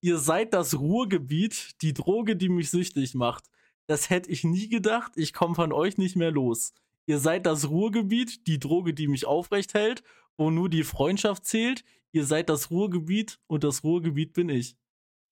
ihr 0.01 0.19
seid 0.19 0.55
das 0.55 0.79
Ruhrgebiet, 0.79 1.83
die 1.83 1.93
Droge, 1.95 2.37
die 2.37 2.49
mich 2.49 2.71
süchtig 2.71 3.15
macht. 3.15 3.45
Das 3.87 4.09
hätte 4.09 4.31
ich 4.31 4.45
nie 4.45 4.69
gedacht, 4.69 5.13
ich 5.17 5.33
komme 5.33 5.57
von 5.57 5.73
euch 5.73 5.99
nicht 5.99 6.15
mehr 6.15 6.31
los. 6.31 6.73
Ihr 7.07 7.19
seid 7.19 7.47
das 7.47 7.69
Ruhrgebiet, 7.69 8.47
die 8.47 8.59
Droge, 8.59 8.95
die 8.95 9.09
mich 9.09 9.27
aufrecht 9.27 9.75
hält, 9.75 10.03
wo 10.37 10.51
nur 10.51 10.69
die 10.69 10.85
Freundschaft 10.85 11.45
zählt. 11.47 11.85
Ihr 12.13 12.25
seid 12.25 12.49
das 12.49 12.71
Ruhrgebiet 12.71 13.39
und 13.47 13.65
das 13.65 13.83
Ruhrgebiet 13.85 14.33
bin 14.33 14.49
ich. 14.49 14.77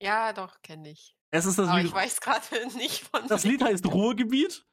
Ja, 0.02 0.32
doch, 0.32 0.60
kenne 0.62 0.90
ich. 0.90 1.16
Es 1.30 1.46
ist 1.46 1.58
das 1.58 1.68
Aber 1.68 1.78
Lied. 1.78 1.86
ich 1.88 1.94
weiß 1.94 2.20
gerade 2.20 2.44
nicht 2.76 3.08
von 3.08 3.26
Das. 3.28 3.44
Lied 3.44 3.62
heißt 3.62 3.86
Ruhrgebiet 3.86 4.66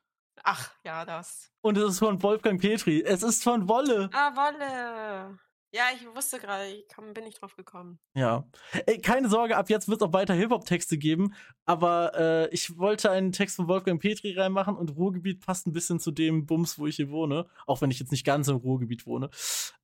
Ach, 0.43 0.71
ja, 0.85 1.05
das. 1.05 1.51
und 1.61 1.77
es 1.77 1.91
ist 1.93 1.99
von 1.99 2.21
Wolfgang 2.23 2.59
Petri. 2.59 3.01
Es 3.01 3.23
ist 3.23 3.43
von 3.43 3.67
Wolle. 3.69 4.09
Ah, 4.13 4.35
Wolle. 4.35 5.37
Ja, 5.72 5.84
ich 5.93 6.03
wusste 6.15 6.39
gerade, 6.39 6.67
ich 6.67 6.88
komm, 6.93 7.13
bin 7.13 7.26
nicht 7.26 7.41
drauf 7.41 7.55
gekommen. 7.55 7.99
Ja. 8.15 8.49
Ey, 8.88 8.99
keine 8.99 9.30
Sorge, 9.30 9.55
ab 9.55 9.70
jetzt 9.70 9.88
wird 9.88 10.01
es 10.01 10.07
auch 10.07 10.13
weiter 10.13 10.34
Hip-Hop-Texte 10.34 10.97
geben. 10.97 11.36
Aber 11.65 12.13
äh, 12.15 12.49
ich 12.49 12.78
wollte 12.78 13.11
einen 13.11 13.32
Text 13.32 13.57
von 13.57 13.67
Wolfgang 13.67 14.01
Petri 14.01 14.34
reinmachen 14.34 14.76
und 14.76 14.95
Ruhrgebiet 14.95 15.45
passt 15.45 15.67
ein 15.67 15.72
bisschen 15.72 15.99
zu 15.99 16.09
dem 16.11 16.47
Bums, 16.47 16.80
wo 16.80 16.88
ich 16.88 16.95
hier 16.95 17.11
wohne. 17.11 17.47
Auch 17.67 17.82
wenn 17.82 17.91
ich 17.91 17.99
jetzt 17.99 18.11
nicht 18.11 18.26
ganz 18.26 18.47
im 18.47 18.57
Ruhrgebiet 18.57 19.05
wohne. 19.05 19.30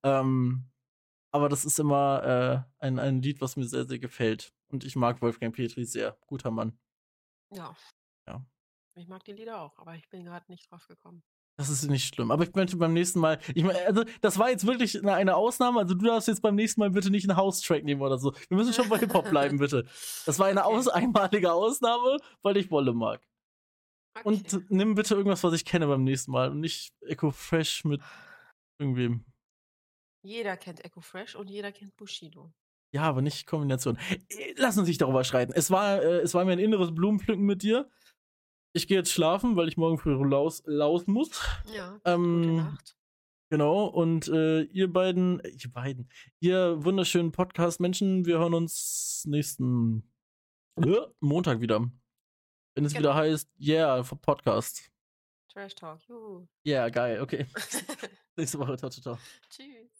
Ähm, 0.01 0.71
aber 1.31 1.49
das 1.49 1.65
ist 1.65 1.79
immer 1.79 2.65
äh, 2.79 2.83
ein, 2.83 2.97
ein 2.97 3.21
Lied, 3.21 3.41
was 3.41 3.55
mir 3.55 3.65
sehr, 3.65 3.85
sehr 3.85 3.99
gefällt. 3.99 4.53
Und 4.69 4.85
ich 4.85 4.95
mag 4.95 5.21
Wolfgang 5.21 5.53
Petri 5.53 5.85
sehr. 5.85 6.17
Guter 6.25 6.49
Mann. 6.49 6.79
Ja. 7.51 7.75
Ja. 8.27 8.43
Ich 8.95 9.07
mag 9.07 9.23
die 9.25 9.33
Lieder 9.33 9.61
auch, 9.61 9.77
aber 9.77 9.93
ich 9.95 10.09
bin 10.09 10.23
gerade 10.23 10.49
nicht 10.49 10.71
drauf 10.71 10.87
gekommen. 10.87 11.23
Das 11.57 11.69
ist 11.69 11.89
nicht 11.89 12.13
schlimm. 12.13 12.31
Aber 12.31 12.43
ich 12.43 12.53
möchte 12.53 12.75
beim 12.75 12.91
nächsten 12.93 13.19
Mal. 13.19 13.39
Ich 13.53 13.63
meine, 13.63 13.79
also, 13.85 14.03
das 14.21 14.37
war 14.37 14.49
jetzt 14.49 14.67
wirklich 14.67 14.99
eine, 14.99 15.13
eine 15.13 15.35
Ausnahme. 15.35 15.79
Also, 15.79 15.93
du 15.93 16.05
darfst 16.05 16.27
jetzt 16.27 16.41
beim 16.41 16.55
nächsten 16.55 16.81
Mal 16.81 16.89
bitte 16.89 17.09
nicht 17.09 17.29
einen 17.29 17.37
House-Track 17.37 17.83
nehmen 17.85 18.01
oder 18.01 18.17
so. 18.17 18.33
Wir 18.49 18.57
müssen 18.57 18.73
schon 18.73 18.89
bei 18.89 18.97
Hip-Hop 18.99 19.29
bleiben, 19.29 19.57
bitte. 19.57 19.85
Das 20.25 20.37
war 20.37 20.47
eine 20.47 20.65
Okay. 20.65 20.75
aus 20.75 20.87
einmalige 20.89 21.53
Ausnahme, 21.53 22.17
weil 22.41 22.57
ich 22.57 22.71
Wolle 22.71 22.93
mag. 22.93 23.21
Okay. 24.17 24.27
Und 24.27 24.69
nimm 24.71 24.95
bitte 24.95 25.15
irgendwas, 25.15 25.43
was 25.43 25.53
ich 25.53 25.63
kenne 25.65 25.87
beim 25.87 26.03
nächsten 26.03 26.31
Mal. 26.31 26.49
Und 26.51 26.59
nicht 26.59 26.93
Echo 27.01 27.31
Fresh 27.31 27.85
mit 27.85 28.01
irgendwem. 28.79 29.23
jeder 30.23 30.57
kennt 30.57 30.83
Echo 30.83 31.01
Fresh 31.01 31.35
und 31.35 31.49
jeder 31.49 31.71
kennt 31.71 31.95
Bushido. 31.95 32.51
Ja, 32.93 33.03
aber 33.03 33.21
nicht 33.21 33.45
Kombination. 33.45 33.97
Lass 34.55 34.77
uns 34.77 34.87
nicht 34.87 35.01
darüber 35.01 35.23
streiten. 35.23 35.53
Es 35.53 35.69
war, 35.69 36.01
äh, 36.01 36.19
es 36.21 36.33
war 36.33 36.45
mir 36.45 36.53
ein 36.53 36.59
inneres 36.59 36.93
Blumenpflücken 36.95 37.45
mit 37.45 37.61
dir. 37.63 37.89
Ich 38.75 38.87
gehe 38.87 38.97
jetzt 38.97 39.11
schlafen, 39.13 39.55
weil 39.55 39.69
ich 39.69 39.77
morgen 39.77 39.97
früh 39.97 40.13
raus, 40.13 40.61
raus 40.67 41.07
muss. 41.07 41.29
Ja. 41.73 41.97
Ähm, 42.03 42.41
Gute 42.41 42.53
Nacht. 42.55 42.97
Genau, 43.49 43.85
und 43.85 44.27
äh, 44.27 44.63
ihr 44.63 44.91
beiden, 44.91 45.39
äh, 45.39 45.47
ihr 45.49 45.71
beiden, 45.71 46.09
ihr 46.41 46.83
wunderschönen 46.83 47.31
Podcast-Menschen, 47.31 48.25
wir 48.25 48.37
hören 48.39 48.53
uns 48.53 49.23
nächsten 49.27 50.11
äh, 50.75 50.97
Montag 51.21 51.61
wieder. 51.61 51.89
Wenn 52.75 52.83
es 52.83 52.91
Genau. 52.91 53.03
wieder 53.03 53.15
heißt, 53.15 53.49
yeah, 53.61 54.03
Podcast. 54.03 54.91
Trash 55.53 55.75
Talk. 55.75 56.01
Juhu. 56.09 56.45
Yeah, 56.67 56.89
geil, 56.89 57.21
okay. 57.21 57.45
Nächste 58.35 58.59
Woche, 58.59 58.75
ciao, 58.75 58.89
ciao, 58.89 59.01
ciao. 59.01 59.19
Tschüss. 59.49 59.94